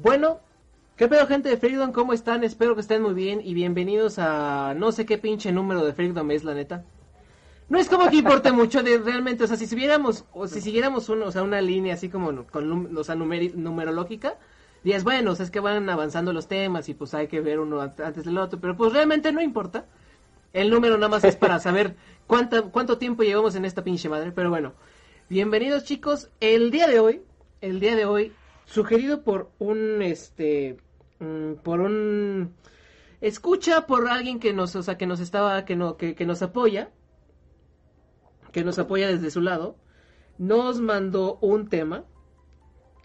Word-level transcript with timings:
Bueno, 0.00 0.38
¿qué 0.96 1.08
pedo 1.08 1.26
gente 1.26 1.48
de 1.48 1.56
Freedom? 1.56 1.90
¿Cómo 1.90 2.12
están? 2.12 2.44
Espero 2.44 2.76
que 2.76 2.82
estén 2.82 3.02
muy 3.02 3.14
bien 3.14 3.40
y 3.42 3.52
bienvenidos 3.52 4.20
a 4.20 4.72
no 4.76 4.92
sé 4.92 5.04
qué 5.04 5.18
pinche 5.18 5.50
número 5.50 5.84
de 5.84 5.92
Freedom 5.92 6.30
es, 6.30 6.44
la 6.44 6.54
neta. 6.54 6.84
No 7.68 7.80
es 7.80 7.88
como 7.88 8.08
que 8.08 8.18
importe 8.18 8.52
mucho 8.52 8.84
de 8.84 8.98
realmente, 8.98 9.42
o 9.42 9.48
sea, 9.48 9.56
si 9.56 9.66
siguiéramos, 9.66 10.24
o 10.32 10.46
si 10.46 10.60
siguiéramos 10.60 11.08
uno, 11.08 11.26
o 11.26 11.32
sea, 11.32 11.42
una 11.42 11.60
línea 11.60 11.94
así 11.94 12.08
como 12.08 12.46
con, 12.46 12.96
o 12.96 13.02
sea, 13.02 13.16
numerológica, 13.16 14.36
dirías, 14.84 15.02
bueno, 15.02 15.32
o 15.32 15.34
sea, 15.34 15.44
es 15.44 15.50
que 15.50 15.58
van 15.58 15.90
avanzando 15.90 16.32
los 16.32 16.46
temas 16.46 16.88
y 16.88 16.94
pues 16.94 17.12
hay 17.14 17.26
que 17.26 17.40
ver 17.40 17.58
uno 17.58 17.80
antes 17.80 18.24
del 18.24 18.38
otro, 18.38 18.60
pero 18.60 18.76
pues 18.76 18.92
realmente 18.92 19.32
no 19.32 19.42
importa. 19.42 19.86
El 20.52 20.70
número 20.70 20.96
nada 20.96 21.08
más 21.08 21.24
es 21.24 21.34
para 21.34 21.58
saber 21.58 21.96
cuánta, 22.28 22.62
cuánto 22.62 22.98
tiempo 22.98 23.24
llevamos 23.24 23.56
en 23.56 23.64
esta 23.64 23.82
pinche 23.82 24.08
madre, 24.08 24.30
pero 24.30 24.48
bueno. 24.48 24.74
Bienvenidos 25.28 25.82
chicos, 25.82 26.30
el 26.38 26.70
día 26.70 26.86
de 26.86 27.00
hoy, 27.00 27.22
el 27.60 27.80
día 27.80 27.96
de 27.96 28.04
hoy, 28.04 28.32
sugerido 28.68 29.22
por 29.22 29.50
un, 29.58 30.02
este, 30.02 30.76
mm, 31.18 31.54
por 31.62 31.80
un, 31.80 32.54
escucha 33.20 33.86
por 33.86 34.08
alguien 34.08 34.38
que 34.38 34.52
nos, 34.52 34.76
o 34.76 34.82
sea, 34.82 34.98
que 34.98 35.06
nos 35.06 35.20
estaba, 35.20 35.64
que 35.64 35.74
no, 35.74 35.96
que, 35.96 36.14
que 36.14 36.26
nos 36.26 36.42
apoya, 36.42 36.90
que 38.52 38.64
nos 38.64 38.78
apoya 38.78 39.08
desde 39.08 39.30
su 39.30 39.40
lado, 39.40 39.76
nos 40.36 40.80
mandó 40.80 41.38
un 41.40 41.68
tema 41.68 42.04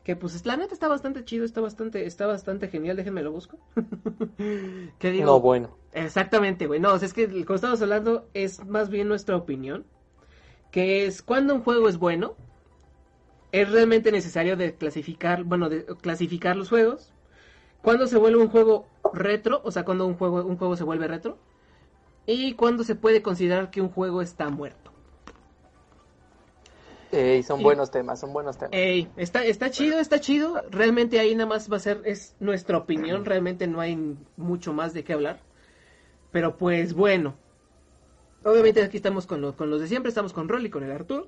que 0.04 0.18
pues 0.18 0.46
la 0.46 0.58
neta 0.58 0.74
está 0.74 0.90
bastante 0.90 1.24
chido, 1.24 1.46
está 1.46 1.62
bastante, 1.62 2.06
está 2.06 2.28
bastante 2.28 2.68
genial, 2.68 2.98
déjenme 2.98 3.24
lo 3.24 3.32
busco. 3.32 3.58
¿Qué 5.00 5.12
digo? 5.12 5.26
No, 5.26 5.40
bueno. 5.40 5.78
Exactamente, 5.94 6.68
güey. 6.68 6.82
No, 6.82 6.94
es 6.94 7.14
que 7.14 7.46
como 7.46 7.56
estamos 7.56 7.82
hablando 7.82 8.28
es 8.34 8.66
más 8.66 8.90
bien 8.90 9.08
nuestra 9.08 9.38
opinión, 9.38 9.86
que 10.72 11.06
es 11.06 11.22
cuando 11.22 11.56
un 11.56 11.64
juego 11.64 11.88
es 11.88 11.98
bueno, 11.98 12.36
es 13.54 13.72
realmente 13.72 14.12
necesario 14.12 14.58
de 14.58 14.74
clasificar, 14.74 15.44
bueno, 15.44 15.70
de 15.70 15.86
clasificar 15.86 16.56
los 16.56 16.70
juegos, 16.70 17.14
cuando 17.84 18.08
se 18.08 18.18
vuelve 18.18 18.42
un 18.42 18.50
juego 18.50 18.88
retro, 19.14 19.62
o 19.64 19.72
sea, 19.72 19.86
cuando 19.86 20.08
un 20.08 20.16
juego, 20.16 20.44
un 20.44 20.58
juego 20.58 20.76
se 20.76 20.84
vuelve 20.84 21.08
retro, 21.08 21.38
y 22.26 22.56
cuando 22.56 22.84
se 22.84 22.96
puede 22.96 23.22
considerar 23.22 23.70
que 23.70 23.80
un 23.80 23.90
juego 23.90 24.24
está 24.24 24.50
muerto. 24.50 24.92
Ey, 27.12 27.44
son 27.44 27.62
buenos 27.62 27.92
temas, 27.92 28.20
son 28.20 28.34
buenos 28.34 28.58
temas. 28.58 28.72
Ey, 28.74 29.08
está, 29.18 29.46
está 29.46 29.70
chido, 29.70 30.00
está 30.00 30.20
chido. 30.20 30.64
Realmente 30.72 31.20
ahí 31.20 31.36
nada 31.36 31.48
más 31.48 31.72
va 31.72 31.78
a 31.78 31.80
ser, 31.80 32.02
es 32.06 32.36
nuestra 32.40 32.80
opinión, 32.80 33.24
realmente 33.24 33.68
no 33.68 33.80
hay 33.82 34.18
mucho 34.36 34.74
más 34.74 34.96
de 34.96 35.04
qué 35.04 35.14
hablar. 35.14 35.42
Pero 36.32 36.58
pues 36.58 36.96
bueno. 36.96 37.36
Obviamente 38.44 38.82
aquí 38.82 38.98
estamos 38.98 39.28
con, 39.28 39.52
con 39.52 39.70
los 39.70 39.80
de 39.80 39.88
siempre, 39.88 40.10
estamos 40.10 40.34
con 40.34 40.50
Rolly, 40.50 40.72
con 40.72 40.84
el 40.84 40.92
Arturo. 40.92 41.28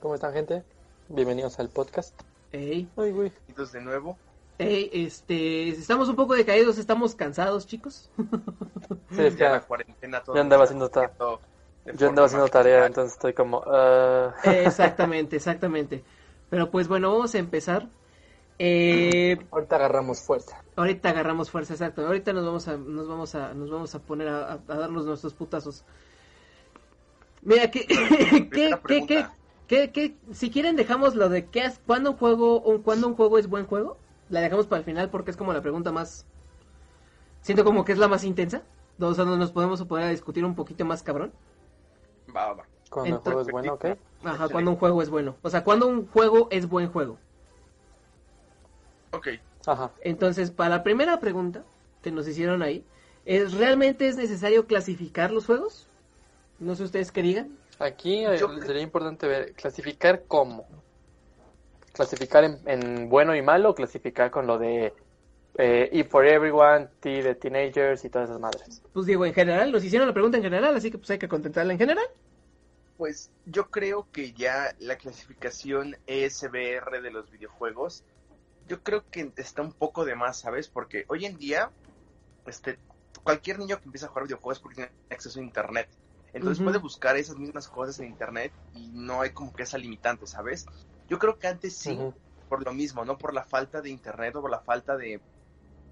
¿Cómo 0.00 0.14
están 0.14 0.32
gente? 0.32 0.64
Bienvenidos 1.12 1.58
al 1.58 1.68
podcast. 1.70 2.14
Ey. 2.52 2.88
Ay, 2.96 3.10
güey. 3.10 3.32
de 3.72 3.80
nuevo. 3.80 4.16
Ey, 4.58 4.90
este, 4.92 5.70
estamos 5.70 6.08
un 6.08 6.14
poco 6.14 6.34
decaídos, 6.34 6.78
estamos 6.78 7.16
cansados, 7.16 7.66
chicos. 7.66 8.10
Sí, 9.10 9.22
es 9.22 9.34
que 9.34 9.42
la 9.42 9.60
cuarentena 9.60 10.22
todo. 10.22 10.36
Yo 10.36 10.40
andaba 10.40 10.64
haciendo 10.64 10.88
todo 10.88 11.40
yo 11.96 12.08
andaba 12.08 12.26
haciendo 12.26 12.46
tarea, 12.46 12.86
entonces 12.86 13.14
estoy 13.14 13.32
como... 13.32 13.64
Ah. 13.66 14.34
Exactamente, 14.44 15.34
exactamente. 15.34 16.04
Pero 16.48 16.70
pues 16.70 16.86
bueno, 16.86 17.10
vamos 17.10 17.34
a 17.34 17.38
empezar. 17.38 17.88
Eh, 18.60 19.36
ahorita 19.50 19.76
agarramos 19.76 20.20
fuerza. 20.20 20.62
Ahorita 20.76 21.10
agarramos 21.10 21.50
fuerza, 21.50 21.72
exacto. 21.72 22.06
Ahorita 22.06 22.32
nos 22.32 22.44
vamos 22.44 22.68
a, 22.68 22.76
nos 22.76 23.08
vamos 23.08 23.34
a, 23.34 23.52
nos 23.54 23.70
vamos 23.70 23.94
a 23.96 23.98
poner 23.98 24.28
a, 24.28 24.58
darnos 24.58 25.06
nuestros 25.06 25.34
putazos. 25.34 25.84
Mira, 27.42 27.68
¿qué, 27.70 27.86
qué, 28.52 28.78
qué, 28.86 29.06
qué, 29.06 29.26
qué, 29.70 30.16
si 30.32 30.50
quieren 30.50 30.76
dejamos 30.76 31.14
lo 31.14 31.28
de 31.28 31.46
qué 31.46 31.64
es, 31.64 31.80
cuándo 31.86 32.10
un 32.10 32.16
juego, 32.16 32.60
un, 32.60 32.82
cuándo 32.82 33.06
un 33.06 33.14
juego 33.14 33.38
es 33.38 33.46
buen 33.46 33.66
juego, 33.66 33.96
la 34.28 34.40
dejamos 34.40 34.66
para 34.66 34.80
el 34.80 34.84
final 34.84 35.10
porque 35.10 35.30
es 35.30 35.36
como 35.36 35.52
la 35.52 35.62
pregunta 35.62 35.92
más, 35.92 36.26
siento 37.40 37.64
como 37.64 37.84
que 37.84 37.92
es 37.92 37.98
la 37.98 38.08
más 38.08 38.24
intensa, 38.24 38.62
o 38.98 39.14
sea, 39.14 39.24
nos 39.24 39.52
podemos 39.52 39.82
poner 39.84 40.06
a 40.06 40.10
discutir 40.10 40.44
un 40.44 40.54
poquito 40.54 40.84
más 40.84 41.02
cabrón. 41.02 41.32
Cuando 42.90 43.16
un 43.16 43.22
juego 43.22 43.40
es 43.40 43.48
bueno, 43.48 43.74
¿ok? 43.74 43.84
Ajá, 44.24 44.48
cuando 44.48 44.72
un 44.72 44.76
juego 44.76 45.02
es 45.02 45.10
bueno. 45.10 45.36
O 45.42 45.50
sea, 45.50 45.62
cuando 45.62 45.86
un 45.86 46.06
juego 46.08 46.48
es 46.50 46.68
buen 46.68 46.90
juego. 46.90 47.18
Ok. 49.12 49.28
Ajá. 49.66 49.90
Entonces, 50.02 50.50
para 50.50 50.70
la 50.70 50.82
primera 50.82 51.20
pregunta 51.20 51.64
que 52.02 52.10
nos 52.10 52.26
hicieron 52.26 52.62
ahí, 52.62 52.84
¿es 53.24 53.52
realmente 53.54 54.08
es 54.08 54.16
necesario 54.16 54.66
clasificar 54.66 55.30
los 55.30 55.46
juegos? 55.46 55.88
No 56.58 56.74
sé 56.74 56.84
ustedes 56.84 57.12
qué 57.12 57.22
digan. 57.22 57.59
Aquí 57.80 58.24
eh, 58.24 58.38
sería 58.64 58.82
importante 58.82 59.26
ver, 59.26 59.54
clasificar 59.54 60.24
cómo. 60.28 60.68
Clasificar 61.92 62.44
en, 62.44 62.60
en, 62.66 63.08
bueno 63.08 63.34
y 63.34 63.42
malo, 63.42 63.74
clasificar 63.74 64.30
con 64.30 64.46
lo 64.46 64.58
de 64.58 64.92
eh, 65.56 65.88
y 65.92 66.04
for 66.04 66.26
everyone, 66.26 66.88
T 67.00 67.22
de 67.22 67.34
teenagers 67.34 68.04
y 68.04 68.10
todas 68.10 68.28
esas 68.28 68.40
madres. 68.40 68.82
Pues 68.92 69.06
digo, 69.06 69.26
en 69.26 69.34
general, 69.34 69.72
nos 69.72 69.82
hicieron 69.82 70.06
la 70.06 70.14
pregunta 70.14 70.36
en 70.36 70.42
general, 70.42 70.76
así 70.76 70.90
que 70.90 70.98
pues 70.98 71.10
hay 71.10 71.18
que 71.18 71.28
contentarla 71.28 71.72
en 71.72 71.78
general. 71.78 72.06
Pues 72.96 73.30
yo 73.46 73.70
creo 73.70 74.06
que 74.12 74.32
ya 74.32 74.74
la 74.78 74.96
clasificación 74.96 75.96
ESBR 76.06 77.00
de 77.02 77.10
los 77.10 77.30
videojuegos, 77.30 78.04
yo 78.68 78.82
creo 78.82 79.04
que 79.10 79.32
está 79.36 79.62
un 79.62 79.72
poco 79.72 80.04
de 80.04 80.14
más, 80.14 80.38
¿sabes? 80.38 80.68
Porque 80.68 81.04
hoy 81.08 81.24
en 81.24 81.38
día, 81.38 81.70
este, 82.46 82.78
cualquier 83.22 83.58
niño 83.58 83.78
que 83.78 83.86
empieza 83.86 84.06
a 84.06 84.08
jugar 84.10 84.24
videojuegos 84.24 84.60
porque 84.60 84.76
tiene 84.76 84.90
acceso 85.10 85.40
a 85.40 85.42
internet. 85.42 85.88
Entonces 86.32 86.62
puede 86.62 86.78
buscar 86.78 87.16
esas 87.16 87.36
mismas 87.36 87.68
cosas 87.68 87.98
en 88.00 88.06
internet 88.06 88.52
y 88.74 88.88
no 88.88 89.20
hay 89.20 89.30
como 89.30 89.52
que 89.52 89.64
esa 89.64 89.78
limitante, 89.78 90.26
¿sabes? 90.26 90.66
Yo 91.08 91.18
creo 91.18 91.38
que 91.38 91.48
antes 91.48 91.76
sí, 91.76 91.98
por 92.48 92.64
lo 92.64 92.72
mismo, 92.72 93.04
no 93.04 93.18
por 93.18 93.34
la 93.34 93.44
falta 93.44 93.80
de 93.80 93.90
internet 93.90 94.36
o 94.36 94.40
por 94.40 94.50
la 94.50 94.60
falta 94.60 94.96
de 94.96 95.20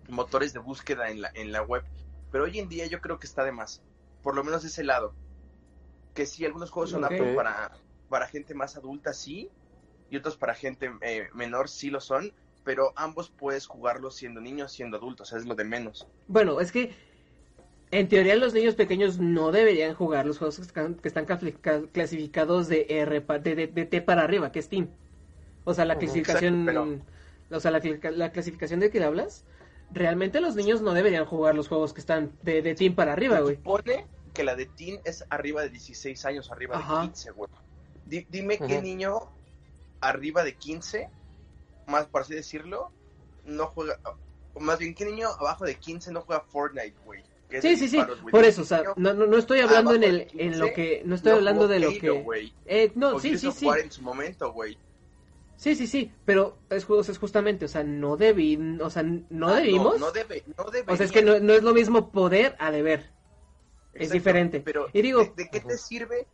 motores 0.09 0.53
de 0.53 0.61
búsqueda 0.61 1.11
en 1.11 1.23
la, 1.23 1.31
en 1.35 1.53
la 1.53 1.63
web. 1.63 1.85
Pero 2.31 2.45
hoy 2.45 2.59
en 2.59 2.69
día 2.69 2.87
yo 2.87 3.01
creo 3.01 3.19
que 3.19 3.27
está 3.27 3.45
de 3.45 3.53
más. 3.53 3.83
Por 4.23 4.35
lo 4.35 4.45
menos 4.45 4.63
de 4.63 4.69
ese 4.69 4.85
lado. 4.85 5.15
Que 6.15 6.27
sí, 6.27 6.45
algunos 6.45 6.71
juegos 6.71 6.91
son 6.91 7.05
aptos 7.05 7.29
para, 7.35 7.73
para 8.09 8.29
gente 8.29 8.55
más 8.55 8.77
adulta, 8.77 9.13
sí. 9.13 9.51
Y 10.11 10.17
otros 10.17 10.37
para 10.37 10.55
gente 10.55 10.91
eh, 11.03 11.29
menor, 11.35 11.69
sí 11.69 11.91
lo 11.91 12.01
son. 12.01 12.33
Pero 12.65 12.93
ambos 12.97 13.31
puedes 13.31 13.67
jugarlos 13.67 14.17
siendo 14.17 14.41
niños, 14.41 14.73
siendo 14.73 14.99
adultos. 14.99 15.33
Es 15.33 15.47
lo 15.47 15.55
de 15.55 15.65
menos. 15.65 16.07
Bueno, 16.27 16.61
es 16.61 16.73
que 16.73 16.95
en 17.91 18.09
teoría 18.09 18.37
los 18.37 18.55
niños 18.55 18.75
pequeños 18.75 19.19
no 19.19 19.53
deberían 19.53 19.95
jugar 19.95 20.27
los 20.27 20.39
juegos 20.39 20.57
que 20.57 20.63
están, 20.63 20.95
clasificados 21.93 22.69
de, 22.69 22.87
R, 22.89 23.21
de, 23.41 23.67
de, 23.69 23.87
T 23.87 24.03
para 24.03 24.25
arriba, 24.25 24.53
que 24.53 24.59
es 24.59 24.69
Team. 24.69 24.89
O 25.65 25.75
sea, 25.75 25.85
la 25.85 25.99
clasificación... 25.99 27.03
O 27.51 27.61
sea, 27.61 27.71
la, 27.71 27.81
la 28.11 28.31
clasificación 28.31 28.79
de 28.79 28.91
que 28.91 29.03
hablas 29.03 29.45
realmente 29.91 30.41
los 30.41 30.55
niños 30.55 30.83
no 30.83 30.93
deberían 30.93 31.25
jugar 31.25 31.55
los 31.55 31.69
juegos 31.69 31.93
que 31.93 32.01
están 32.01 32.33
de, 32.43 32.63
de 32.63 32.75
Team 32.75 32.95
para 32.95 33.13
arriba, 33.13 33.41
güey. 33.41 33.57
Supone 33.57 34.07
que 34.35 34.45
la 34.45 34.55
de 34.55 34.67
Team 34.67 35.01
es 35.05 35.25
arriba 35.31 35.63
de 35.63 35.71
16 35.71 36.25
años, 36.27 36.51
arriba 36.51 36.79
de 36.79 37.09
15, 37.09 37.31
güey. 37.33 37.51
dime 38.07 38.59
qué 38.59 38.83
niño 38.83 39.19
arriba 40.01 40.45
de 40.45 40.55
15, 40.55 41.09
más 41.87 42.07
por 42.07 42.23
así 42.23 42.35
decirlo, 42.35 42.93
no 43.45 43.67
juega. 43.69 43.99
Más 44.61 44.79
bien, 44.79 44.95
¿qué 44.95 45.05
niño 45.05 45.29
abajo 45.29 45.65
de 45.65 45.77
15 45.77 46.13
no 46.13 46.23
juega 46.23 46.43
Fortnite, 46.43 46.97
güey? 47.05 47.23
Sí, 47.51 47.77
sí, 47.77 47.89
sí, 47.89 47.99
por 48.31 48.45
eso, 48.45 48.63
o 48.63 48.65
sea, 48.65 48.83
no, 48.97 49.15
no, 49.15 49.27
no 49.27 49.39
estoy 49.39 49.61
hablando 49.61 49.95
en 49.95 50.05
el 50.05 50.29
en 50.35 50.59
lo 50.59 50.73
que 50.75 51.03
no 51.07 51.15
estoy 51.15 51.33
hablando 51.33 51.67
de 51.67 51.81
lo 51.81 51.91
que 51.91 52.53
eh, 52.67 52.93
no, 52.95 53.19
sí, 53.19 53.39
sí, 53.39 53.51
sí. 53.53 53.67
en 53.67 53.91
su 53.91 54.03
momento, 54.03 54.53
güey. 54.53 54.77
Sí, 55.57 55.75
sí, 55.75 55.89
sí, 55.89 56.13
pero 56.25 56.59
es, 56.71 56.87
es 57.09 57.19
justamente, 57.19 57.65
o 57.65 57.69
sea, 57.69 57.83
no 57.83 58.17
debí, 58.17 58.57
o 58.81 58.91
sea, 58.91 59.03
no 59.03 59.49
ah, 59.49 59.57
debimos. 59.57 59.99
No, 59.99 60.13
debe, 60.13 60.45
no 60.57 60.65
O 60.65 60.97
sea, 60.97 61.05
es 61.05 61.11
que 61.11 61.23
no, 61.23 61.35
es 61.35 61.63
lo 61.63 61.75
mismo 61.75 62.13
poder 62.13 62.55
a 62.61 62.71
deber. 62.71 63.11
es 63.93 64.11
diferente. 64.11 64.61
Pero, 64.61 64.87
y 64.93 65.03
digo, 65.03 65.25
¿de, 65.35 65.49
qué 65.51 65.61
te 65.61 65.77
sirve 65.77 66.29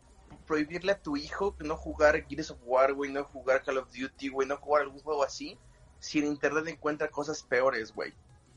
prohibirle 0.46 0.92
a 0.92 1.00
tu 1.00 1.16
hijo 1.16 1.56
no 1.60 1.76
jugar 1.76 2.26
Gears 2.28 2.50
of 2.50 2.58
War, 2.64 2.92
güey, 2.92 3.10
no 3.12 3.24
jugar 3.24 3.62
Call 3.62 3.78
of 3.78 3.88
Duty, 3.92 4.28
güey, 4.28 4.46
no 4.46 4.58
jugar 4.58 4.82
algún 4.82 5.00
juego 5.00 5.24
así, 5.24 5.58
si 5.98 6.18
en 6.18 6.26
internet 6.26 6.66
encuentra 6.68 7.08
cosas 7.08 7.42
peores, 7.42 7.94
güey? 7.94 8.12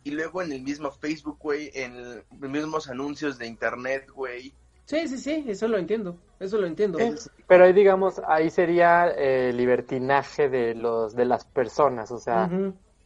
Y 0.08 0.12
luego 0.12 0.42
en 0.42 0.54
el 0.54 0.62
mismo 0.62 0.90
Facebook, 0.90 1.38
güey, 1.38 1.70
en 1.74 2.24
los 2.40 2.50
mismos 2.50 2.88
anuncios 2.88 3.38
de 3.38 3.46
internet, 3.46 4.10
güey, 4.10 4.54
Sí, 4.86 5.06
sí, 5.10 5.18
sí, 5.18 5.44
eso 5.50 5.68
lo 5.68 5.78
entiendo, 5.78 6.16
eso 6.40 6.58
lo 6.58 6.66
entiendo. 6.66 6.98
pero 7.46 7.66
ahí 7.66 7.74
digamos, 7.74 8.22
ahí 8.26 8.50
sería 8.50 9.10
el 9.10 9.18
eh, 9.18 9.54
libertinaje 9.54 10.48
de 10.48 10.76
los 10.76 11.14
de 11.14 11.26
las 11.26 11.44
personas, 11.44 12.10
o 12.12 12.20
sea, 12.20 12.50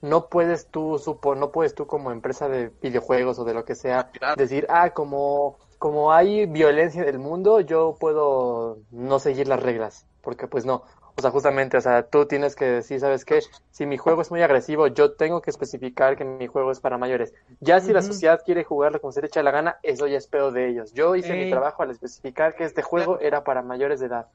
no 0.02 0.28
puedes 0.28 0.68
tú 0.68 1.00
supo, 1.00 1.34
no 1.34 1.52
puedes 1.52 1.74
tú 1.74 1.88
como 1.88 2.12
empresa 2.12 2.48
de 2.48 2.72
videojuegos 2.84 3.40
o 3.40 3.46
de 3.46 3.56
lo 3.56 3.66
que 3.66 3.74
sea 3.74 4.12
decir, 4.38 4.68
ah, 4.70 4.92
como 4.92 5.58
como 5.80 6.14
hay 6.14 6.46
violencia 6.46 7.02
en 7.02 7.10
el 7.10 7.18
mundo, 7.18 7.62
yo 7.62 7.98
puedo 8.00 8.78
no 8.92 9.18
seguir 9.18 9.48
las 9.48 9.64
reglas, 9.64 10.06
porque 10.22 10.48
pues 10.48 10.66
no. 10.66 10.84
O 11.22 11.24
sea, 11.24 11.30
justamente, 11.30 11.78
o 11.78 11.82
sea, 11.82 12.02
tú 12.02 12.26
tienes 12.26 12.56
que 12.56 12.66
decir, 12.66 13.00
¿sabes 13.00 13.26
qué? 13.26 13.42
Si 13.70 13.86
mi 13.86 13.96
juego 13.96 14.24
es 14.24 14.32
muy 14.32 14.42
agresivo, 14.42 14.88
yo 14.88 15.12
tengo 15.12 15.40
que 15.40 15.52
especificar 15.52 16.18
que 16.18 16.26
mi 16.26 16.48
juego 16.48 16.72
es 16.72 16.80
para 16.80 16.98
mayores. 16.98 17.32
Ya 17.60 17.80
si 17.80 17.94
la 17.94 18.02
sociedad 18.02 18.42
quiere 18.44 18.64
jugarlo 18.64 19.00
como 19.00 19.12
se 19.12 19.22
le 19.22 19.28
echa 19.28 19.44
la 19.44 19.52
gana, 19.52 19.78
eso 19.84 20.08
ya 20.08 20.18
es 20.18 20.26
pedo 20.26 20.52
de 20.52 20.68
ellos. 20.68 20.94
Yo 20.94 21.16
hice 21.16 21.36
mi 21.36 21.48
trabajo 21.52 21.84
al 21.84 21.92
especificar 21.92 22.56
que 22.56 22.64
este 22.64 22.82
juego 22.82 23.20
era 23.20 23.44
para 23.44 23.62
mayores 23.62 24.00
de 24.00 24.08
edad. 24.08 24.26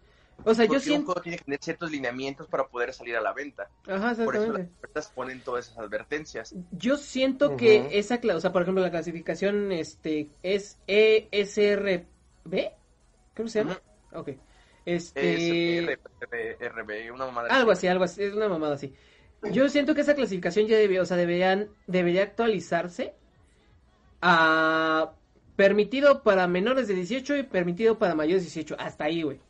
O 0.45 0.55
sea, 0.55 0.65
yo 0.65 0.69
Porque 0.69 0.77
un 0.77 0.81
siento... 0.81 1.07
juego 1.07 1.21
tiene 1.23 1.39
que 1.39 1.45
tener 1.45 1.61
ciertos 1.61 1.91
lineamientos 1.91 2.47
para 2.47 2.69
poder 2.69 2.95
salir 2.95 3.17
a 3.17 3.21
la 3.21 3.33
venta. 3.33 3.69
Ajá, 3.89 4.15
Por 4.25 4.37
eso 4.37 4.53
las 4.53 4.69
ofertas 4.79 5.09
ponen 5.13 5.41
todas 5.41 5.67
esas 5.67 5.79
advertencias. 5.79 6.55
Yo 6.71 6.97
siento 6.99 7.57
que 7.57 7.99
esa, 7.99 8.21
o 8.33 8.41
sea, 8.41 8.53
por 8.53 8.63
ejemplo, 8.63 8.81
la 8.81 8.93
clasificación 8.93 9.73
este 9.73 10.29
es 10.45 10.79
E 10.87 11.27
ESRB, 11.33 12.07
creo 12.45 12.73
que 13.35 13.49
se 13.49 13.59
llama. 13.65 13.81
Ok. 14.13 14.29
Este 14.87 15.83
Es 15.93 16.73
RB, 16.73 17.13
una 17.13 17.27
mamada. 17.27 17.49
algo 17.49 17.73
así, 17.73 17.87
algo 17.89 18.05
así, 18.05 18.23
es 18.23 18.33
una 18.35 18.49
mamada 18.49 18.77
así. 18.77 18.95
Yo 19.53 19.69
siento 19.69 19.95
que 19.95 20.01
esa 20.01 20.15
clasificación 20.15 20.67
ya 20.67 20.77
debería, 20.77 21.03
o 21.03 21.05
sea, 21.05 21.17
deberían 21.17 21.69
debería 21.87 22.23
actualizarse 22.23 23.15
a 24.23 25.13
permitido 25.57 26.23
para 26.23 26.47
menores 26.47 26.89
de 26.89 26.95
18 26.95 27.37
y 27.37 27.43
permitido 27.43 27.99
para 27.99 28.15
mayores 28.15 28.43
de 28.43 28.47
18, 28.51 28.77
hasta 28.79 29.05
ahí, 29.05 29.23
güey. 29.23 29.41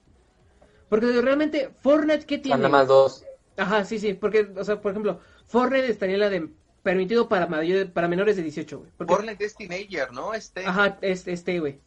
Porque 0.88 1.06
realmente 1.20 1.70
Fortnite 1.80 2.26
qué 2.26 2.38
tiene? 2.38 2.58
Nada 2.58 2.68
más 2.68 2.88
dos. 2.88 3.24
Ajá, 3.56 3.84
sí, 3.84 3.98
sí, 3.98 4.14
porque, 4.14 4.48
o 4.56 4.64
sea, 4.64 4.80
por 4.80 4.92
ejemplo, 4.92 5.20
Fortnite 5.46 5.90
estaría 5.90 6.18
la 6.18 6.30
de 6.30 6.48
permitido 6.82 7.28
para 7.28 7.46
mayores, 7.46 7.86
para 7.90 8.06
menores 8.06 8.36
de 8.36 8.42
18, 8.42 8.78
güey. 8.78 8.90
Porque- 8.96 9.14
Fortnite 9.14 9.44
es 9.44 9.56
teenager, 9.56 10.12
¿no? 10.12 10.32
Este. 10.34 10.64
Ajá, 10.64 10.98
este, 11.00 11.32
este, 11.32 11.58
güey. 11.58 11.80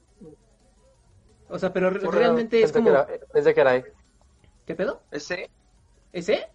O 1.50 1.60
sea, 1.60 1.74
pero 1.74 1.90
re- 1.90 2.00
realmente 2.12 2.62
es 2.63 2.72
pensé 2.72 2.80
como... 2.80 2.86
que 3.06 3.13
era- 3.13 3.25
pensé 3.34 3.54
que 3.54 3.62
era 3.62 3.72
ahí. 3.72 3.84
¿Qué 4.66 4.75
pedo? 4.75 5.01
Ese. 5.12 5.50
¿Ese? 6.13 6.48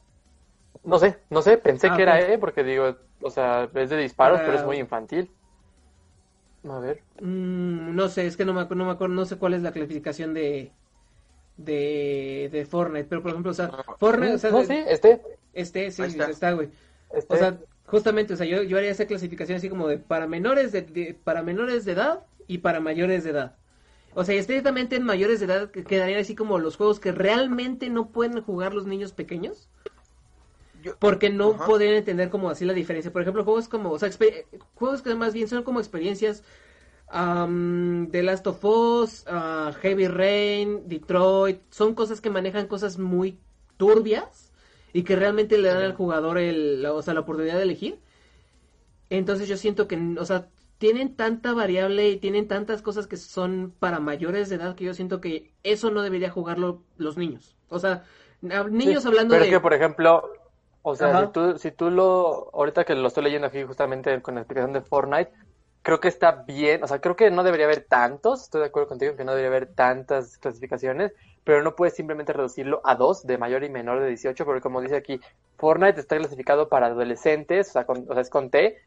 No 0.84 0.98
sé, 0.98 1.18
no 1.30 1.42
sé, 1.42 1.58
pensé 1.58 1.88
Ah, 1.90 1.96
que 1.96 2.02
era. 2.02 2.20
E 2.20 2.38
porque 2.38 2.62
digo, 2.64 2.96
o 3.22 3.30
sea, 3.30 3.68
es 3.74 3.90
de 3.90 3.96
disparos, 3.96 4.38
Para- 4.38 4.46
pero 4.48 4.58
es 4.60 4.66
muy 4.66 4.78
infantil. 4.78 5.30
A 6.68 6.78
ver. 6.78 7.02
Mm, 7.20 7.94
no 7.94 8.08
sé, 8.08 8.26
es 8.26 8.36
que 8.36 8.44
no 8.44 8.54
me, 8.54 8.64
no 8.64 8.84
me 8.86 8.92
acuerdo, 8.92 9.14
no 9.14 9.24
sé 9.26 9.36
cuál 9.36 9.54
es 9.54 9.62
la 9.62 9.72
clasificación 9.72 10.32
de... 10.34 10.72
De, 11.56 12.48
de 12.50 12.66
Fortnite, 12.66 13.04
pero 13.08 13.22
por 13.22 13.30
ejemplo, 13.30 13.52
o 13.52 13.54
sea, 13.54 13.70
Fortnite, 14.00 14.34
o 14.34 14.38
sea, 14.38 14.50
no, 14.50 14.58
de- 14.58 14.66
sí, 14.66 14.84
este. 14.88 15.22
este, 15.52 15.90
sí, 15.92 16.02
está. 16.02 16.28
está, 16.28 16.52
güey. 16.52 16.68
este 17.12 17.32
O 17.32 17.36
sea, 17.36 17.58
justamente, 17.86 18.34
o 18.34 18.36
sea, 18.36 18.44
yo, 18.44 18.64
yo 18.64 18.76
haría 18.76 18.90
esa 18.90 19.06
clasificación 19.06 19.58
así 19.58 19.68
como 19.68 19.86
de 19.86 19.98
para 19.98 20.26
menores 20.26 20.72
de, 20.72 20.82
de- 20.82 21.14
para 21.22 21.42
menores 21.42 21.84
de 21.84 21.92
edad 21.92 22.24
y 22.48 22.58
para 22.58 22.80
mayores 22.80 23.22
de 23.22 23.30
edad. 23.30 23.54
O 24.14 24.24
sea, 24.24 24.34
estrictamente 24.36 24.96
en 24.96 25.02
mayores 25.04 25.40
de 25.40 25.46
edad 25.46 25.70
que 25.70 25.84
quedarían 25.84 26.20
así 26.20 26.34
como 26.34 26.58
los 26.58 26.76
juegos 26.76 27.00
que 27.00 27.12
realmente 27.12 27.90
no 27.90 28.10
pueden 28.12 28.40
jugar 28.42 28.74
los 28.74 28.86
niños 28.86 29.12
pequeños. 29.12 29.68
Porque 30.98 31.30
no 31.30 31.54
Ajá. 31.54 31.64
podrían 31.66 31.94
entender 31.94 32.30
como 32.30 32.50
así 32.50 32.64
la 32.64 32.72
diferencia. 32.72 33.12
Por 33.12 33.22
ejemplo, 33.22 33.44
juegos 33.44 33.68
como, 33.68 33.90
o 33.90 33.98
sea, 33.98 34.10
juegos 34.74 35.02
que 35.02 35.14
más 35.14 35.32
bien 35.32 35.48
son 35.48 35.62
como 35.62 35.80
experiencias 35.80 36.42
am, 37.08 38.08
The 38.12 38.22
Last 38.22 38.46
of 38.46 38.64
Us, 38.64 39.24
ah, 39.28 39.72
Heavy 39.82 40.08
Rain, 40.08 40.88
Detroit, 40.88 41.60
son 41.70 41.94
cosas 41.94 42.20
que 42.20 42.30
manejan 42.30 42.66
cosas 42.68 42.98
muy 42.98 43.38
turbias 43.78 44.52
y 44.92 45.04
que 45.04 45.16
realmente 45.16 45.58
le 45.58 45.68
dan 45.68 45.82
al 45.82 45.94
jugador 45.94 46.38
el, 46.38 46.82
la- 46.82 46.94
o 46.94 47.02
sea, 47.02 47.14
la 47.14 47.20
oportunidad 47.20 47.56
de 47.56 47.64
elegir. 47.64 48.00
Entonces 49.10 49.48
yo 49.48 49.56
siento 49.56 49.86
que, 49.88 49.96
o 50.18 50.24
sea, 50.24 50.48
tienen 50.84 51.16
tanta 51.16 51.52
variable 51.54 52.08
y 52.10 52.18
tienen 52.20 52.46
tantas 52.48 52.82
cosas 52.82 53.06
que 53.06 53.16
son 53.16 53.74
para 53.78 54.00
mayores 54.00 54.48
de 54.50 54.56
edad 54.56 54.74
que 54.76 54.84
yo 54.84 54.94
siento 54.94 55.20
que 55.20 55.54
eso 55.62 55.90
no 55.90 56.02
debería 56.02 56.30
jugarlo 56.30 56.84
los 56.98 57.16
niños. 57.16 57.56
O 57.68 57.78
sea, 57.78 58.04
niños 58.70 59.04
Sí, 59.04 59.06
hablando 59.06 59.34
pero 59.34 59.44
de... 59.44 59.48
es 59.48 59.50
que, 59.50 59.60
por 59.60 59.72
ejemplo, 59.74 60.30
o 60.82 60.94
sea, 60.96 61.08
Ajá. 61.10 61.26
si 61.26 61.28
tú, 61.32 61.58
si 61.58 61.70
tú 61.72 61.90
lo, 61.90 62.50
ahorita 62.54 62.84
que 62.84 62.94
lo 62.94 63.08
estoy 63.08 63.24
leyendo 63.24 63.46
aquí 63.46 63.62
justamente 63.64 64.20
con 64.22 64.34
la 64.34 64.42
explicación 64.42 64.72
de 64.72 64.82
Fortnite, 64.82 65.32
creo 65.82 66.00
que 66.00 66.08
está 66.08 66.44
bien, 66.46 66.82
o 66.82 66.86
sea, 66.88 67.00
creo 67.00 67.16
que 67.16 67.30
no 67.30 67.42
debería 67.44 67.66
haber 67.66 67.86
tantos, 67.88 68.42
estoy 68.44 68.60
de 68.62 68.66
acuerdo 68.68 68.88
contigo 68.88 69.12
en 69.12 69.16
que 69.18 69.24
no 69.24 69.32
debería 69.32 69.48
haber 69.56 69.74
tantas 69.74 70.38
clasificaciones, 70.38 71.12
pero 71.44 71.62
no 71.62 71.74
puedes 71.76 71.94
simplemente 71.94 72.32
reducirlo 72.32 72.80
a 72.84 72.94
dos, 72.96 73.22
de 73.26 73.38
mayor 73.38 73.64
y 73.64 73.70
menor 73.70 74.00
de 74.00 74.08
18, 74.08 74.44
porque 74.44 74.60
como 74.62 74.80
dice 74.80 74.96
aquí, 74.96 75.20
Fortnite 75.58 76.00
está 76.00 76.16
clasificado 76.16 76.68
para 76.68 76.86
adolescentes, 76.86 77.68
o 77.70 77.72
sea, 77.72 77.86
con- 77.86 78.06
o 78.08 78.12
sea 78.14 78.22
es 78.22 78.30
con 78.30 78.50
T. 78.50 78.78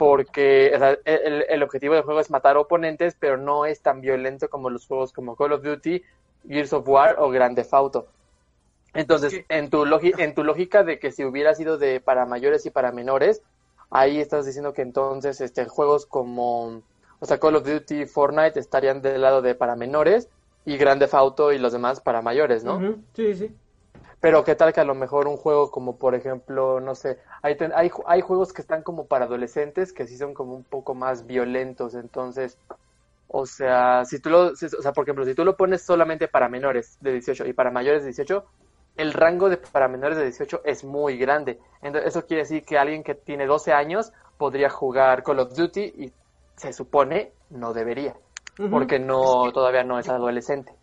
porque 0.00 0.72
o 0.74 0.78
sea, 0.78 0.98
el, 1.04 1.44
el 1.46 1.62
objetivo 1.62 1.92
del 1.92 2.04
juego 2.04 2.20
es 2.20 2.30
matar 2.30 2.56
oponentes, 2.56 3.14
pero 3.20 3.36
no 3.36 3.66
es 3.66 3.82
tan 3.82 4.00
violento 4.00 4.48
como 4.48 4.70
los 4.70 4.86
juegos 4.86 5.12
como 5.12 5.36
Call 5.36 5.52
of 5.52 5.62
Duty, 5.62 6.02
Gears 6.48 6.72
of 6.72 6.88
War 6.88 7.16
o 7.18 7.28
Grand 7.28 7.54
Theft 7.54 7.74
Auto. 7.74 8.06
Entonces, 8.94 9.34
Es 9.34 9.44
en 9.50 9.68
tu, 9.68 9.84
en 9.84 10.34
tu 10.34 10.42
lógica 10.42 10.84
de 10.84 10.98
que 10.98 11.12
si 11.12 11.22
hubiera 11.22 11.54
sido 11.54 11.76
de 11.76 12.00
para 12.00 12.24
mayores 12.24 12.64
y 12.64 12.70
para 12.70 12.92
menores, 12.92 13.42
ahí 13.90 14.20
estás 14.20 14.46
diciendo 14.46 14.72
que 14.72 14.80
entonces 14.80 15.42
este 15.42 15.66
juegos 15.66 16.06
como, 16.06 16.80
o 17.18 17.26
sea, 17.26 17.38
Call 17.38 17.56
of 17.56 17.66
Duty, 17.66 18.06
Fortnite 18.06 18.58
estarían 18.58 19.02
del 19.02 19.20
lado 19.20 19.42
de 19.42 19.54
para 19.54 19.76
menores 19.76 20.30
y 20.64 20.78
Grand 20.78 20.98
Theft 20.98 21.12
Auto 21.12 21.52
y 21.52 21.58
los 21.58 21.74
demás 21.74 22.00
para 22.00 22.22
mayores, 22.22 22.64
¿no? 22.64 22.96
Sí, 23.12 23.34
sí. 23.34 23.54
Pero 24.20 24.44
qué 24.44 24.54
tal 24.54 24.72
que 24.72 24.80
a 24.80 24.84
lo 24.84 24.94
mejor 24.94 25.26
un 25.28 25.36
juego 25.38 25.70
como 25.70 25.98
por 25.98 26.14
ejemplo, 26.14 26.80
no 26.80 26.94
sé, 26.94 27.18
hay, 27.42 27.56
ten- 27.56 27.72
hay, 27.74 27.90
hay 28.06 28.20
juegos 28.20 28.52
que 28.52 28.60
están 28.62 28.82
como 28.82 29.06
para 29.06 29.24
adolescentes 29.24 29.92
que 29.94 30.06
sí 30.06 30.16
son 30.18 30.34
como 30.34 30.54
un 30.54 30.64
poco 30.64 30.94
más 30.94 31.26
violentos, 31.26 31.94
entonces, 31.94 32.58
o 33.28 33.46
sea, 33.46 34.04
si 34.04 34.20
tú 34.20 34.30
lo, 34.30 34.56
si- 34.56 34.66
o 34.66 34.82
sea, 34.82 34.92
por 34.92 35.04
ejemplo, 35.04 35.24
si 35.24 35.34
tú 35.34 35.44
lo 35.44 35.56
pones 35.56 35.84
solamente 35.84 36.28
para 36.28 36.48
menores 36.48 36.96
de 37.00 37.12
18 37.14 37.46
y 37.46 37.52
para 37.54 37.70
mayores 37.70 38.02
de 38.02 38.08
18, 38.08 38.46
el 38.96 39.12
rango 39.14 39.48
de 39.50 39.58
para 39.58 39.88
menores 39.88 40.18
de 40.18 40.24
18 40.24 40.62
es 40.64 40.84
muy 40.84 41.18
grande. 41.18 41.60
Entonces, 41.82 42.10
eso 42.10 42.26
quiere 42.26 42.42
decir 42.44 42.64
que 42.64 42.78
alguien 42.78 43.04
que 43.04 43.14
tiene 43.14 43.46
12 43.46 43.72
años 43.72 44.12
podría 44.38 44.70
jugar 44.70 45.22
Call 45.24 45.40
of 45.40 45.54
Duty 45.56 45.82
y 45.82 46.14
se 46.56 46.72
supone 46.74 47.34
no 47.50 47.72
debería, 47.74 48.16
porque 48.68 48.98
no 49.00 49.52
todavía 49.52 49.84
no 49.84 49.98
es 49.98 50.08
adolescente. 50.10 50.74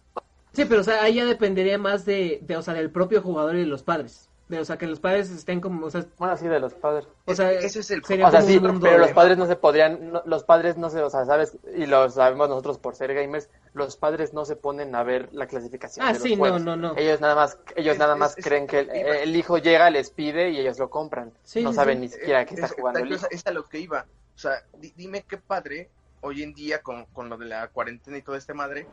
Sí, 0.54 0.66
pero 0.66 0.82
o 0.82 0.84
sea, 0.84 1.04
ahí 1.04 1.16
ya 1.16 1.26
dependería 1.26 1.78
más 1.78 2.06
de, 2.06 2.40
de, 2.42 2.58
o 2.58 2.62
sea, 2.62 2.74
del 2.74 2.90
propio 2.90 3.22
jugador 3.22 3.56
y 3.56 3.60
de 3.60 3.66
los 3.68 3.84
padres. 3.84 4.30
De, 4.48 4.60
o 4.60 4.64
sea, 4.66 4.78
que 4.78 4.88
los 4.88 5.02
padres 5.02 5.30
estén 5.30 5.60
como, 5.60 5.86
o 5.88 5.90
sea, 5.92 6.06
Bueno, 6.18 6.38
sí, 6.38 6.48
de 6.48 6.62
los 6.62 6.74
padres. 6.74 7.06
o 7.26 7.36
sea, 7.36 7.52
ese 7.52 7.82
es 7.82 7.92
el 7.92 8.02
sería 8.06 8.28
O 8.28 8.32
sea, 8.32 8.42
sí, 8.42 8.58
pero 8.62 8.98
los 8.98 9.12
padres 9.12 9.38
no 9.38 9.46
se 9.46 9.58
podrían, 9.58 10.14
no- 10.14 10.24
los 10.26 10.46
padres 10.46 10.78
no 10.78 10.90
se, 10.90 11.02
o 11.02 11.10
sea, 11.10 11.26
sabes, 11.26 11.58
y 11.76 11.86
lo 11.86 12.10
sabemos 12.10 12.48
nosotros 12.48 12.78
por 12.80 12.96
ser 12.96 13.14
gamers, 13.14 13.50
los 13.74 13.98
padres 13.98 14.34
no 14.34 14.46
se 14.46 14.56
ponen 14.56 14.96
a 14.96 15.04
ver 15.04 15.28
la 15.34 15.48
clasificación 15.48 16.06
Ah, 16.06 16.14
de 16.14 16.20
los 16.20 16.24
sí, 16.24 16.32
no, 16.36 16.40
juegos. 16.40 16.62
no, 16.64 16.78
no. 16.78 16.94
Ellos 16.96 17.20
nada 17.20 17.36
más, 17.36 17.60
ellos 17.76 17.96
Es- 17.96 18.00
nada 18.00 18.16
más 18.16 18.38
es- 18.38 18.46
creen 18.46 18.68
que 18.68 18.80
el, 18.80 19.36
hijo 19.36 19.58
llega, 19.58 19.90
les 19.90 20.12
pide 20.12 20.50
y 20.52 20.60
ellos 20.60 20.80
lo 20.80 20.90
compran. 20.90 21.34
Sí, 21.44 21.62
no 21.62 21.72
sí, 21.72 21.76
saben 21.76 21.98
sí. 21.98 22.02
ni 22.04 22.08
siquiera 22.08 22.46
que 22.46 22.54
está 22.54 22.68
Es- 22.68 22.72
jugando 22.74 23.02
el 23.02 23.12
hijo. 23.12 23.28
Es 23.30 23.46
a 23.46 23.52
lo 23.52 23.68
que 23.68 23.80
iba. 23.80 24.06
O 24.34 24.40
sea, 24.40 24.54
di- 24.78 24.94
dime 24.96 25.26
qué 25.28 25.36
padre 25.38 25.90
hoy 26.22 26.42
en 26.42 26.54
día 26.54 26.82
con, 26.82 27.04
con 27.08 27.28
lo 27.28 27.38
de 27.38 27.48
la 27.48 27.68
cuarentena 27.68 28.18
y 28.18 28.22
todo 28.22 28.38
este 28.38 28.54
madre 28.54 28.88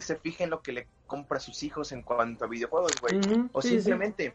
se 0.00 0.16
fija 0.16 0.44
en 0.44 0.50
lo 0.50 0.62
que 0.62 0.72
le 0.72 0.86
compra 1.06 1.38
a 1.38 1.40
sus 1.40 1.62
hijos 1.62 1.92
en 1.92 2.02
cuanto 2.02 2.44
a 2.44 2.48
videojuegos, 2.48 2.92
güey. 3.00 3.18
O 3.52 3.62
sí, 3.62 3.68
sí. 3.68 3.74
simplemente 3.76 4.34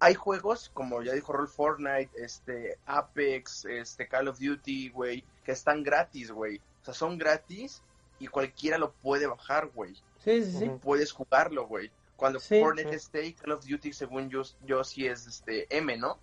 hay 0.00 0.14
juegos 0.14 0.70
como 0.74 1.02
ya 1.02 1.12
dijo 1.12 1.32
Roll 1.32 1.48
Fortnite, 1.48 2.10
este 2.16 2.78
Apex, 2.86 3.64
este 3.66 4.08
Call 4.08 4.28
of 4.28 4.38
Duty, 4.38 4.88
güey, 4.90 5.24
que 5.44 5.52
están 5.52 5.82
gratis, 5.82 6.30
güey. 6.32 6.58
O 6.82 6.84
sea, 6.84 6.94
son 6.94 7.18
gratis 7.18 7.82
y 8.18 8.26
cualquiera 8.26 8.78
lo 8.78 8.92
puede 8.92 9.26
bajar, 9.26 9.68
güey. 9.74 9.94
Sí, 10.24 10.44
sí, 10.44 10.52
sí. 10.58 10.70
Puedes 10.82 11.12
jugarlo, 11.12 11.66
güey. 11.66 11.90
Cuando 12.16 12.38
Sí. 12.40 12.60
Fortnite 12.60 12.90
Sí. 12.90 12.96
esté, 12.96 13.34
Call 13.34 13.52
of 13.52 13.64
Duty, 13.66 13.92
según 13.92 14.28
yo, 14.30 14.42
yo 14.64 14.82
sí 14.84 15.06
es 15.06 15.26
este 15.26 15.66
M, 15.76 15.96
¿no? 15.96 16.18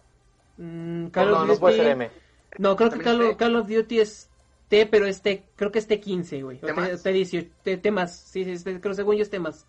Mm, 0.57 1.03
No, 1.05 1.11
Call 1.11 1.31
of 1.33 1.39
no, 1.39 1.45
no 1.45 1.55
puede 1.59 1.75
Duty- 1.75 1.83
ser 1.83 1.91
M. 1.93 2.11
No, 2.57 2.75
creo 2.75 2.89
que 2.89 2.99
¿También 2.99 3.27
Call, 3.29 3.37
Call 3.37 3.55
of 3.57 3.67
Duty 3.67 3.99
es 3.99 4.28
T, 4.69 4.85
pero 4.85 5.05
es 5.07 5.21
T, 5.21 5.43
creo 5.55 5.71
que 5.71 5.79
es 5.79 5.89
T15, 5.89 6.43
güey. 6.43 6.57
O 6.57 6.65
¿T 6.67 6.73
más? 6.73 7.03
T, 7.03 7.11
18 7.11 7.49
T, 7.63 7.77
T 7.77 7.91
más. 7.91 8.15
Sí, 8.15 8.45
sí, 8.45 8.51
este- 8.51 8.79
creo 8.79 8.93
según 8.93 9.15
yo 9.17 9.23
es 9.23 9.29
T 9.29 9.39
más. 9.39 9.65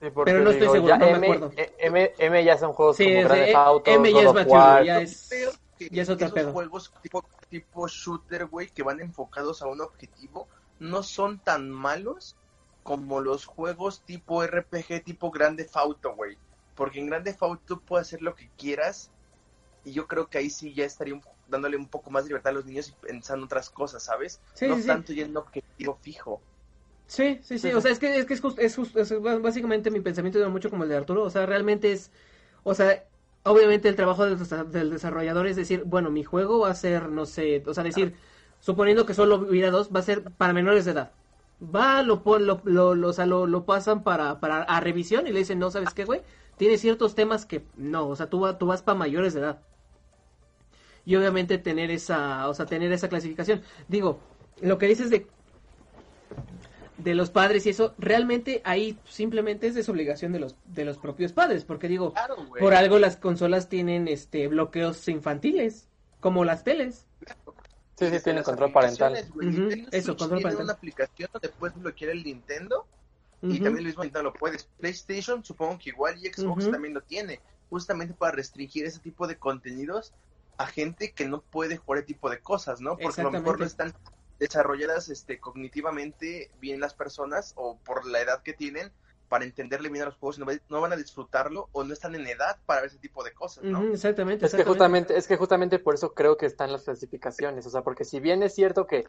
Sí, 0.00 0.08
Pero 0.24 0.40
no 0.42 0.50
estoy 0.50 0.68
seguro, 0.68 0.88
ya 0.88 0.98
no 0.98 1.06
me 1.06 1.12
M, 1.12 1.26
acuerdo. 1.26 1.52
eh, 1.56 1.72
M, 1.78 2.12
M 2.18 2.44
ya 2.44 2.58
son 2.58 2.72
juegos 2.72 2.96
Sí, 2.96 3.04
como 3.04 3.20
Grand 3.28 3.44
Theft 3.44 3.54
Auto, 3.56 3.90
M 3.92 4.12
ya 4.12 4.20
es 4.20 4.46
War. 4.48 4.84
ya 4.84 5.00
es... 5.00 5.26
Creo 5.30 5.50
que 5.78 5.88
ya 5.90 6.02
es 6.02 6.08
otro 6.08 6.26
esos 6.26 6.34
pedo. 6.34 6.52
juegos 6.52 6.92
tipo, 7.02 7.24
tipo 7.48 7.86
shooter, 7.86 8.46
güey, 8.46 8.68
que 8.68 8.82
van 8.82 8.98
enfocados 9.00 9.62
a 9.62 9.68
un 9.68 9.80
objetivo, 9.80 10.48
no 10.80 11.04
son 11.04 11.38
tan 11.38 11.70
malos 11.70 12.34
como 12.82 13.20
los 13.20 13.46
juegos 13.46 14.02
tipo 14.02 14.44
RPG, 14.44 15.04
tipo 15.04 15.30
Grande 15.30 15.68
Auto, 15.74 16.16
güey. 16.16 16.36
Porque 16.74 16.98
en 16.98 17.06
Grande 17.06 17.36
Auto 17.38 17.78
puedes 17.80 18.08
hacer 18.08 18.22
lo 18.22 18.34
que 18.34 18.50
quieras 18.58 19.12
y 19.84 19.92
yo 19.92 20.06
creo 20.06 20.28
que 20.28 20.38
ahí 20.38 20.50
sí 20.50 20.74
ya 20.74 20.84
estaría 20.84 21.14
un- 21.14 21.22
dándole 21.46 21.76
un 21.76 21.88
poco 21.90 22.10
más 22.10 22.24
de 22.24 22.28
libertad 22.30 22.50
a 22.52 22.54
los 22.54 22.66
niños 22.66 22.88
y 22.88 22.94
pensando 22.94 23.44
otras 23.46 23.70
cosas, 23.70 24.04
¿sabes? 24.04 24.42
Sí, 24.54 24.66
no 24.66 24.76
sí, 24.76 24.82
sí. 24.82 24.92
tanto 24.94 25.12
ya 25.12 25.24
en 25.24 25.30
un 25.30 25.38
objetivo 25.38 25.98
fijo. 26.02 26.44
Sí, 27.06 27.40
sí, 27.42 27.58
sí, 27.58 27.68
Sí, 27.68 27.72
o 27.74 27.80
sí. 27.80 27.82
sea, 27.82 27.90
es 27.92 27.98
que 27.98 28.16
es, 28.16 28.24
que 28.26 28.34
es, 28.34 28.40
just- 28.40 28.58
es, 28.58 28.74
just- 28.76 28.96
es 28.96 29.20
básicamente 29.20 29.90
mi 29.90 30.00
pensamiento 30.00 30.42
es 30.42 30.50
mucho 30.50 30.70
como 30.70 30.84
el 30.84 30.88
de 30.88 30.96
Arturo, 30.96 31.22
o 31.24 31.30
sea, 31.30 31.44
realmente 31.46 31.92
es, 31.92 32.10
o 32.64 32.74
sea, 32.74 33.06
obviamente 33.44 33.88
el 33.88 33.96
trabajo 33.96 34.24
del, 34.24 34.38
desa- 34.38 34.64
del 34.64 34.90
desarrollador 34.90 35.46
es 35.46 35.56
decir, 35.56 35.82
bueno, 35.84 36.10
mi 36.10 36.24
juego 36.24 36.60
va 36.60 36.70
a 36.70 36.74
ser, 36.74 37.08
no 37.10 37.26
sé, 37.26 37.62
o 37.66 37.74
sea, 37.74 37.84
decir, 37.84 38.16
suponiendo 38.60 39.04
que 39.06 39.14
solo 39.14 39.36
hubiera 39.36 39.70
dos, 39.70 39.90
va 39.94 40.00
a 40.00 40.02
ser 40.02 40.24
para 40.32 40.52
menores 40.54 40.84
de 40.86 40.92
edad. 40.92 41.12
Va, 41.62 42.02
lo, 42.02 42.22
pon- 42.24 42.46
lo, 42.46 42.62
lo, 42.64 42.94
lo- 42.94 43.08
o 43.08 43.12
sea, 43.12 43.26
lo, 43.26 43.46
lo 43.46 43.66
pasan 43.66 44.02
para, 44.02 44.40
para 44.40 44.62
a 44.62 44.80
revisión 44.80 45.26
y 45.26 45.32
le 45.32 45.40
dicen, 45.40 45.58
no, 45.58 45.70
¿sabes 45.70 45.94
qué, 45.94 46.04
güey? 46.04 46.22
Tiene 46.56 46.78
ciertos 46.78 47.14
temas 47.14 47.46
que 47.46 47.68
no, 47.74 48.08
o 48.08 48.16
sea, 48.16 48.30
tú, 48.30 48.52
tú 48.58 48.66
vas 48.66 48.82
para 48.82 48.98
mayores 48.98 49.34
de 49.34 49.40
edad. 49.40 49.62
Y 51.04 51.16
obviamente 51.16 51.58
tener 51.58 51.90
esa, 51.90 52.48
o 52.48 52.54
sea, 52.54 52.66
tener 52.66 52.92
esa 52.92 53.08
clasificación. 53.08 53.62
Digo, 53.88 54.20
lo 54.60 54.78
que 54.78 54.86
dices 54.86 55.10
de 55.10 55.26
de 57.02 57.14
los 57.14 57.30
padres 57.30 57.66
y 57.66 57.70
eso, 57.70 57.94
realmente 57.98 58.60
ahí 58.64 58.98
simplemente 59.04 59.66
es 59.66 59.74
desobligación 59.74 60.32
de 60.32 60.40
los 60.40 60.56
de 60.66 60.84
los 60.84 60.98
propios 60.98 61.32
padres, 61.32 61.64
porque 61.64 61.88
digo, 61.88 62.14
por 62.58 62.74
algo 62.74 62.98
las 62.98 63.16
consolas 63.16 63.68
tienen 63.68 64.08
este 64.08 64.48
bloqueos 64.48 65.08
infantiles, 65.08 65.88
como 66.20 66.44
las 66.44 66.64
teles. 66.64 67.06
Sí, 67.98 68.08
sí, 68.10 68.20
tienen 68.22 68.42
control 68.42 68.72
parental. 68.72 69.16
Eso, 69.90 70.16
control 70.16 70.42
parental. 70.42 70.64
una 70.64 70.72
aplicación 70.72 71.28
donde 71.32 71.48
puedes 71.50 71.76
bloquear 71.78 72.12
el 72.12 72.24
Nintendo 72.24 72.86
y 73.42 73.54
también 73.54 73.78
el 73.78 73.86
mismo 73.86 74.02
Nintendo 74.02 74.30
lo 74.30 74.32
puedes. 74.32 74.64
PlayStation 74.78 75.44
supongo 75.44 75.78
que 75.78 75.90
igual 75.90 76.16
y 76.24 76.28
Xbox 76.28 76.70
también 76.70 76.94
lo 76.94 77.00
tiene, 77.02 77.40
justamente 77.70 78.14
para 78.14 78.32
restringir 78.32 78.84
ese 78.86 79.00
tipo 79.00 79.26
de 79.26 79.36
contenidos 79.36 80.12
a 80.56 80.66
gente 80.66 81.12
que 81.12 81.26
no 81.26 81.40
puede 81.40 81.76
jugar 81.76 81.98
ese 81.98 82.06
tipo 82.06 82.30
de 82.30 82.40
cosas, 82.40 82.80
¿no? 82.80 82.96
Porque 82.96 83.20
a 83.20 83.24
lo 83.24 83.30
mejor 83.30 83.58
no 83.58 83.66
están 83.66 83.92
desarrolladas 84.38 85.08
este, 85.08 85.38
cognitivamente 85.38 86.50
bien 86.60 86.80
las 86.80 86.94
personas 86.94 87.52
o 87.56 87.76
por 87.78 88.06
la 88.06 88.20
edad 88.20 88.42
que 88.42 88.52
tienen 88.52 88.90
para 89.32 89.44
entenderle 89.46 89.88
bien 89.88 90.02
a 90.02 90.06
los 90.06 90.16
juegos, 90.16 90.38
no, 90.38 90.44
no 90.68 90.80
van 90.82 90.92
a 90.92 90.96
disfrutarlo 90.96 91.70
o 91.72 91.84
no 91.84 91.94
están 91.94 92.14
en 92.14 92.26
edad 92.26 92.58
para 92.66 92.82
ver 92.82 92.90
ese 92.90 92.98
tipo 92.98 93.24
de 93.24 93.32
cosas, 93.32 93.64
¿no? 93.64 93.82
exactamente, 93.84 94.44
Es 94.44 94.54
que 94.54 94.62
justamente, 94.62 95.16
es 95.16 95.26
que 95.26 95.38
justamente 95.38 95.78
por 95.78 95.94
eso 95.94 96.12
creo 96.12 96.36
que 96.36 96.44
están 96.44 96.70
las 96.70 96.82
clasificaciones, 96.82 97.64
o 97.66 97.70
sea, 97.70 97.80
porque 97.80 98.04
si 98.04 98.20
bien 98.20 98.42
es 98.42 98.54
cierto 98.54 98.86
que, 98.86 99.06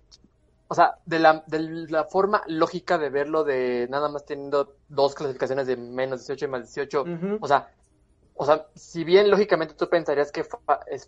o 0.70 0.76
sea, 0.76 0.98
de 1.06 1.20
la, 1.20 1.44
de 1.48 1.60
la 1.90 2.06
forma 2.06 2.42
lógica 2.48 2.98
de 2.98 3.10
verlo 3.10 3.44
de 3.44 3.88
nada 3.90 4.08
más 4.08 4.26
teniendo 4.26 4.78
dos 4.88 5.14
clasificaciones 5.14 5.68
de 5.68 5.76
menos 5.76 6.22
18 6.22 6.46
y 6.46 6.48
más 6.48 6.74
18, 6.74 7.06
o 7.42 7.48
sea, 7.50 7.70
o 8.36 8.46
sea, 8.46 8.68
si 8.76 9.04
bien 9.04 9.30
lógicamente 9.30 9.76
tú 9.76 9.90
pensarías 9.90 10.32
que 10.32 10.46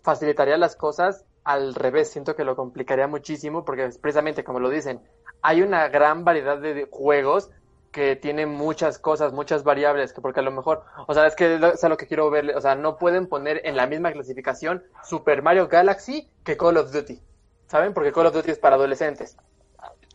facilitaría 0.02 0.56
las 0.56 0.76
cosas, 0.76 1.24
al 1.44 1.74
revés, 1.74 2.10
siento 2.10 2.34
que 2.34 2.44
lo 2.44 2.56
complicaría 2.56 3.06
muchísimo 3.06 3.64
porque 3.64 3.88
precisamente 4.00 4.44
como 4.44 4.60
lo 4.60 4.70
dicen, 4.70 5.00
hay 5.42 5.62
una 5.62 5.88
gran 5.88 6.24
variedad 6.24 6.58
de 6.58 6.88
juegos 6.90 7.50
que 7.92 8.14
tienen 8.14 8.50
muchas 8.50 8.98
cosas, 8.98 9.32
muchas 9.32 9.64
variables, 9.64 10.12
que 10.12 10.20
porque 10.20 10.40
a 10.40 10.42
lo 10.42 10.50
mejor, 10.50 10.84
o 11.06 11.14
sea, 11.14 11.26
es 11.26 11.34
que 11.34 11.54
es 11.54 11.82
lo 11.82 11.96
que 11.96 12.06
quiero 12.06 12.28
ver, 12.30 12.54
o 12.54 12.60
sea, 12.60 12.74
no 12.74 12.98
pueden 12.98 13.26
poner 13.26 13.62
en 13.64 13.76
la 13.76 13.86
misma 13.86 14.12
clasificación 14.12 14.84
Super 15.02 15.42
Mario 15.42 15.68
Galaxy 15.68 16.28
que 16.44 16.56
Call 16.56 16.76
of 16.76 16.92
Duty, 16.92 17.20
¿saben? 17.68 17.94
Porque 17.94 18.12
Call 18.12 18.26
of 18.26 18.34
Duty 18.34 18.50
es 18.50 18.58
para 18.58 18.76
adolescentes. 18.76 19.36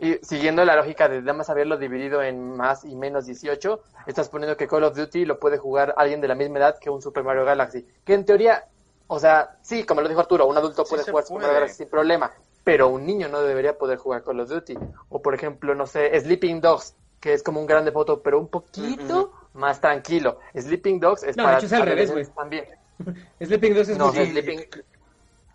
Y 0.01 0.17
siguiendo 0.23 0.65
la 0.65 0.75
lógica 0.75 1.07
de 1.07 1.21
nada 1.21 1.33
más 1.33 1.51
haberlo 1.51 1.77
dividido 1.77 2.23
en 2.23 2.57
más 2.57 2.83
y 2.85 2.95
menos 2.95 3.27
18, 3.27 3.83
estás 4.07 4.29
poniendo 4.29 4.57
que 4.57 4.67
Call 4.67 4.83
of 4.83 4.97
Duty 4.97 5.25
lo 5.25 5.39
puede 5.39 5.59
jugar 5.59 5.93
alguien 5.95 6.19
de 6.19 6.27
la 6.27 6.33
misma 6.33 6.57
edad 6.57 6.79
que 6.79 6.89
un 6.89 7.03
Super 7.03 7.23
Mario 7.23 7.45
Galaxy. 7.45 7.85
Que 8.03 8.15
en 8.15 8.25
teoría, 8.25 8.65
o 9.05 9.19
sea, 9.19 9.57
sí, 9.61 9.83
como 9.83 10.01
lo 10.01 10.09
dijo 10.09 10.21
Arturo, 10.21 10.47
un 10.47 10.57
adulto 10.57 10.85
puede 10.85 11.03
jugar 11.03 11.23
Super 11.23 11.43
Mario 11.43 11.53
Galaxy 11.53 11.75
sin 11.75 11.87
problema, 11.87 12.31
pero 12.63 12.87
un 12.87 13.05
niño 13.05 13.27
no 13.27 13.43
debería 13.43 13.77
poder 13.77 13.99
jugar 13.99 14.23
Call 14.23 14.39
of 14.39 14.49
Duty. 14.49 14.75
O 15.09 15.21
por 15.21 15.35
ejemplo, 15.35 15.75
no 15.75 15.85
sé, 15.85 16.19
Sleeping 16.19 16.61
Dogs, 16.61 16.95
que 17.19 17.33
es 17.33 17.43
como 17.43 17.59
un 17.59 17.67
grande 17.67 17.91
foto, 17.91 18.23
pero 18.23 18.39
un 18.39 18.47
poquito 18.47 19.31
más 19.53 19.79
tranquilo. 19.79 20.39
Sleeping 20.55 20.99
Dogs 20.99 21.21
es 21.21 21.35
para 21.35 21.59
hecho 21.59 22.17
es 22.17 22.33
también. 22.33 22.65
Sleeping 23.39 23.75
Dogs 23.75 23.89
es 23.89 23.97
no, 23.99 24.11
Sleeping... 24.11 24.65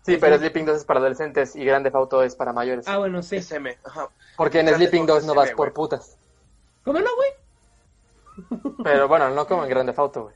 Sí, 0.07 0.15
pero 0.15 0.37
Sleeping 0.37 0.65
Dogs 0.65 0.79
es 0.79 0.85
para 0.85 1.01
adolescentes 1.01 1.53
y 1.53 1.65
Grande 1.65 1.91
Auto 1.93 2.23
es 2.23 2.33
para 2.33 2.53
mayores. 2.53 2.87
Ah, 2.87 2.97
bueno, 2.97 3.21
sí. 3.21 3.35
SM, 3.35 3.77
ajá. 3.83 4.07
Porque 4.37 4.61
en 4.61 4.73
Sleeping 4.73 5.05
Dogs 5.05 5.25
no 5.25 5.35
vas 5.35 5.51
por 5.51 5.73
putas. 5.73 6.17
¿Cómo 6.85 6.99
no, 6.99 7.09
güey? 7.13 8.73
Pero 8.85 9.09
bueno, 9.09 9.29
no 9.31 9.45
como 9.45 9.65
en 9.65 9.69
Grande 9.69 9.93
Auto, 9.97 10.23
güey. 10.23 10.35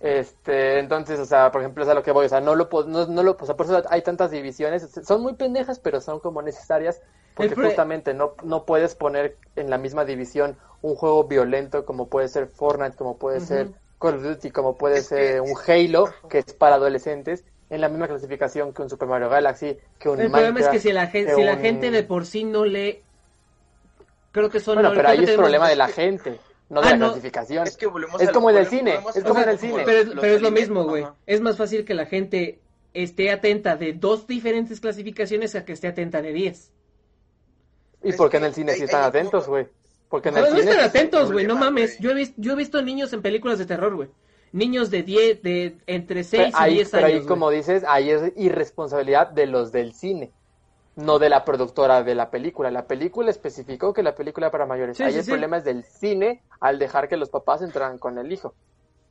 Este, 0.00 0.80
entonces, 0.80 1.20
o 1.20 1.26
sea, 1.26 1.52
por 1.52 1.60
ejemplo, 1.60 1.84
es 1.84 1.90
a 1.90 1.94
lo 1.94 2.02
que 2.02 2.10
voy, 2.10 2.26
o 2.26 2.28
sea, 2.28 2.40
no 2.40 2.56
lo, 2.56 2.68
no, 2.88 3.06
no 3.06 3.22
lo, 3.22 3.36
o 3.38 3.46
sea, 3.46 3.54
por 3.54 3.66
eso 3.66 3.82
hay 3.88 4.02
tantas 4.02 4.32
divisiones, 4.32 4.88
son 5.04 5.22
muy 5.22 5.34
pendejas, 5.34 5.78
pero 5.78 6.00
son 6.00 6.18
como 6.18 6.42
necesarias, 6.42 7.02
porque 7.34 7.54
justamente 7.54 8.14
no, 8.14 8.32
no 8.42 8.64
puedes 8.64 8.96
poner 8.96 9.36
en 9.54 9.70
la 9.70 9.78
misma 9.78 10.04
división 10.04 10.56
un 10.82 10.96
juego 10.96 11.24
violento 11.24 11.84
como 11.84 12.08
puede 12.08 12.28
ser 12.28 12.48
Fortnite, 12.48 12.96
como 12.96 13.16
puede 13.16 13.40
ser 13.40 13.72
Call 14.00 14.16
of 14.16 14.22
Duty, 14.22 14.50
como 14.50 14.76
puede 14.76 15.02
ser 15.02 15.42
un 15.42 15.54
Halo, 15.68 16.06
que 16.28 16.38
es 16.38 16.54
para 16.54 16.76
adolescentes, 16.76 17.44
en 17.70 17.80
la 17.80 17.88
misma 17.88 18.08
clasificación 18.08 18.74
que 18.74 18.82
un 18.82 18.90
Super 18.90 19.08
Mario 19.08 19.28
Galaxy, 19.28 19.78
que 19.98 20.08
un 20.08 20.20
El 20.20 20.30
problema 20.30 20.60
es 20.60 20.68
que 20.68 20.80
si 20.80 20.92
la, 20.92 21.06
gente, 21.06 21.34
si 21.34 21.42
la 21.42 21.56
gente 21.56 21.92
de 21.92 22.02
por 22.02 22.26
sí 22.26 22.42
no 22.42 22.64
lee, 22.64 23.00
creo 24.32 24.50
que 24.50 24.58
son... 24.58 24.74
Bueno, 24.74 24.90
pero 24.94 25.08
ahí 25.08 25.22
es 25.22 25.30
problema 25.30 25.68
de 25.68 25.76
la 25.76 25.86
gente, 25.86 26.40
no 26.68 26.82
de 26.82 26.88
ah, 26.88 26.90
la 26.96 26.98
clasificación. 26.98 27.66
Es, 27.68 27.76
que 27.76 27.86
es 28.18 28.30
como 28.32 28.50
en 28.50 28.56
el 28.56 28.66
cine, 28.66 28.98
es 29.14 29.22
como 29.22 29.40
en 29.40 29.48
el 29.48 29.58
cine. 29.58 29.82
Pero, 29.84 30.12
pero 30.20 30.34
es 30.34 30.42
lo 30.42 30.50
mismo, 30.50 30.84
güey. 30.84 31.06
Es 31.26 31.40
más 31.40 31.56
fácil 31.56 31.84
que 31.84 31.94
la 31.94 32.06
gente 32.06 32.58
esté 32.92 33.30
atenta 33.30 33.76
de 33.76 33.92
dos 33.92 34.26
diferentes 34.26 34.80
clasificaciones 34.80 35.54
a 35.54 35.64
que 35.64 35.72
esté 35.72 35.86
atenta 35.86 36.20
de 36.20 36.32
diez. 36.32 36.72
¿Y 38.02 38.12
por 38.14 38.30
qué 38.30 38.38
en 38.38 38.44
el 38.44 38.54
cine 38.54 38.74
sí 38.74 38.82
están 38.82 39.04
atentos, 39.04 39.46
güey? 39.46 39.68
Porque 40.08 40.30
en 40.30 40.38
el 40.38 40.42
no, 40.42 40.48
cine... 40.48 40.64
No 40.64 40.70
están 40.72 40.84
atentos, 40.86 41.30
güey, 41.30 41.46
no 41.46 41.54
mames. 41.54 42.00
Yo 42.00 42.10
he, 42.10 42.14
visto, 42.14 42.34
yo 42.36 42.54
he 42.54 42.56
visto 42.56 42.82
niños 42.82 43.12
en 43.12 43.22
películas 43.22 43.60
de 43.60 43.66
terror, 43.66 43.94
güey 43.94 44.08
niños 44.52 44.90
de 44.90 45.02
10, 45.02 45.42
de 45.42 45.78
entre 45.86 46.24
6 46.24 46.40
y 46.42 46.44
10 46.44 46.58
años. 46.58 46.88
Pero 46.90 47.06
ahí, 47.06 47.24
como 47.26 47.50
dices, 47.50 47.84
ahí 47.86 48.10
es 48.10 48.32
irresponsabilidad 48.36 49.28
de 49.28 49.46
los 49.46 49.72
del 49.72 49.92
cine, 49.92 50.32
no 50.96 51.18
de 51.18 51.28
la 51.28 51.44
productora 51.44 52.02
de 52.02 52.14
la 52.14 52.30
película. 52.30 52.70
La 52.70 52.86
película 52.86 53.30
especificó 53.30 53.92
que 53.92 54.02
la 54.02 54.14
película 54.14 54.50
para 54.50 54.66
mayores. 54.66 55.00
ahí 55.00 55.14
el 55.14 55.24
problema 55.24 55.58
es 55.58 55.64
del 55.64 55.84
cine 55.84 56.42
al 56.60 56.78
dejar 56.78 57.08
que 57.08 57.16
los 57.16 57.30
papás 57.30 57.62
entraran 57.62 57.98
con 57.98 58.18
el 58.18 58.32
hijo 58.32 58.54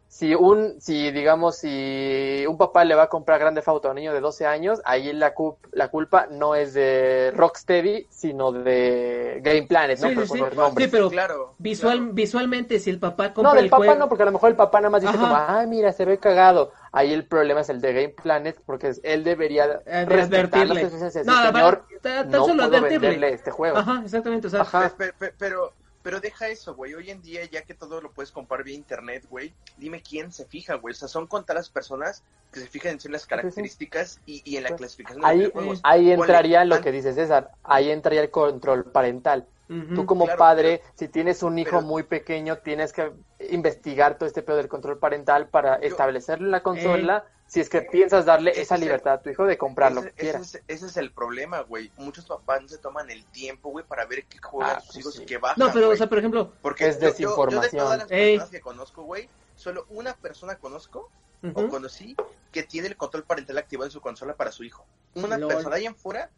si 0.10 0.34
un, 0.34 0.82
si 0.82 1.12
digamos, 1.12 1.58
si 1.58 2.44
un 2.50 2.58
papá 2.58 2.84
le 2.84 2.96
va 2.96 3.04
a 3.04 3.10
comprar 3.10 3.39
Grande 3.39 3.62
Auto 3.63 3.88
a 3.88 3.92
un 3.92 3.98
niño 3.98 4.12
de 4.12 4.20
12 4.20 4.44
años, 4.48 4.82
ahí 4.84 5.13
la, 5.13 5.36
la 5.72 5.88
culpa 5.89 6.28
no 6.32 6.56
es 6.56 6.74
de 6.74 7.32
Rocksteady, 7.36 8.08
sino 8.10 8.51
de 8.51 9.39
Game 9.44 9.68
Planet, 9.68 10.00
¿no? 10.00 10.10
Sí, 10.10 10.16
sí, 10.25 10.88
pero 10.89 11.12
claro, 11.12 11.54
visual, 11.60 12.10
visualmente 12.12 12.80
si 12.80 12.89
el 12.89 13.00
papá 13.00 13.36
compra 13.36 13.54
No, 13.54 13.62
del 13.62 13.70
papá 13.70 13.94
no, 13.94 14.10
porque 14.10 14.24
a 14.24 14.25
lo 14.25 14.32
mejor 14.32 14.50
el 14.50 14.56
papá 14.56 14.80
nada 14.80 14.89
más 14.89 15.04
dice 15.04 15.16
como, 15.16 15.38
ay, 15.48 15.68
mira, 15.68 15.94
se 15.94 16.06
ve 16.06 16.18
cagado. 16.18 16.72
Ahí 16.92 17.13
el 17.13 17.25
problema 17.25 17.62
es 17.62 17.70
el 17.70 17.80
de 17.80 17.94
Game 17.94 18.16
Planet, 18.22 18.60
porque 18.66 18.92
él 19.04 19.24
debería 19.24 19.80
eh, 19.86 20.08
advertirle. 20.08 20.89
No, 21.24 21.54
señor, 21.54 21.84
no 22.25 22.46
puedo 22.46 22.82
venderle 22.82 23.34
este 23.34 23.51
juego. 23.51 23.78
Ajá, 23.78 24.01
exactamente, 24.04 24.48
o 24.48 24.50
sea, 24.50 24.62
Ajá. 24.62 24.92
pero 25.38 25.72
pero 26.01 26.20
deja 26.20 26.48
eso, 26.48 26.75
güey. 26.75 26.94
Hoy 26.94 27.12
en 27.12 27.22
día, 27.22 27.46
ya 27.46 27.62
que 27.63 27.74
todo 27.74 28.01
lo 28.01 28.12
puedes 28.12 28.32
comprar 28.32 28.63
vía 28.63 28.75
internet, 28.75 29.25
güey, 29.29 29.53
dime 29.77 30.01
quién 30.01 30.32
se 30.32 30.46
fija, 30.46 30.75
güey. 30.75 30.94
O 30.94 30.96
sea, 30.96 31.08
son 31.08 31.27
contadas 31.27 31.70
personas 31.70 32.24
que 32.51 32.62
se 32.62 32.68
fijan 32.68 32.98
en 33.03 33.12
las 33.12 33.25
características 33.25 34.20
y, 34.25 34.56
en 34.56 34.63
la 34.63 34.70
pues, 34.70 34.79
clasificación 34.79 35.25
ahí, 35.25 35.39
de 35.39 35.50
juegos. 35.50 35.79
Ahí 35.84 36.12
entraría 36.12 36.63
lo 36.65 36.82
que 36.82 36.91
dice 36.91 37.13
César. 37.13 37.51
Ahí 37.63 37.91
entraría 37.91 38.22
el 38.22 38.32
control 38.32 38.86
parental. 38.86 39.46
Tú 39.94 40.08
como 40.08 40.25
padre, 40.25 40.82
si 40.96 41.08
tienes 41.08 41.44
un 41.44 41.60
hijo 41.60 41.84
muy 41.84 42.01
pequeño, 42.01 42.58
tienes 42.58 42.91
que 42.91 43.12
investigar 43.51 44.18
todo 44.18 44.25
este 44.25 44.41
pedo 44.41 44.58
del 44.58 44.68
control 44.68 44.98
parental 44.98 45.48
para 45.48 45.75
establecerlo 45.75 46.48
en 46.48 46.51
la 46.51 46.63
consola 46.63 47.25
si 47.50 47.60
es 47.60 47.68
que 47.68 47.82
piensas 47.82 48.25
darle 48.25 48.51
esa 48.62 48.77
libertad 48.77 49.13
a 49.13 49.22
tu 49.22 49.32
hijo 49.32 49.44
de 49.44 49.58
comprar 49.58 49.91
lo 49.91 50.03
que 50.03 50.12
quiera. 50.12 50.39
Ese, 50.39 50.62
es 50.68 50.98
el 50.98 51.12
problema, 51.12 51.62
güey. 51.62 51.91
Muchos 51.98 52.25
papás 52.25 52.62
no 52.62 52.68
se 52.68 52.77
toman 52.77 53.10
el 53.10 53.25
tiempo, 53.25 53.72
güey, 53.72 53.84
para 53.84 54.06
ver 54.06 54.25
qué 54.25 54.38
juegan 54.38 54.77
ah, 54.77 54.79
sus 54.79 54.94
pues 54.94 54.98
hijos 54.98 55.20
y 55.20 55.25
qué 55.25 55.39
bajan. 55.39 55.56
No, 55.58 55.74
pero, 55.74 55.89
o 55.89 55.96
sea, 55.96 56.08
por 56.08 56.20
ejemplo, 56.20 56.53
porque 56.62 56.88
es 56.88 57.00
desinformación. 57.00 57.63
Yo, 57.63 57.70
de 57.70 57.84
todas 57.84 57.98
las 57.98 58.08
personas 58.08 58.50
que 58.51 58.62
conozco, 58.62 59.01
güey, 59.01 59.29
solo 59.56 59.88
una 59.89 60.13
persona 60.13 60.58
conozco 60.58 61.10
o 61.41 61.68
conocí 61.70 62.15
que 62.51 62.62
tiene 62.62 62.88
el 62.88 62.98
control 62.98 63.24
parental 63.24 63.58
activado 63.58 63.88
en 63.88 63.91
su 63.91 64.01
consola 64.01 64.36
para 64.36 64.51
su 64.51 64.63
hijo. 64.63 64.86
Una 65.15 65.38
persona 65.39 65.75
ahí 65.75 65.88
en 65.88 65.96
fuera 65.96 66.29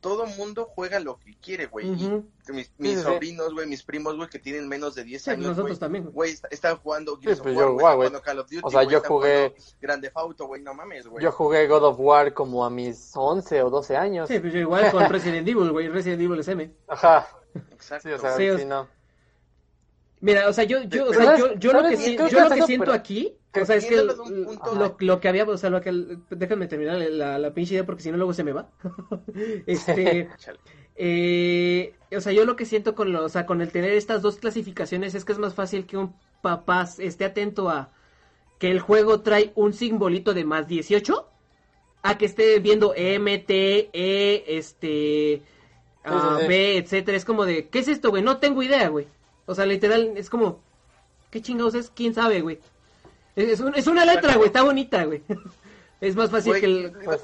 todo 0.00 0.26
mundo 0.26 0.66
juega 0.74 1.00
lo 1.00 1.18
que 1.18 1.36
quiere, 1.36 1.66
güey. 1.66 1.86
Mis, 2.78 3.02
sobrinos, 3.02 3.52
güey, 3.52 3.66
mis 3.66 3.82
primos, 3.82 4.16
güey, 4.16 4.28
que 4.28 4.38
tienen 4.38 4.68
menos 4.68 4.94
de 4.94 5.04
10 5.04 5.28
años, 5.28 5.46
nosotros 5.48 5.78
también. 5.78 6.10
Güey, 6.10 6.36
están 6.50 6.76
jugando 6.76 7.18
pues 7.20 7.42
yo, 7.42 7.76
jugando 7.78 8.22
Call 8.22 8.38
of 8.38 8.48
Duty, 8.48 8.62
O 8.62 8.70
sea, 8.70 8.84
yo 8.84 9.02
jugué... 9.02 9.54
Grande 9.80 10.10
Auto, 10.14 10.46
güey, 10.46 10.62
no 10.62 10.74
mames, 10.74 11.06
güey. 11.06 11.22
Yo 11.22 11.32
jugué 11.32 11.66
God 11.66 11.84
of 11.84 11.96
War 11.98 12.32
como 12.32 12.64
a 12.64 12.70
mis 12.70 13.12
11 13.14 13.62
o 13.62 13.70
12 13.70 13.96
años. 13.96 14.28
Sí, 14.28 14.38
pues 14.38 14.52
yo 14.52 14.60
igual 14.60 14.90
con 14.90 15.08
Resident 15.08 15.46
Evil, 15.46 15.70
güey, 15.70 15.88
Resident 15.88 16.22
Evil 16.22 16.40
SM. 16.40 16.72
Ajá. 16.88 17.28
Exacto. 17.72 18.08
Sí, 18.08 18.14
o 18.14 18.18
sea, 18.18 18.36
sí, 18.36 18.64
no. 18.64 18.88
Mira, 20.20 20.48
o 20.48 20.52
sea, 20.52 20.64
yo, 20.64 20.82
yo, 20.84 21.06
o 21.06 21.14
sea, 21.14 21.38
yo, 21.38 21.54
yo 21.54 21.72
lo 21.72 21.88
que, 21.88 22.16
yo 22.16 22.40
lo 22.44 22.50
que 22.50 22.62
siento 22.62 22.92
aquí 22.92 23.38
o 23.60 23.64
sea, 23.64 23.76
es 23.76 23.86
que 23.86 23.96
lo, 25.00 25.20
que 25.20 25.28
había, 25.28 25.44
o 25.44 25.56
sea, 25.56 25.70
lo 25.70 25.80
que, 25.80 26.18
déjame 26.30 26.66
terminar 26.66 26.98
la, 26.98 27.38
la 27.38 27.54
pinche 27.54 27.74
idea 27.74 27.86
porque 27.86 28.02
si 28.02 28.10
no 28.10 28.16
luego 28.16 28.34
se 28.34 28.44
me 28.44 28.52
va. 28.52 28.68
este, 29.66 30.28
eh, 30.96 31.94
o 32.14 32.20
sea, 32.20 32.32
yo 32.32 32.44
lo 32.44 32.56
que 32.56 32.66
siento 32.66 32.94
con, 32.94 33.12
lo, 33.12 33.24
o 33.24 33.28
sea, 33.28 33.46
con 33.46 33.60
el 33.60 33.72
tener 33.72 33.92
estas 33.92 34.22
dos 34.22 34.36
clasificaciones 34.36 35.14
es 35.14 35.24
que 35.24 35.32
es 35.32 35.38
más 35.38 35.54
fácil 35.54 35.86
que 35.86 35.96
un 35.96 36.14
papá 36.42 36.88
esté 36.98 37.24
atento 37.24 37.68
a 37.68 37.90
que 38.58 38.70
el 38.70 38.80
juego 38.80 39.20
trae 39.20 39.52
un 39.54 39.72
simbolito 39.72 40.34
de 40.34 40.44
más 40.44 40.66
18 40.66 41.28
a 42.02 42.18
que 42.18 42.26
esté 42.26 42.58
viendo 42.60 42.92
M, 42.94 43.38
T, 43.38 43.90
E, 43.92 44.44
este, 44.46 45.42
B, 46.46 46.78
etcétera. 46.78 47.16
Es 47.16 47.24
como 47.24 47.44
de, 47.44 47.68
¿qué 47.68 47.80
es 47.80 47.88
esto, 47.88 48.10
güey? 48.10 48.22
No 48.22 48.38
tengo 48.38 48.62
idea, 48.62 48.88
güey. 48.88 49.06
O 49.48 49.54
sea, 49.54 49.64
literal, 49.64 50.12
es 50.18 50.28
como, 50.28 50.60
¿qué 51.30 51.40
chingados 51.40 51.74
es? 51.74 51.90
¿Quién 51.90 52.12
sabe, 52.12 52.42
güey? 52.42 52.60
Es, 53.34 53.60
es 53.60 53.86
una 53.86 54.04
letra, 54.04 54.36
güey, 54.36 54.48
está 54.48 54.62
bonita, 54.62 55.04
güey. 55.04 55.22
Es 56.00 56.14
más 56.14 56.30
fácil 56.30 56.60
que 56.60 56.66
el... 56.66 56.92
Pues 56.92 57.22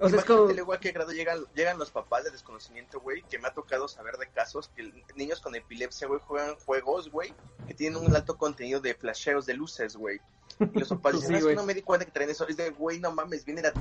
O 0.00 0.08
sea, 0.08 0.18
es 0.18 0.24
como... 0.24 0.72
a 0.72 0.80
qué 0.80 0.90
grado 0.90 1.12
llegan, 1.12 1.44
llegan 1.54 1.78
los 1.78 1.92
papás 1.92 2.24
de 2.24 2.32
desconocimiento, 2.32 2.98
güey, 2.98 3.22
que 3.30 3.38
me 3.38 3.46
ha 3.46 3.54
tocado 3.54 3.86
saber 3.86 4.16
de 4.16 4.26
casos 4.30 4.68
que 4.74 4.90
niños 5.14 5.40
con 5.40 5.54
epilepsia, 5.54 6.08
güey, 6.08 6.18
juegan 6.24 6.56
juegos, 6.56 7.08
güey, 7.10 7.32
que 7.68 7.74
tienen 7.74 8.02
un 8.02 8.16
alto 8.16 8.36
contenido 8.36 8.80
de 8.80 8.94
flasheos 8.94 9.46
de 9.46 9.54
luces, 9.54 9.94
güey. 9.94 10.18
Y 10.60 10.78
los 10.78 10.88
papás 10.88 11.14
dicen, 11.14 11.36
es 11.36 11.44
que 11.44 11.54
no 11.54 11.64
me 11.64 11.74
di 11.74 11.82
cuenta 11.82 12.04
que 12.04 12.12
traen 12.12 12.30
eso. 12.30 12.46
Es 12.46 12.56
de, 12.56 12.70
güey, 12.70 13.00
no 13.00 13.12
mames, 13.12 13.44
viene 13.44 13.62
la, 13.62 13.72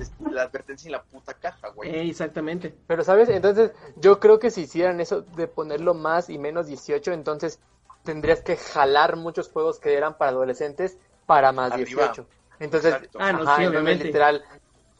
advertencia 0.41 0.87
en 0.87 0.93
la 0.93 1.03
puta 1.03 1.33
caja, 1.33 1.69
güey. 1.69 1.89
Eh, 1.89 2.09
exactamente. 2.09 2.73
Pero, 2.87 3.03
¿sabes? 3.03 3.29
Entonces, 3.29 3.71
yo 3.97 4.19
creo 4.19 4.39
que 4.39 4.49
si 4.49 4.61
hicieran 4.61 4.99
eso 4.99 5.21
de 5.21 5.47
ponerlo 5.47 5.93
más 5.93 6.29
y 6.29 6.37
menos 6.37 6.67
18, 6.67 7.11
entonces 7.11 7.59
tendrías 8.03 8.41
que 8.41 8.57
jalar 8.57 9.15
muchos 9.15 9.49
juegos 9.49 9.79
que 9.79 9.95
eran 9.95 10.17
para 10.17 10.31
adolescentes 10.31 10.97
para 11.25 11.51
más 11.51 11.75
18. 11.75 12.25
Entonces, 12.59 12.95
ah, 13.17 13.33
no, 13.33 13.55
sí, 13.55 13.65
obviamente. 13.65 14.05
literal, 14.05 14.43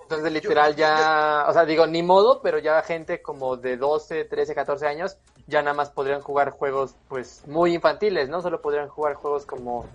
entonces 0.02 0.32
literal 0.32 0.76
ya, 0.76 1.46
o 1.48 1.54
sea, 1.54 1.66
digo, 1.66 1.88
ni 1.88 2.04
modo, 2.04 2.42
pero 2.42 2.60
ya 2.60 2.82
gente 2.82 3.22
como 3.22 3.58
de 3.58 3.78
12, 3.78 4.26
13, 4.26 4.56
14 4.56 4.88
años 4.88 5.18
ya 5.48 5.62
nada 5.62 5.76
más 5.76 5.90
podrían 5.90 6.22
jugar 6.22 6.52
juegos 6.52 6.96
pues 7.08 7.44
muy 7.48 7.76
infantiles, 7.76 8.30
¿no? 8.30 8.42
Solo 8.42 8.62
podrían 8.62 8.88
jugar 8.88 9.16
juegos 9.16 9.46
como 9.46 9.86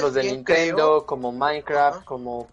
los 0.00 0.14
de 0.14 0.24
Nintendo, 0.24 1.06
como 1.06 1.32
Minecraft, 1.32 2.04
como 2.04 2.48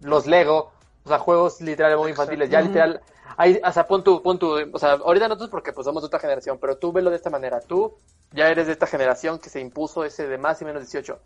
los 0.00 0.26
Lego, 0.26 0.70
o 1.04 1.08
sea, 1.08 1.18
juegos 1.18 1.60
literal 1.60 1.96
muy 1.98 2.10
infantiles, 2.10 2.50
ya 2.50 2.60
literal 2.60 3.02
Ahí, 3.36 3.60
o 3.64 3.72
sea, 3.72 3.86
pon 3.86 4.02
tu, 4.02 4.20
pon 4.20 4.36
tu, 4.36 4.52
o 4.72 4.78
sea, 4.80 4.94
ahorita 4.94 5.28
nosotros 5.28 5.50
porque 5.50 5.72
pues 5.72 5.84
somos 5.84 6.02
de 6.02 6.08
otra 6.08 6.18
generación, 6.18 6.58
pero 6.60 6.76
tú 6.76 6.90
velo 6.90 7.08
de 7.08 7.14
esta 7.14 7.30
manera, 7.30 7.60
tú 7.60 7.94
ya 8.32 8.48
eres 8.48 8.66
de 8.66 8.72
esta 8.72 8.88
generación 8.88 9.38
que 9.38 9.48
se 9.48 9.60
impuso 9.60 10.04
ese 10.04 10.26
de 10.26 10.38
más 10.38 10.60
y 10.60 10.64
menos 10.64 10.82
18. 10.82 11.16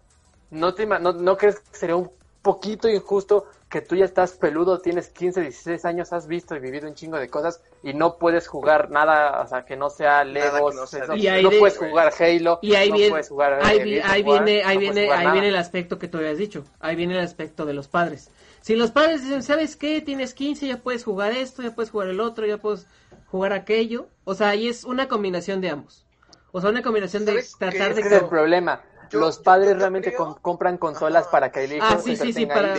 ¿No, 0.51 0.75
te, 0.75 0.85
no, 0.85 0.99
no 0.99 1.37
crees 1.39 1.61
que 1.61 1.75
sería 1.75 1.97
un 1.97 2.11
poquito 2.43 2.89
injusto 2.89 3.47
que 3.73 3.81
tú 3.81 3.97
ya 3.97 4.05
estás 4.05 4.33
peludo, 4.33 4.81
tienes 4.81 5.09
15, 5.09 5.41
16 5.41 5.85
años, 5.87 6.13
has 6.13 6.27
visto 6.27 6.55
y 6.55 6.59
vivido 6.59 6.87
un 6.87 6.95
chingo 6.95 7.17
de 7.17 7.31
cosas 7.31 7.63
y 7.83 7.95
no 7.95 8.19
puedes 8.19 8.47
jugar 8.47 8.91
nada, 8.91 9.41
o 9.41 9.47
sea, 9.47 9.65
que 9.65 9.77
no 9.77 9.89
sea 9.89 10.25
Legos, 10.25 10.75
no, 10.75 10.83
no 10.83 11.51
puedes 11.59 11.79
jugar 11.79 12.13
Halo, 12.19 12.59
y 12.61 12.75
ahí 12.75 12.91
no 12.91 12.97
viene, 12.97 13.11
puedes 13.11 13.29
jugar 13.31 13.61
ahí, 13.63 13.83
viene, 13.83 14.03
ahí 14.05 14.23
viene, 14.23 14.63
ahí 14.65 15.33
viene 15.33 15.49
el 15.49 15.57
aspecto 15.57 15.99
que 15.99 16.09
tú 16.09 16.19
habías 16.19 16.37
dicho, 16.37 16.65
ahí 16.81 16.97
viene 16.97 17.15
el 17.15 17.25
aspecto 17.25 17.65
de 17.65 17.73
los 17.73 17.89
padres. 17.89 18.31
Si 18.61 18.77
los 18.77 18.91
padres 18.91 19.23
dicen, 19.23 19.43
¿sabes 19.43 19.75
qué? 19.75 20.03
Tienes 20.03 20.35
15, 20.35 20.69
ya 20.69 20.77
puedes 20.77 21.03
jugar 21.03 21.33
esto, 21.33 21.63
ya 21.63 21.75
puedes 21.75 21.91
jugar 21.91 22.09
el 22.09 22.21
otro, 22.21 22.47
ya 22.47 22.59
puedes 22.59 22.87
jugar 23.27 23.55
aquello, 23.55 24.07
o 24.25 24.35
sea, 24.35 24.51
ahí 24.51 24.69
es 24.69 24.85
una 24.85 25.09
combinación 25.09 25.63
de 25.63 25.71
ambos. 25.71 26.05
O 26.53 26.61
sea, 26.61 26.69
una 26.69 26.83
combinación 26.83 27.25
de 27.25 27.43
tratar 27.59 27.95
de... 27.95 28.03
Ese 28.03 28.17
es 28.17 28.23
el 28.23 28.29
problema 28.29 28.83
los 29.13 29.39
padres 29.39 29.77
realmente 29.77 30.15
compran 30.15 30.79
consolas 30.79 31.27
para 31.29 31.51
que 31.51 31.65
el 31.65 31.75
hijo 31.75 31.87
ah, 31.89 31.99
sí, 32.03 32.17
sí, 32.17 32.33
sí, 32.33 32.47
para, 32.47 32.75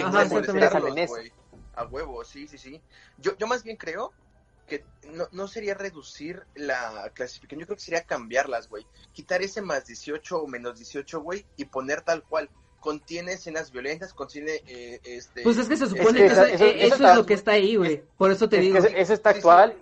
A 1.76 1.86
huevo, 1.86 2.24
sí, 2.24 2.48
sí, 2.48 2.58
sí. 2.58 2.82
Yo, 3.18 3.36
yo 3.38 3.48
más 3.48 3.64
bien 3.64 3.78
creo 3.78 4.12
que 4.68 4.86
no, 5.12 5.28
no 5.32 5.48
sería 5.48 5.74
reducir 5.74 6.44
la 6.56 7.12
clasificación, 7.14 7.62
yo 7.62 7.66
creo 7.66 7.78
que 7.78 7.84
sería 7.84 8.04
cambiarlas, 8.04 8.70
güey. 8.70 8.86
Quitar 9.12 9.42
ese 9.42 9.62
más 9.62 9.86
18 9.86 10.38
o 10.38 10.48
menos 10.48 10.78
18, 10.78 11.22
güey, 11.22 11.46
y 11.58 11.66
poner 11.66 12.02
tal 12.02 12.24
cual. 12.24 12.50
Contiene 12.80 13.34
escenas 13.34 13.72
violentas, 13.72 14.14
contiene 14.14 14.62
eh, 14.68 15.00
este... 15.06 15.42
Pues 15.44 15.58
es 15.58 15.70
que 15.70 15.78
se 15.78 15.88
supone 15.88 16.20
que, 16.20 16.26
eso, 16.26 16.44
es 16.44 17.00
lo 17.00 17.26
que 17.26 17.34
está 17.34 17.52
ahí, 17.52 17.78
güey. 17.78 18.04
Por 18.18 18.30
eso 18.30 18.50
te 18.50 18.58
digo. 18.58 18.78
eso 18.78 19.14
está 19.14 19.30
actual 19.30 19.78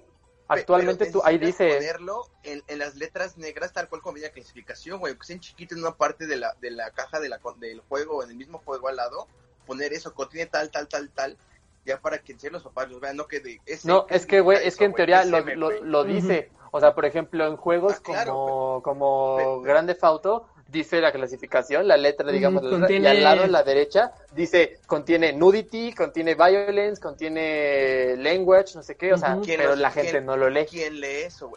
Actualmente 0.51 1.12
tú 1.12 1.22
ahí 1.24 1.38
dice 1.38 1.75
ponerlo 1.75 2.27
en, 2.43 2.62
en, 2.67 2.79
las 2.79 2.96
letras 2.96 3.38
negras 3.38 3.72
tal 3.72 3.88
cual 3.88 4.01
como 4.01 4.17
la 4.17 4.29
clasificación, 4.29 5.00
güey, 5.00 5.17
que 5.17 5.25
sean 5.25 5.39
chiquitos 5.39 5.77
en 5.77 5.84
una 5.84 5.96
parte 5.96 6.27
de 6.27 6.36
la, 6.36 6.55
de 6.60 6.72
la 6.72 6.91
caja 6.91 7.20
de 7.20 7.29
la, 7.29 7.39
del 7.58 7.79
juego, 7.81 8.24
en 8.24 8.31
el 8.31 8.36
mismo 8.36 8.62
juego 8.65 8.89
al 8.89 8.98
lado, 8.98 9.27
poner 9.65 9.93
eso, 9.93 10.13
contiene 10.13 10.48
tal, 10.48 10.70
tal, 10.70 10.88
tal, 10.88 11.10
tal, 11.10 11.38
ya 11.86 12.00
para 12.01 12.17
que 12.20 12.36
en 12.41 12.53
los 12.53 12.63
papás 12.63 12.89
los 12.89 13.00
vean, 13.00 13.15
no 13.15 13.27
que 13.27 13.39
de 13.39 13.62
ese, 13.65 13.88
No, 13.88 14.05
es 14.10 14.25
que, 14.25 14.41
güey, 14.41 14.65
es 14.67 14.75
que 14.75 14.86
en 14.86 14.93
teoría 14.93 15.24
lo, 15.24 15.39
lo, 15.39 15.72
lo, 15.84 16.03
dice, 16.03 16.51
o 16.72 16.79
sea, 16.79 16.93
por 16.93 17.05
ejemplo, 17.05 17.48
en 17.48 17.55
juegos 17.55 18.01
ah, 18.13 18.25
como, 18.25 18.81
como 18.84 19.62
Grande 19.62 19.96
Fauto, 19.96 20.48
dice 20.71 21.01
la 21.01 21.11
clasificación, 21.11 21.87
la 21.87 21.97
letra, 21.97 22.31
digamos, 22.31 22.63
y 22.89 23.05
al 23.05 23.23
lado, 23.23 23.43
en 23.43 23.51
la 23.51 23.63
derecha, 23.63 24.13
dice, 24.33 24.79
contiene 24.87 25.33
nudity, 25.33 25.93
contiene 25.93 26.35
violence, 26.35 27.01
contiene 27.01 28.15
language, 28.17 28.75
no 28.75 28.83
sé 28.83 28.95
qué, 28.95 29.13
o 29.13 29.17
sea, 29.17 29.37
pero 29.45 29.75
la 29.75 29.91
gente 29.91 30.21
no 30.21 30.37
lo 30.37 30.49
lee. 30.49 30.65
¿Quién 30.69 30.99
lee 30.99 31.23
eso? 31.25 31.51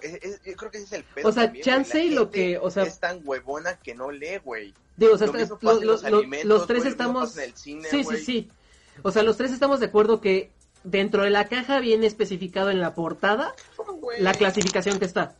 yo 0.44 0.56
creo 0.56 0.70
que 0.70 0.78
ese 0.78 0.86
es 0.86 0.92
el 0.92 1.04
pedo 1.04 1.28
O 1.28 1.32
sea, 1.32 1.52
chance 1.60 2.02
y 2.02 2.10
lo 2.10 2.30
que, 2.30 2.58
o 2.58 2.70
sea... 2.70 2.82
Es 2.82 2.98
tan 2.98 3.20
huevona 3.24 3.78
que 3.78 3.94
no 3.94 4.10
lee, 4.10 4.38
güey. 4.44 4.74
Digo, 4.96 5.14
o 5.14 5.18
sea, 5.18 5.28
los, 5.28 6.66
tres 6.66 6.84
estamos... 6.84 7.32
sí, 7.54 7.80
sí, 7.82 8.04
sí. 8.16 8.50
O 9.02 9.10
sea, 9.10 9.22
los 9.22 9.36
tres 9.36 9.52
estamos 9.52 9.80
de 9.80 9.86
acuerdo 9.86 10.20
que 10.20 10.50
dentro 10.82 11.22
de 11.22 11.30
la 11.30 11.46
caja 11.46 11.80
viene 11.80 12.06
especificado 12.06 12.70
en 12.70 12.80
la 12.80 12.94
portada 12.94 13.54
la 14.18 14.34
clasificación 14.34 14.98
que 14.98 15.04
está. 15.04 15.36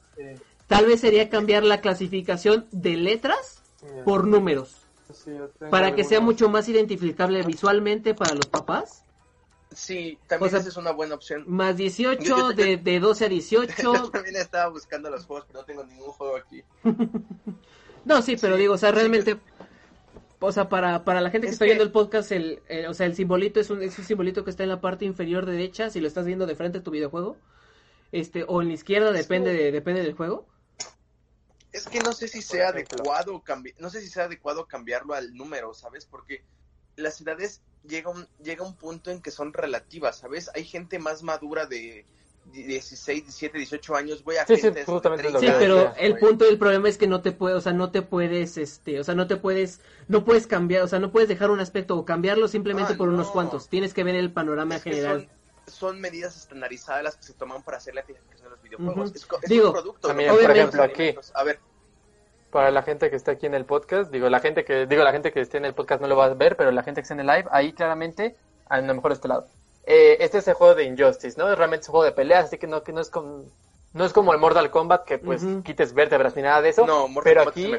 Tal 0.66 0.86
vez 0.86 1.00
sería 1.00 1.28
cambiar 1.28 1.62
la 1.62 1.80
clasificación 1.80 2.66
de 2.72 2.96
letras 2.96 3.63
por 4.04 4.26
números. 4.26 4.76
para 5.70 5.94
que 5.94 6.04
sea 6.04 6.20
mucho 6.20 6.48
más 6.48 6.68
identificable 6.68 7.42
visualmente 7.42 8.14
para 8.14 8.34
los 8.34 8.46
papás. 8.46 9.04
Sí, 9.74 10.18
también 10.28 10.54
esa 10.54 10.68
es 10.68 10.76
una 10.76 10.92
buena 10.92 11.16
opción. 11.16 11.44
Más 11.46 11.76
18, 11.76 12.50
de, 12.50 12.76
de 12.76 13.00
12 13.00 13.24
a 13.24 13.28
18. 13.28 13.74
Yo 13.82 14.10
también 14.10 14.36
estaba 14.36 14.70
buscando 14.70 15.10
los 15.10 15.26
juegos, 15.26 15.46
pero 15.48 15.60
no 15.60 15.66
tengo 15.66 15.84
ningún 15.84 16.10
juego 16.12 16.36
aquí. 16.36 16.62
no, 18.04 18.22
sí, 18.22 18.36
pero 18.40 18.56
digo, 18.56 18.74
o 18.74 18.78
sea, 18.78 18.92
realmente, 18.92 19.36
o 20.38 20.52
sea, 20.52 20.68
para, 20.68 21.04
para 21.04 21.20
la 21.20 21.30
gente 21.30 21.48
que 21.48 21.52
está 21.52 21.64
viendo 21.64 21.82
el 21.82 21.90
podcast, 21.90 22.30
el, 22.30 22.60
o 22.88 22.94
sea, 22.94 23.06
el 23.06 23.16
simbolito 23.16 23.58
es 23.58 23.70
un, 23.70 23.82
es 23.82 23.98
un 23.98 24.04
simbolito 24.04 24.44
que 24.44 24.50
está 24.50 24.62
en 24.62 24.68
la 24.68 24.80
parte 24.80 25.06
inferior 25.06 25.44
derecha, 25.44 25.90
si 25.90 26.00
lo 26.00 26.06
estás 26.06 26.24
viendo 26.24 26.46
de 26.46 26.54
frente 26.54 26.78
a 26.78 26.82
tu 26.82 26.92
videojuego, 26.92 27.36
este, 28.12 28.44
o 28.46 28.62
en 28.62 28.68
la 28.68 28.74
izquierda, 28.74 29.10
depende, 29.10 29.52
de, 29.52 29.72
depende 29.72 30.02
del 30.02 30.14
juego. 30.14 30.46
Es 31.74 31.88
que 31.88 31.98
no 31.98 32.12
sé 32.12 32.28
si 32.28 32.40
sea 32.40 32.68
adecuado 32.68 33.42
no 33.78 33.90
sé 33.90 34.00
si 34.00 34.08
sea 34.08 34.26
adecuado 34.26 34.66
cambiarlo 34.66 35.12
al 35.12 35.34
número, 35.34 35.74
¿sabes? 35.74 36.06
Porque 36.06 36.44
las 36.94 37.20
edades 37.20 37.62
llega 37.82 38.10
un, 38.10 38.28
llega 38.40 38.64
un 38.64 38.76
punto 38.76 39.10
en 39.10 39.20
que 39.20 39.32
son 39.32 39.52
relativas, 39.52 40.18
¿sabes? 40.18 40.52
Hay 40.54 40.64
gente 40.64 41.00
más 41.00 41.24
madura 41.24 41.66
de 41.66 42.06
16, 42.52 43.24
17, 43.24 43.58
18 43.58 43.96
años, 43.96 44.22
güey, 44.22 44.38
a 44.38 44.46
sí, 44.46 44.54
sí, 44.56 44.70
pero 44.70 45.92
el 45.96 46.16
punto 46.16 46.44
del 46.44 46.58
problema 46.58 46.88
es 46.88 46.96
que 46.96 47.08
no 47.08 47.22
te 47.22 47.32
puedes, 47.32 47.58
o 47.58 47.60
sea, 47.60 47.72
no 47.72 47.90
te 47.90 48.02
puedes, 48.02 48.56
este, 48.56 49.00
o 49.00 49.04
sea, 49.04 49.16
no 49.16 49.26
te 49.26 49.34
puedes, 49.36 49.80
no 50.06 50.24
puedes 50.24 50.46
cambiar, 50.46 50.82
o 50.82 50.88
sea, 50.88 51.00
no 51.00 51.10
puedes 51.10 51.28
dejar 51.28 51.50
un 51.50 51.58
aspecto 51.58 51.96
o 51.96 52.04
cambiarlo 52.04 52.46
simplemente 52.46 52.92
ah, 52.92 52.96
por 52.96 53.08
unos 53.08 53.32
cuantos. 53.32 53.68
Tienes 53.68 53.94
que 53.94 54.04
ver 54.04 54.14
el 54.14 54.32
panorama 54.32 54.78
general. 54.78 55.28
Son, 55.66 56.00
medidas 56.00 56.36
estandarizadas 56.36 57.02
las 57.02 57.16
que 57.16 57.24
se 57.24 57.32
toman 57.32 57.64
para 57.64 57.78
hacer 57.78 57.96
la 57.96 58.04
clasificación 58.68 58.94
de 58.94 59.00
los 59.00 59.12
videojuegos. 59.12 59.42
es, 59.42 59.50
Digo, 59.50 59.66
un 59.68 59.72
producto. 59.72 60.08
También, 60.08 60.30
por 60.30 60.50
ejemplo, 60.50 60.82
aquí. 60.82 61.14
A 61.34 61.44
ver, 61.44 61.58
para 62.54 62.70
la 62.70 62.82
gente 62.82 63.10
que 63.10 63.16
está 63.16 63.32
aquí 63.32 63.46
en 63.46 63.54
el 63.54 63.64
podcast, 63.64 64.12
digo, 64.12 64.28
la 64.28 64.38
gente 64.38 64.64
que, 64.64 64.86
digo, 64.86 65.02
la 65.02 65.10
gente 65.10 65.32
que 65.32 65.40
esté 65.40 65.58
en 65.58 65.64
el 65.64 65.74
podcast 65.74 66.00
no 66.00 66.06
lo 66.06 66.16
va 66.16 66.26
a 66.26 66.34
ver, 66.34 66.56
pero 66.56 66.70
la 66.70 66.84
gente 66.84 67.00
que 67.00 67.02
está 67.02 67.14
en 67.14 67.20
el 67.20 67.26
live, 67.26 67.46
ahí 67.50 67.72
claramente, 67.72 68.36
a 68.68 68.80
lo 68.80 68.94
mejor 68.94 69.10
este 69.10 69.26
lado. 69.26 69.48
Eh, 69.86 70.18
este 70.20 70.38
es 70.38 70.46
el 70.46 70.54
juego 70.54 70.76
de 70.76 70.84
Injustice, 70.84 71.36
¿no? 71.36 71.52
Realmente 71.52 71.82
es 71.82 71.88
un 71.88 71.94
juego 71.94 72.04
de 72.04 72.12
peleas, 72.12 72.44
así 72.44 72.58
que 72.58 72.68
no, 72.68 72.84
que 72.84 72.92
no 72.92 73.00
es 73.00 73.10
como, 73.10 73.42
no 73.92 74.04
es 74.04 74.12
como 74.12 74.32
el 74.32 74.38
Mortal 74.38 74.70
Kombat, 74.70 75.04
que 75.04 75.18
pues 75.18 75.42
quites 75.64 75.94
vértebras 75.94 76.36
ni 76.36 76.42
nada 76.42 76.62
de 76.62 76.68
eso. 76.68 76.86
No, 76.86 77.08
pero 77.24 77.42
aquí, 77.42 77.74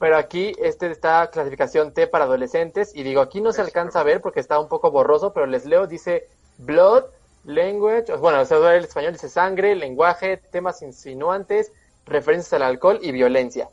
pero 0.00 0.16
aquí 0.16 0.54
este 0.58 0.90
está 0.90 1.30
clasificación 1.30 1.94
T 1.94 2.08
para 2.08 2.24
adolescentes, 2.24 2.90
y 2.96 3.04
digo, 3.04 3.20
aquí 3.20 3.40
no 3.40 3.52
se 3.52 3.60
alcanza 3.60 4.00
a 4.00 4.02
ver 4.02 4.20
porque 4.20 4.40
está 4.40 4.58
un 4.58 4.68
poco 4.68 4.90
borroso, 4.90 5.32
pero 5.32 5.46
les 5.46 5.66
leo, 5.66 5.86
dice 5.86 6.26
Blood, 6.58 7.04
Language, 7.44 8.14
bueno, 8.16 8.40
o 8.40 8.44
sea, 8.44 8.74
el 8.74 8.84
español 8.84 9.12
dice 9.12 9.28
sangre, 9.28 9.74
lenguaje, 9.74 10.36
temas 10.36 10.82
insinuantes, 10.82 11.72
referencias 12.06 12.52
al 12.54 12.62
alcohol 12.62 12.98
y 13.02 13.12
violencia. 13.12 13.68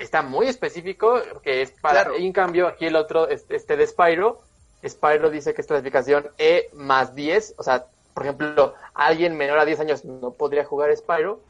Está 0.00 0.22
muy 0.22 0.48
específico, 0.48 1.20
que 1.42 1.62
es 1.62 1.70
para, 1.70 2.14
en 2.16 2.32
cambio, 2.32 2.66
aquí 2.66 2.86
el 2.86 2.96
otro, 2.96 3.28
este 3.28 3.76
de 3.76 3.86
Spyro, 3.86 4.40
Spyro 4.86 5.30
dice 5.30 5.54
que 5.54 5.60
es 5.60 5.66
clasificación 5.66 6.28
E 6.38 6.68
más 6.72 7.14
10, 7.14 7.54
o 7.58 7.62
sea, 7.62 7.86
por 8.14 8.24
ejemplo, 8.24 8.74
alguien 8.94 9.36
menor 9.36 9.58
a 9.58 9.64
10 9.64 9.80
años 9.80 10.04
no 10.04 10.32
podría 10.32 10.64
jugar 10.64 10.94
Spyro. 10.96 11.40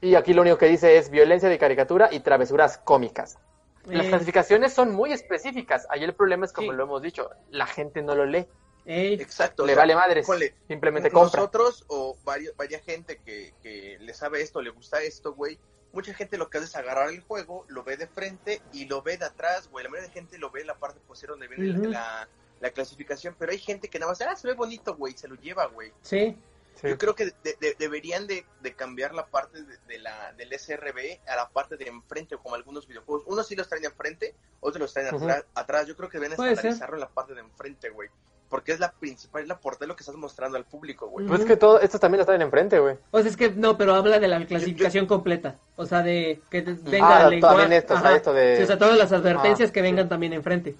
Y 0.00 0.16
aquí 0.16 0.34
lo 0.34 0.42
único 0.42 0.58
que 0.58 0.66
dice 0.66 0.98
es 0.98 1.08
violencia 1.08 1.48
de 1.48 1.58
caricatura 1.58 2.10
y 2.12 2.20
travesuras 2.20 2.76
cómicas. 2.78 3.38
Las 3.86 4.06
eh. 4.06 4.08
clasificaciones 4.10 4.72
son 4.72 4.92
muy 4.92 5.12
específicas. 5.12 5.86
Ahí 5.90 6.04
el 6.04 6.14
problema 6.14 6.44
es, 6.44 6.52
como 6.52 6.72
lo 6.72 6.84
hemos 6.84 7.00
dicho, 7.00 7.30
la 7.50 7.66
gente 7.66 8.02
no 8.02 8.14
lo 8.14 8.26
lee. 8.26 8.46
Exacto. 8.86 9.64
Le 9.64 9.74
vale 9.74 9.94
madre 9.94 10.22
simplemente 10.68 11.10
compra. 11.10 11.40
Nosotros 11.40 11.84
o 11.88 12.16
varios, 12.24 12.56
varias 12.56 12.82
gente 12.82 13.18
que, 13.24 13.54
que 13.62 13.98
le 14.00 14.14
sabe 14.14 14.42
esto, 14.42 14.60
le 14.60 14.70
gusta 14.70 15.02
esto, 15.02 15.34
güey, 15.34 15.58
mucha 15.94 16.12
gente 16.12 16.36
lo 16.36 16.50
que 16.50 16.58
hace 16.58 16.66
es 16.66 16.76
agarrar 16.76 17.08
el 17.10 17.20
juego, 17.22 17.64
lo 17.68 17.84
ve 17.84 17.96
de 17.96 18.06
frente 18.06 18.60
y 18.72 18.86
lo 18.86 19.02
ve 19.02 19.16
de 19.16 19.24
atrás, 19.24 19.68
güey. 19.70 19.84
La 19.84 19.90
mayoría 19.90 20.08
de 20.08 20.14
gente 20.14 20.38
lo 20.38 20.50
ve 20.50 20.62
en 20.62 20.66
la 20.66 20.74
parte 20.74 21.00
posterior 21.06 21.38
donde 21.38 21.54
viene 21.54 21.88
la, 21.88 22.28
la, 22.60 22.70
clasificación, 22.70 23.34
pero 23.38 23.52
hay 23.52 23.58
gente 23.58 23.88
que 23.88 23.98
nada 23.98 24.12
más, 24.12 24.20
ah, 24.20 24.36
se 24.36 24.48
ve 24.48 24.54
bonito, 24.54 24.96
güey, 24.96 25.14
se 25.16 25.28
lo 25.28 25.36
lleva, 25.36 25.66
güey. 25.66 25.92
Sí. 26.02 26.36
Yo 26.82 26.98
creo 26.98 27.14
que 27.14 27.32
deberían 27.78 28.26
de, 28.26 28.44
cambiar 28.76 29.14
la 29.14 29.26
parte 29.26 29.62
de, 29.62 29.98
la, 30.00 30.32
del 30.32 30.58
SRB 30.58 31.20
a 31.26 31.36
la 31.36 31.48
parte 31.48 31.76
de 31.76 31.86
enfrente, 31.86 32.36
como 32.36 32.56
algunos 32.56 32.88
videojuegos. 32.88 33.24
Unos 33.26 33.46
sí 33.46 33.54
los 33.54 33.68
traen 33.68 33.82
de 33.82 33.88
enfrente, 33.88 34.34
otros 34.60 34.80
los 34.80 34.92
traen 34.92 35.14
atrás, 35.54 35.86
Yo 35.86 35.96
creo 35.96 36.08
que 36.08 36.18
deben 36.18 36.32
estandarizarlo 36.32 36.96
en 36.96 37.00
la 37.00 37.08
parte 37.08 37.34
de 37.34 37.40
enfrente, 37.40 37.90
güey 37.90 38.10
porque 38.54 38.70
es 38.70 38.78
la 38.78 38.92
principal, 38.92 39.42
es 39.42 39.48
la 39.48 39.58
portada 39.58 39.88
lo 39.88 39.96
que 39.96 40.02
estás 40.04 40.14
mostrando 40.14 40.56
al 40.56 40.64
público, 40.64 41.08
güey. 41.08 41.26
Pues 41.26 41.40
es 41.40 41.46
que 41.46 41.56
todo, 41.56 41.80
estos 41.80 42.00
también 42.00 42.20
están 42.20 42.40
enfrente, 42.40 42.78
güey. 42.78 42.96
O 43.10 43.20
sea, 43.20 43.28
es 43.28 43.36
que 43.36 43.50
no, 43.50 43.76
pero 43.76 43.96
habla 43.96 44.20
de 44.20 44.28
la 44.28 44.46
clasificación 44.46 45.06
completa. 45.06 45.56
O 45.74 45.84
sea, 45.86 46.04
de 46.04 46.40
que 46.50 46.62
te- 46.62 46.74
venga 46.74 47.26
Ah, 47.26 47.28
el 47.34 47.40
también 47.40 47.72
esto, 47.72 47.94
o 47.94 48.00
sea, 48.00 48.14
esto 48.14 48.32
de- 48.32 48.58
Sí, 48.58 48.62
o 48.62 48.66
sea, 48.68 48.78
todas 48.78 48.96
las 48.96 49.10
advertencias 49.10 49.70
Ah, 49.70 49.72
que 49.72 49.80
sí. 49.80 49.82
vengan 49.82 50.08
también 50.08 50.34
enfrente. 50.34 50.76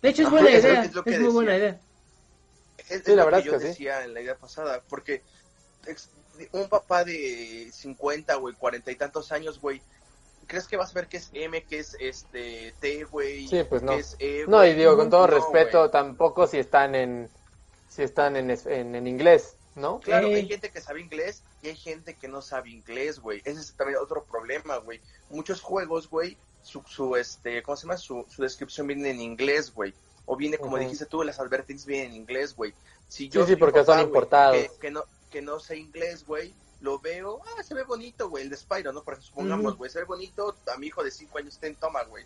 De 0.00 0.08
hecho, 0.08 0.22
es 0.22 0.30
buena 0.30 0.50
idea. 0.50 0.60
que- 0.62 0.72
Es, 0.82 0.86
es 0.86 0.94
lo 0.94 1.02
que 1.02 1.10
muy 1.10 1.18
decía. 1.18 1.32
buena 1.34 1.56
idea. 1.56 1.80
Es, 2.88 3.02
Sí, 3.04 3.10
la 3.10 3.16
lo 3.16 3.24
verdad 3.24 3.38
que 3.38 3.40
es 3.40 3.44
yo 3.46 3.52
que 3.54 3.58
sí. 3.58 3.66
decía 3.66 4.04
en 4.04 4.14
la 4.14 4.20
idea 4.20 4.36
pasada, 4.36 4.80
porque 4.88 5.24
un 6.52 6.68
papá 6.68 7.02
de 7.02 7.70
50, 7.72 8.36
güey, 8.36 8.54
40 8.54 8.88
y 8.92 8.94
tantos 8.94 9.32
años, 9.32 9.60
güey, 9.60 9.82
¿crees 10.50 10.66
que 10.66 10.76
vas 10.76 10.90
a 10.90 10.94
ver 10.94 11.06
qué 11.06 11.18
es 11.18 11.30
M, 11.32 11.62
qué 11.62 11.78
es 11.78 11.96
este 12.00 12.74
T, 12.80 13.04
güey? 13.04 13.46
Sí, 13.46 13.62
pues 13.62 13.82
no. 13.82 13.92
qué 13.92 14.00
es 14.00 14.16
E, 14.18 14.44
No, 14.48 14.66
y 14.66 14.74
digo, 14.74 14.96
con 14.96 15.08
todo 15.08 15.20
No, 15.20 15.26
respeto, 15.28 15.90
tampoco 15.90 16.48
si 16.48 16.58
están 16.58 16.96
en, 16.96 17.30
si 17.88 18.02
están 18.02 18.34
en, 18.34 18.50
en, 18.50 18.94
en 18.96 19.06
inglés, 19.06 19.54
¿no? 19.76 20.00
Claro, 20.00 20.26
hay 20.26 20.48
gente 20.48 20.70
que 20.70 20.80
sabe 20.80 21.00
inglés 21.00 21.44
y 21.62 21.68
hay 21.68 21.76
gente 21.76 22.14
que 22.14 22.26
no 22.26 22.42
sabe 22.42 22.70
inglés, 22.70 23.20
güey. 23.20 23.40
Ese 23.44 23.60
es 23.60 23.72
también 23.74 24.00
otro 24.02 24.24
problema, 24.24 24.78
güey. 24.78 25.00
Muchos 25.30 25.60
juegos, 25.60 26.10
güey, 26.10 26.36
su, 26.62 26.82
su, 26.82 27.14
este, 27.14 27.62
¿cómo 27.62 27.76
se 27.76 27.82
llama? 27.86 27.96
Su, 27.96 28.26
su 28.28 28.42
descripción 28.42 28.88
viene 28.88 29.10
en 29.10 29.20
inglés, 29.20 29.72
güey. 29.72 29.94
O 30.26 30.36
viene, 30.36 30.58
como 30.58 30.78
dijiste 30.78 31.06
tú, 31.06 31.22
las 31.22 31.38
advertencias 31.38 31.86
vienen 31.86 32.10
en 32.10 32.16
inglés, 32.16 32.56
güey. 32.56 32.74
Si 33.06 33.24
Sí, 33.24 33.28
yo 33.30 33.46
sí, 33.46 33.54
porque 33.54 33.84
son 33.84 34.00
importados. 34.00 34.56
Que, 34.56 34.70
que 34.80 34.90
no, 34.90 35.04
que 35.30 35.42
no 35.42 35.60
sé 35.60 35.76
inglés, 35.76 36.26
güey, 36.26 36.52
lo 36.80 36.98
veo, 36.98 37.40
ah, 37.44 37.62
se 37.62 37.74
ve 37.74 37.84
bonito, 37.84 38.28
güey, 38.28 38.44
el 38.44 38.50
de 38.50 38.56
Spyro, 38.56 38.92
¿no? 38.92 39.02
Por 39.02 39.14
ejemplo, 39.14 39.28
supongamos, 39.28 39.76
güey, 39.76 39.90
se 39.90 39.98
ve 39.98 40.04
bonito, 40.04 40.56
a 40.72 40.78
mi 40.78 40.86
hijo 40.88 41.02
de 41.04 41.10
5 41.10 41.38
años 41.38 41.58
ten, 41.58 41.74
toma, 41.74 42.02
güey. 42.04 42.24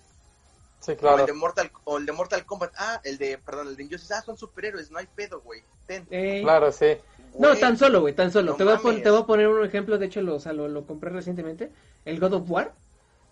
Sí, 0.81 0.93
O, 0.93 0.97
claro. 0.97 1.21
el 1.21 1.27
de 1.27 1.33
Mortal, 1.33 1.71
o 1.85 1.99
el 1.99 2.07
de 2.07 2.13
Mortal 2.13 2.45
Kombat, 2.45 2.73
ah, 2.77 3.01
el 3.05 3.19
de, 3.19 3.39
perdón, 3.39 3.69
el 3.69 3.77
de 3.77 3.85
Injustice, 3.85 4.15
ah, 4.15 4.23
son 4.23 4.37
superhéroes, 4.37 4.91
no 4.91 4.99
hay 4.99 5.07
pedo, 5.07 5.41
güey. 5.41 5.63
Ten. 5.87 6.07
Claro, 6.43 6.71
sí. 6.73 6.97
No, 7.39 7.57
tan 7.57 7.77
solo, 7.77 8.01
güey, 8.01 8.15
tan 8.15 8.31
solo. 8.31 8.53
no 8.53 8.57
te, 8.57 8.65
voy 8.65 8.75
a 8.75 9.03
te 9.03 9.11
voy 9.11 9.23
a 9.23 9.27
poner 9.27 9.49
un 9.49 9.65
ejemplo, 9.65 9.99
de 9.99 10.07
hecho 10.07 10.23
lo, 10.23 10.37
o 10.37 10.41
sea, 10.41 10.53
lo, 10.53 10.69
lo 10.69 10.87
compré 10.87 11.11
recientemente. 11.11 11.71
El 12.05 12.21
God 12.21 12.35
of 12.35 12.51
War 12.51 12.75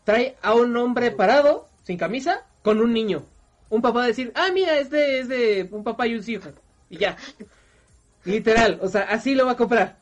trae 0.04 0.36
a 0.42 0.54
un 0.54 0.76
hombre 0.76 1.10
parado, 1.12 1.68
sin 1.84 1.98
camisa, 1.98 2.44
con 2.62 2.80
un 2.80 2.92
niño. 2.92 3.24
Un 3.70 3.80
papá 3.80 4.00
va 4.00 4.04
a 4.04 4.08
decir, 4.08 4.32
ah, 4.34 4.48
mira, 4.52 4.78
es 4.78 4.90
de, 4.90 5.20
es 5.20 5.28
de 5.28 5.68
un 5.70 5.84
papá 5.84 6.06
y 6.06 6.14
un 6.14 6.24
hijo. 6.28 6.50
Y 6.90 6.98
ya. 6.98 7.16
Literal, 8.24 8.78
o 8.82 8.88
sea, 8.88 9.02
así 9.02 9.34
lo 9.34 9.46
va 9.46 9.52
a 9.52 9.56
comprar. 9.56 10.01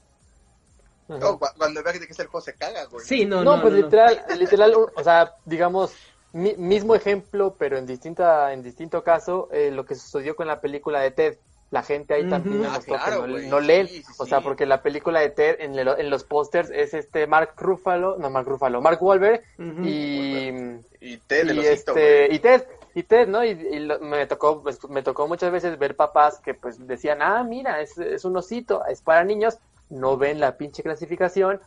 No, 1.18 1.38
cu- 1.38 1.46
cuando 1.57 1.83
vea 1.83 1.92
de 1.92 2.01
que 2.07 2.12
es 2.12 2.18
el 2.18 2.27
juego 2.29 2.44
se 2.44 2.55
caga, 2.55 2.85
güey. 2.87 3.05
Sí, 3.05 3.25
no, 3.25 3.42
no, 3.44 3.57
no. 3.57 3.62
pues 3.62 3.73
no, 3.75 3.81
no. 3.81 3.85
literal, 3.87 4.25
literal, 4.38 4.75
o 4.75 5.03
sea, 5.05 5.35
digamos, 5.44 5.92
mi- 6.33 6.57
mismo 6.57 6.94
ejemplo, 6.94 7.57
pero 7.59 7.77
en 7.79 7.87
distinta, 7.87 8.53
en 8.53 8.62
distinto 8.62 9.03
caso, 9.03 9.49
eh, 9.53 9.70
lo 9.70 9.85
que 9.85 9.94
sucedió 9.94 10.37
con 10.37 10.46
la 10.46 10.61
película 10.61 11.01
de 11.01 11.11
Ted. 11.11 11.38
La 11.73 11.85
gente 11.85 12.14
ahí 12.14 12.29
también 12.29 12.57
Ujú. 12.57 12.64
demostró 12.64 12.96
Ah, 12.96 13.03
claro, 13.07 13.25
que 13.27 13.46
no, 13.46 13.61
leen, 13.61 13.87
sí, 13.87 14.03
sí, 14.03 14.12
o 14.18 14.27
sea, 14.27 14.38
sí. 14.38 14.44
porque 14.44 14.66
la 14.66 14.83
película 14.83 15.20
de 15.20 15.31
Ted 15.31 15.57
en, 15.61 15.79
el- 15.79 15.87
en 16.01 16.11
los 16.11 16.25
pósters 16.25 16.68
es 16.70 16.94
este 16.94 17.29
Mark 17.29 17.53
Ruffalo, 17.57 18.16
no 18.18 18.29
Mark 18.29 18.49
Ruffalo, 18.49 18.81
Mark 18.81 19.01
Wahlberg 19.01 19.40
Ujú. 19.57 19.83
y 19.85 20.81
Y 21.01 21.16
Ted, 21.18 21.49
y 21.55 21.61
este 21.61 21.92
güey. 21.92 22.35
y 22.35 22.38
Ted 22.40 22.64
y 22.94 23.03
Ted 23.05 23.29
no 23.29 23.44
y, 23.44 23.51
y 23.51 23.79
lo- 23.81 24.01
me 24.01 24.27
tocó 24.27 24.62
pues, 24.62 24.81
me 24.88 25.03
tocó 25.05 25.29
muchas 25.29 25.53
veces 25.53 25.79
ver 25.79 25.94
papás 25.94 26.40
que 26.40 26.55
pues 26.55 26.85
decían 26.88 27.23
ah 27.23 27.44
mira 27.44 27.81
es, 27.81 27.96
es 27.99 28.25
un 28.25 28.37
osito 28.37 28.85
es 28.87 29.01
para 29.01 29.23
niños 29.23 29.59
no 29.90 30.16
ven 30.16 30.40
la 30.40 30.57
pinche 30.57 30.83
clasificación 30.83 31.61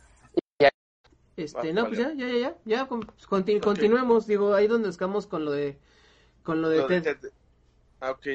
Este, 1.36 1.70
Ah, 1.72 1.74
no, 1.74 1.84
vale. 1.84 1.96
pues 1.96 2.00
ya, 2.00 2.14
ya, 2.14 2.28
ya, 2.28 2.38
ya, 2.40 2.58
ya, 2.64 2.88
con- 2.88 3.02
conti- 3.28 3.60
continuemos, 3.60 4.28
digo, 4.28 4.54
ahí 4.54 4.68
donde 4.68 4.90
estamos 4.90 5.26
con 5.26 5.46
lo 5.46 5.52
de, 5.52 5.80
con 6.44 6.62
lo 6.62 6.70
de 6.70 6.78
Lo 6.78 6.88
de 6.88 7.02
Ted. 7.02 7.20
Ted. 7.20 7.30
Ah, 8.00 8.12
ok, 8.12 8.26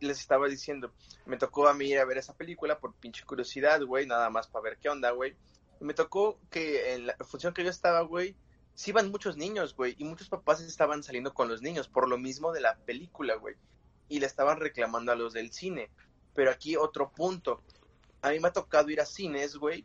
les 0.00 0.18
estaba 0.18 0.48
diciendo, 0.48 0.90
me 1.26 1.36
tocó 1.36 1.68
a 1.68 1.74
mí 1.74 1.86
ir 1.90 1.98
a 2.00 2.04
ver 2.04 2.18
esa 2.18 2.34
película 2.34 2.80
por 2.80 2.92
pinche 2.94 3.24
curiosidad, 3.24 3.80
güey, 3.82 4.04
nada 4.06 4.30
más 4.30 4.48
para 4.48 4.64
ver 4.64 4.78
qué 4.78 4.88
onda, 4.88 5.10
güey. 5.12 5.36
Y 5.80 5.84
me 5.84 5.94
tocó 5.94 6.38
que 6.50 6.94
en 6.94 7.06
la 7.06 7.14
función 7.18 7.54
que 7.54 7.62
yo 7.62 7.70
estaba, 7.70 8.00
güey, 8.00 8.34
sí 8.74 8.90
iban 8.90 9.10
muchos 9.12 9.36
niños, 9.36 9.76
güey, 9.76 9.94
y 9.98 10.04
muchos 10.04 10.28
papás 10.28 10.60
estaban 10.60 11.02
saliendo 11.04 11.32
con 11.34 11.48
los 11.48 11.62
niños 11.62 11.86
por 11.88 12.08
lo 12.08 12.18
mismo 12.18 12.50
de 12.50 12.62
la 12.62 12.76
película, 12.78 13.36
güey. 13.36 13.54
Y 14.08 14.18
le 14.18 14.26
estaban 14.26 14.58
reclamando 14.58 15.12
a 15.12 15.14
los 15.16 15.32
del 15.34 15.52
cine. 15.52 15.88
Pero 16.34 16.50
aquí 16.50 16.74
otro 16.76 17.10
punto. 17.12 17.62
A 18.22 18.30
mí 18.30 18.40
me 18.40 18.48
ha 18.48 18.52
tocado 18.52 18.90
ir 18.90 19.00
a 19.00 19.06
cines, 19.06 19.56
güey, 19.56 19.84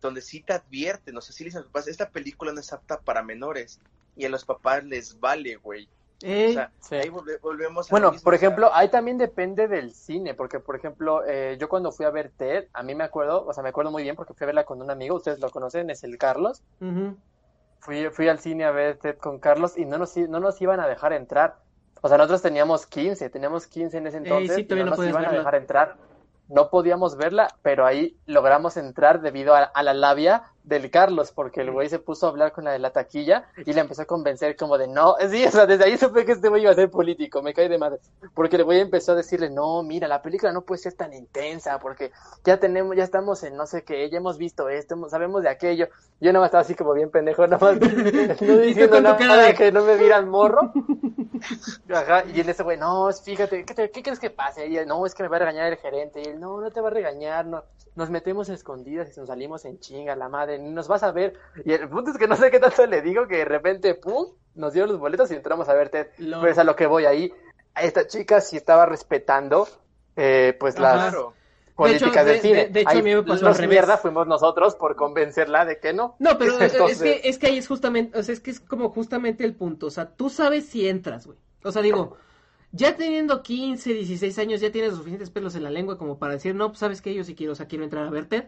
donde 0.00 0.20
sí 0.20 0.40
te 0.42 0.52
advierten, 0.52 1.16
o 1.16 1.20
sea, 1.20 1.32
sí 1.34 1.44
le 1.44 1.48
dicen 1.48 1.58
a 1.58 1.62
los 1.62 1.72
papás, 1.72 1.88
esta 1.88 2.08
película 2.10 2.52
no 2.52 2.60
es 2.60 2.72
apta 2.72 3.00
para 3.00 3.22
menores. 3.22 3.80
Y 4.16 4.24
a 4.24 4.28
los 4.28 4.44
papás 4.44 4.84
les 4.84 5.18
vale, 5.20 5.56
güey. 5.56 5.88
Ey, 6.20 6.50
O 6.50 6.54
sea, 6.54 6.72
Sí. 6.80 6.96
ahí 6.96 7.08
volve- 7.08 7.38
volvemos 7.40 7.86
a 7.88 7.90
bueno 7.92 8.10
mismo, 8.10 8.24
por 8.24 8.34
o 8.34 8.38
sea, 8.38 8.48
ejemplo 8.48 8.70
ahí 8.74 8.88
también 8.88 9.18
depende 9.18 9.68
del 9.68 9.94
cine 9.94 10.34
porque 10.34 10.58
por 10.58 10.74
ejemplo 10.74 11.22
eh, 11.24 11.56
yo 11.60 11.68
cuando 11.68 11.92
fui 11.92 12.06
a 12.06 12.10
ver 12.10 12.32
Ted 12.36 12.64
a 12.72 12.82
mí 12.82 12.96
me 12.96 13.04
acuerdo 13.04 13.46
o 13.46 13.52
sea 13.52 13.62
me 13.62 13.68
acuerdo 13.68 13.92
muy 13.92 14.02
bien 14.02 14.16
porque 14.16 14.34
fui 14.34 14.44
a 14.44 14.46
verla 14.46 14.64
con 14.64 14.82
un 14.82 14.90
amigo 14.90 15.14
ustedes 15.14 15.38
lo 15.38 15.48
conocen 15.50 15.90
es 15.90 16.02
el 16.02 16.18
Carlos 16.18 16.64
fui 17.80 18.10
fui 18.10 18.26
al 18.26 18.40
cine 18.40 18.64
a 18.64 18.72
ver 18.72 18.96
Ted 18.98 19.16
con 19.18 19.38
Carlos 19.38 19.78
y 19.78 19.84
no 19.84 19.96
nos 19.96 20.16
no 20.16 20.40
nos 20.40 20.60
iban 20.60 20.80
a 20.80 20.88
dejar 20.88 21.12
entrar 21.12 21.56
o 22.02 22.08
sea 22.08 22.16
nosotros 22.16 22.42
teníamos 22.42 22.86
15 22.86 23.30
teníamos 23.30 23.68
15 23.68 23.98
en 23.98 24.08
ese 24.08 24.16
entonces 24.16 24.56
sí, 24.56 24.66
y 24.68 24.74
no 24.74 24.84
no 24.86 24.96
nos 24.96 25.06
iban 25.06 25.24
a 25.24 25.30
dejar 25.32 25.54
entrar 25.54 25.96
no 26.48 26.70
podíamos 26.70 27.16
verla, 27.16 27.48
pero 27.62 27.86
ahí 27.86 28.16
logramos 28.26 28.76
entrar 28.76 29.20
debido 29.20 29.54
a, 29.54 29.62
a 29.62 29.82
la 29.82 29.94
labia 29.94 30.44
del 30.68 30.90
Carlos, 30.90 31.32
porque 31.32 31.62
el 31.62 31.70
güey 31.70 31.88
se 31.88 31.98
puso 31.98 32.26
a 32.26 32.30
hablar 32.30 32.52
con 32.52 32.64
la 32.64 32.72
de 32.72 32.78
la 32.78 32.90
taquilla 32.92 33.46
y 33.64 33.72
le 33.72 33.80
empezó 33.80 34.02
a 34.02 34.04
convencer 34.04 34.54
como 34.56 34.76
de 34.78 34.86
no, 34.86 35.16
sí, 35.30 35.44
o 35.46 35.50
sea, 35.50 35.66
desde 35.66 35.84
ahí 35.84 35.96
supe 35.98 36.24
que 36.24 36.32
este 36.32 36.48
güey 36.48 36.62
iba 36.62 36.70
a 36.70 36.74
ser 36.74 36.90
político, 36.90 37.42
me 37.42 37.54
cae 37.54 37.68
de 37.68 37.78
madre, 37.78 37.98
porque 38.34 38.56
el 38.56 38.64
güey 38.64 38.80
empezó 38.80 39.12
a 39.12 39.14
decirle, 39.16 39.50
no, 39.50 39.82
mira, 39.82 40.06
la 40.08 40.20
película 40.22 40.52
no 40.52 40.62
puede 40.62 40.80
ser 40.82 40.92
tan 40.92 41.12
intensa, 41.14 41.78
porque 41.78 42.12
ya 42.44 42.58
tenemos, 42.58 42.94
ya 42.96 43.04
estamos 43.04 43.42
en 43.44 43.56
no 43.56 43.66
sé 43.66 43.82
qué, 43.82 44.08
ya 44.10 44.18
hemos 44.18 44.36
visto 44.38 44.68
esto, 44.68 44.94
hemos- 44.94 45.10
sabemos 45.10 45.42
de 45.42 45.48
aquello, 45.48 45.88
yo 46.20 46.32
nada 46.32 46.40
más 46.40 46.48
estaba 46.48 46.62
así 46.62 46.74
como 46.74 46.92
bien 46.92 47.10
pendejo, 47.10 47.46
nada 47.46 47.58
más 47.64 47.80
no 48.40 48.56
diciendo 48.58 49.00
nada, 49.00 49.42
de- 49.46 49.54
que 49.54 49.72
no 49.72 49.84
me 49.84 49.96
vieran 49.96 50.28
morro, 50.28 50.72
Ajá, 51.92 52.24
y 52.32 52.40
él 52.40 52.48
ese 52.48 52.62
güey, 52.62 52.76
no, 52.78 53.08
fíjate, 53.12 53.64
¿qué, 53.64 53.74
te- 53.74 53.90
qué 53.90 54.02
crees 54.02 54.18
que 54.18 54.30
pase? 54.30 54.66
Y 54.68 54.76
él, 54.76 54.86
no, 54.86 55.04
es 55.06 55.14
que 55.14 55.22
me 55.22 55.28
va 55.28 55.36
a 55.36 55.40
regañar 55.40 55.66
el 55.72 55.78
gerente. 55.78 56.20
Y 56.20 56.28
él, 56.28 56.40
no, 56.40 56.60
no 56.60 56.70
te 56.70 56.80
va 56.80 56.88
a 56.88 56.90
regañar, 56.92 57.46
no. 57.46 57.62
Nos 57.96 58.10
metemos 58.10 58.48
escondidas 58.48 59.16
y 59.16 59.20
nos 59.20 59.28
salimos 59.28 59.64
en 59.64 59.78
chinga, 59.80 60.14
la 60.14 60.28
madre, 60.28 60.57
nos 60.58 60.88
vas 60.88 61.02
a 61.02 61.12
ver. 61.12 61.34
Y 61.64 61.72
el 61.72 61.88
punto 61.88 62.10
es 62.10 62.18
que 62.18 62.26
no 62.28 62.36
sé 62.36 62.50
qué 62.50 62.58
tanto 62.58 62.86
le 62.86 63.02
digo 63.02 63.26
que 63.26 63.36
de 63.38 63.44
repente, 63.44 63.94
pum, 63.94 64.26
nos 64.54 64.72
dieron 64.72 64.90
los 64.90 64.98
boletos 65.00 65.30
y 65.30 65.34
entramos 65.34 65.68
a 65.68 65.74
ver 65.74 65.88
Ted. 65.88 66.08
Lo- 66.18 66.40
Pero 66.40 66.52
es 66.52 66.58
a 66.58 66.64
lo 66.64 66.74
que 66.76 66.86
voy 66.86 67.04
ahí. 67.06 67.32
A 67.74 67.82
esta 67.82 68.06
chica 68.06 68.40
sí 68.40 68.56
estaba 68.56 68.86
respetando, 68.86 69.68
eh, 70.16 70.56
pues, 70.58 70.78
las 70.78 71.10
Claro. 71.10 71.34
políticas 71.76 72.24
De 72.24 72.30
del 72.32 72.34
hecho, 72.38 72.42
cine. 72.48 72.56
de- 72.56 72.64
de- 72.66 72.70
de 72.72 72.80
hecho, 72.80 72.88
Ahí 72.90 72.98
a 72.98 73.02
mí 73.02 73.14
me 73.14 73.22
pasó 73.22 73.44
los 73.44 73.56
al 73.56 73.62
revés. 73.62 73.68
mierda 73.70 73.96
fuimos 73.98 74.26
nosotros 74.26 74.74
por 74.74 74.96
convencerla 74.96 75.64
de 75.64 75.78
que 75.78 75.92
no. 75.92 76.16
No, 76.18 76.36
pero 76.38 76.52
es- 76.60 76.72
Entonces- 76.72 77.00
es 77.02 77.02
que 77.22 77.28
es 77.28 77.38
que 77.38 77.46
ahí 77.46 77.58
es 77.58 77.68
justamente, 77.68 78.18
o 78.18 78.22
sea, 78.22 78.32
es 78.32 78.40
que 78.40 78.50
es 78.50 78.58
como 78.60 78.90
justamente 78.90 79.44
el 79.44 79.54
punto, 79.54 79.86
o 79.86 79.90
sea, 79.90 80.06
tú 80.10 80.28
sabes 80.28 80.66
si 80.66 80.88
entras, 80.88 81.26
güey. 81.26 81.38
O 81.62 81.70
sea, 81.70 81.82
digo, 81.82 82.16
ya 82.72 82.96
teniendo 82.96 83.42
15, 83.42 83.92
16 83.94 84.38
años, 84.40 84.60
ya 84.60 84.72
tienes 84.72 84.94
suficientes 84.94 85.30
pelos 85.30 85.54
en 85.54 85.62
la 85.62 85.70
lengua 85.70 85.96
como 85.98 86.18
para 86.18 86.32
decir, 86.34 86.54
no, 86.54 86.68
pues 86.68 86.80
sabes 86.80 87.00
que 87.00 87.14
yo 87.14 87.22
sí 87.22 87.34
quiero, 87.36 87.52
o 87.52 87.56
sea, 87.56 87.66
quiero 87.68 87.84
entrar 87.84 88.06
a 88.06 88.10
ver 88.10 88.26
Ted. 88.26 88.44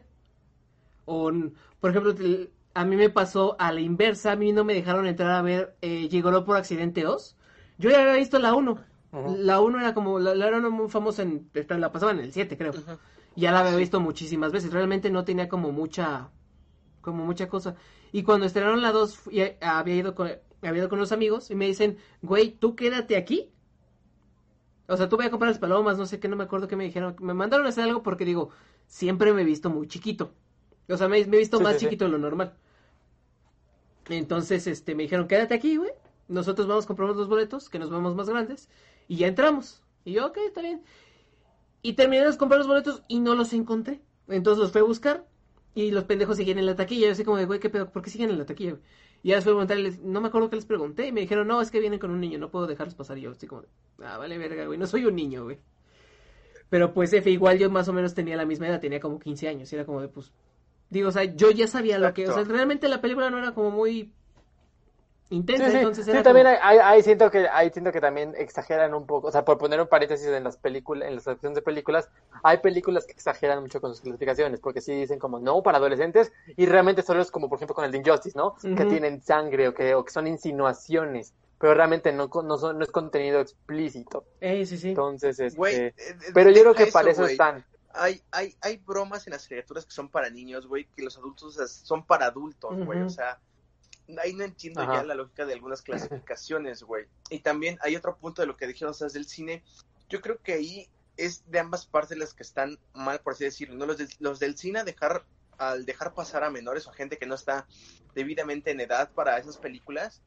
O, 1.13 1.33
por 1.81 1.91
ejemplo, 1.91 2.15
te- 2.15 2.51
a 2.75 2.85
mí 2.85 2.97
me 2.97 3.11
pasó 3.11 3.57
a 3.59 3.73
la 3.73 3.81
inversa, 3.81 4.33
a 4.33 4.37
mí 4.37 4.53
no 4.53 4.65
me 4.65 4.75
dejaron 4.75 5.07
entrar 5.07 5.31
a 5.33 5.43
ver 5.43 5.77
eh, 5.83 6.09
Llegó 6.09 6.45
por 6.45 6.57
accidente 6.57 7.03
2. 7.03 7.37
Yo 7.79 7.91
ya 7.91 8.01
había 8.03 8.15
visto 8.15 8.39
la 8.39 8.55
1. 8.55 8.73
Ujú. 9.13 9.37
La 9.39 9.61
1 9.61 9.81
era 9.81 9.93
como, 9.95 10.19
la, 10.21 10.35
la 10.35 10.47
era 10.49 10.61
muy 10.61 10.89
famosa, 10.89 11.23
en, 11.23 11.51
la 11.69 11.91
pasaban 11.93 12.19
en 12.19 12.25
el 12.27 12.33
7, 12.33 12.57
creo. 12.57 12.73
Ya 13.37 13.51
la 13.53 13.61
había 13.61 13.77
visto 13.77 14.01
muchísimas 14.01 14.53
veces. 14.53 14.73
Realmente 14.73 15.11
no 15.11 15.25
tenía 15.25 15.49
como 15.49 15.73
mucha. 15.73 16.31
Como 17.01 17.25
mucha 17.25 17.49
cosa. 17.49 17.77
Y 18.13 18.23
cuando 18.23 18.47
estrenaron 18.47 18.83
la 18.83 18.93
2, 18.93 19.17
fui- 19.17 19.41
eh, 19.41 19.59
había 19.63 19.97
ido 19.97 20.15
con, 20.15 20.29
había 20.63 20.81
ido 20.81 20.89
con 20.89 20.99
los 21.01 21.13
amigos 21.13 21.51
y 21.51 21.55
me 21.57 21.67
dicen, 21.67 21.99
güey, 22.23 22.51
tú 22.53 22.77
quédate 22.77 23.17
aquí. 23.17 23.51
O 24.89 24.97
sea, 24.97 25.09
tú 25.09 25.17
voy 25.17 25.27
a 25.27 25.31
comprar 25.31 25.51
las 25.51 25.59
palomas, 25.59 25.99
no 25.99 26.07
sé 26.07 26.19
qué, 26.19 26.29
no 26.29 26.37
me 26.37 26.45
acuerdo 26.45 26.67
qué 26.69 26.77
me 26.77 26.85
dijeron. 26.85 27.17
Me 27.21 27.35
mandaron 27.35 27.67
a 27.67 27.69
hacer 27.69 27.85
algo 27.85 28.03
porque 28.03 28.25
digo, 28.25 28.51
siempre 28.87 29.33
me 29.33 29.43
he 29.43 29.45
visto 29.45 29.71
muy 29.71 29.87
chiquito. 29.87 30.33
O 30.91 30.97
sea, 30.97 31.09
me, 31.09 31.25
me 31.27 31.37
he 31.37 31.41
visto 31.41 31.59
Sí, 31.59 31.65
más 31.65 31.75
sí, 31.75 31.81
chiquito 31.81 32.05
de 32.05 32.11
lo 32.11 32.19
normal. 32.19 32.55
Entonces, 34.09 34.67
este, 34.67 34.95
me 34.95 35.05
dijeron, 35.05 35.29
quédate 35.29 35.55
aquí, 35.55 35.77
güey. 35.77 35.93
Nosotros 36.29 36.67
vamos, 36.67 36.87
compramos 36.87 37.17
los 37.17 37.29
boletos, 37.29 37.69
que 37.69 37.79
nos 37.79 37.91
vemos 37.91 38.15
más 38.15 38.29
grandes. 38.29 38.69
Y 39.09 39.17
ya 39.17 39.27
entramos. 39.27 39.83
Y 40.05 40.13
yo, 40.13 40.27
ok, 40.27 40.39
está 40.47 40.63
bien. 40.63 40.83
Y 41.83 41.95
terminé 41.95 42.25
de 42.25 42.37
comprar 42.37 42.59
los 42.59 42.69
boletos 42.69 43.03
y 43.09 43.21
no 43.21 43.35
los 43.35 43.53
encontré. 43.53 44.01
Entonces 44.29 44.61
los 44.61 44.73
fui 44.73 44.81
a 44.81 44.85
buscar 44.85 45.27
y 45.75 45.91
los 45.91 46.05
pendejos 46.05 46.37
siguen 46.37 46.59
en 46.59 46.67
la 46.67 46.77
taquilla. 46.77 47.07
Yo 47.07 47.13
así 47.13 47.25
como 47.25 47.37
de, 47.37 47.47
güey, 47.47 47.61
¿qué 47.61 47.71
pedo? 47.71 47.91
¿Por 47.91 48.03
qué 48.03 48.11
siguen 48.11 48.31
en 48.31 48.39
la 48.39 48.47
taquilla? 48.47 48.73
güey? 48.73 48.83
Y 49.23 49.31
ya 49.31 49.37
les 49.37 49.45
fui 49.45 49.53
a 49.53 49.57
preguntar 49.57 50.01
no 50.03 50.21
me 50.21 50.29
acuerdo 50.29 50.51
qué 50.51 50.57
les 50.57 50.67
pregunté. 50.67 51.07
Y 51.07 51.13
me 51.13 51.21
dijeron, 51.21 51.47
no, 51.47 51.61
es 51.61 51.71
que 51.71 51.81
vienen 51.81 51.99
con 51.99 52.11
un 52.11 52.21
niño, 52.21 52.39
no 52.39 52.51
puedo 52.51 52.67
dejarlos 52.67 52.95
pasar. 52.95 53.19
Y 53.19 53.23
yo 53.23 53.31
así 53.31 53.47
como, 53.47 53.63
de, 53.63 53.69
ah, 54.05 54.19
vale, 54.19 54.39
verga, 54.39 54.67
güey, 54.67 54.79
no 54.79 54.87
soy 54.87 55.05
un 55.05 55.17
niño, 55.17 55.45
güey. 55.45 55.59
Pero 56.69 56.95
pues, 56.95 57.13
F, 57.13 57.29
igual 57.31 57.59
yo 57.59 57.69
más 57.71 57.89
o 57.89 57.93
menos 57.93 58.15
tenía 58.15 58.37
la 58.37 58.47
misma 58.47 58.69
edad, 58.69 58.81
tenía 58.81 59.01
como 59.01 59.19
15 59.19 59.49
años. 59.49 59.73
Y 59.73 59.75
era 59.75 59.85
como 59.85 60.01
de, 60.01 60.09
pues, 60.09 60.33
digo, 60.91 61.09
o 61.09 61.13
sea, 61.13 61.25
yo 61.25 61.51
ya 61.51 61.67
sabía 61.67 61.99
lo 61.99 62.13
que, 62.13 62.29
o 62.29 62.33
sea, 62.35 62.45
realmente 62.45 62.89
la 62.89 63.01
película 63.01 63.31
no 63.31 63.39
era 63.39 63.53
como 63.53 63.71
muy 63.71 64.13
intensa, 65.33 65.67
Sí, 65.67 65.71
sí, 65.71 65.77
entonces 65.79 66.05
sí, 66.07 66.11
era 66.11 66.23
también 66.25 66.47
como- 66.47 66.59
hay, 66.61 66.79
hay- 66.79 67.03
siento 67.05 67.31
que 67.31 67.47
ahí 67.49 67.71
siento 67.71 67.93
que 67.93 68.01
también 68.01 68.35
exageran 68.37 68.93
un 68.95 69.07
poco, 69.07 69.29
o 69.29 69.33
sea, 69.33 69.45
por 69.45 69.59
poner 69.59 69.81
un 69.81 69.87
paréntesis 69.87 70.27
en 70.27 70.43
las 70.43 70.57
películas, 70.57 71.09
en 71.09 71.15
las 71.15 71.25
secciones 71.25 71.55
de 71.55 71.63
películas, 71.63 72.09
hay 72.43 72.59
películas 72.59 73.07
que 73.07 73.13
exageran 73.13 73.61
mucho 73.63 73.81
con 73.81 73.93
sus 73.93 74.01
clasificaciones, 74.01 74.59
porque 74.59 74.81
sí 74.81 74.93
dicen 74.93 75.21
como 75.21 75.39
no 75.39 75.63
para 75.63 75.79
adolescentes 75.79 76.33
y 76.57 76.67
realmente 76.67 77.03
solo 77.03 77.23
es 77.23 77.31
como 77.31 77.49
por 77.49 77.59
ejemplo 77.59 77.77
con 77.77 77.85
el 77.85 77.93
de 77.93 77.99
Injustice, 77.99 78.37
¿no? 78.37 78.57
Que 78.77 78.85
tienen 78.87 79.23
sangre 79.23 79.69
o 79.69 79.75
que, 79.75 79.95
o 79.95 80.05
que 80.05 80.11
son 80.13 80.27
insinuaciones, 80.27 81.33
pero 81.61 81.75
realmente 81.75 82.11
no, 82.13 82.29
con- 82.29 82.49
no, 82.49 82.59
son, 82.59 82.79
no 82.79 82.83
es 82.85 82.91
contenido 82.91 83.39
explícito. 83.39 84.25
Eh, 84.41 84.67
sí, 84.67 84.79
sí. 84.79 84.89
Entonces, 84.89 85.39
este, 85.39 85.57
Güey, 85.57 85.77
eh, 85.77 85.95
pero 86.35 86.51
yo 86.51 86.63
creo 86.63 86.75
que 86.75 86.87
para 86.89 87.09
eso 87.13 87.25
están. 87.27 87.65
Hay, 87.93 88.23
hay, 88.31 88.57
hay 88.61 88.77
bromas 88.77 89.27
en 89.27 89.33
las 89.33 89.47
criaturas 89.47 89.85
que 89.85 89.93
son 89.93 90.09
para 90.09 90.31
niños, 90.31 90.67
güey, 90.67 90.87
que 90.87 91.03
los 91.03 91.17
adultos 91.17 91.57
son 91.83 92.05
para 92.05 92.27
adultos, 92.27 92.85
güey. 92.85 93.03
O 93.03 93.11
sea, 93.11 93.41
ahí 94.23 94.33
no 94.33 94.45
entiendo 94.45 94.83
Ajá. 94.83 94.97
ya 94.97 95.03
la 95.05 95.15
lógica 95.15 95.47
de 95.47 95.55
algunas 95.55 95.83
clasificaciones, 95.83 96.83
güey. 96.83 97.07
Y 97.31 97.41
también 97.41 97.79
hay 97.83 97.97
otro 97.97 98.17
punto 98.17 98.43
de 98.43 98.47
lo 98.47 98.57
que 98.57 98.67
dijeron, 98.67 98.91
o 98.91 98.95
sea, 98.95 99.09
del 99.09 99.27
cine. 99.27 99.63
Yo 100.09 100.21
creo 100.21 100.41
que 100.43 100.55
ahí 100.55 100.89
es 101.17 101.49
de 101.51 101.59
ambas 101.59 101.87
partes 101.87 102.17
las 102.17 102.35
que 102.35 102.43
están 102.43 102.79
mal, 102.95 103.21
por 103.21 103.35
así 103.35 103.45
decirlo. 103.45 103.77
¿no? 103.77 103.87
Los, 103.87 103.99
del, 103.99 104.09
los 104.21 104.39
del 104.39 104.57
cine 104.57 104.85
dejar, 104.85 105.25
al 105.59 105.85
dejar 105.85 106.15
pasar 106.15 106.45
a 106.45 106.51
menores 106.51 106.87
o 106.87 106.91
a 106.91 106.95
gente 106.95 107.19
que 107.19 107.27
no 107.27 107.35
está 107.35 107.67
debidamente 108.15 108.71
en 108.71 108.81
edad 108.81 109.11
para 109.13 109.39
esas 109.39 109.57
películas 109.59 110.23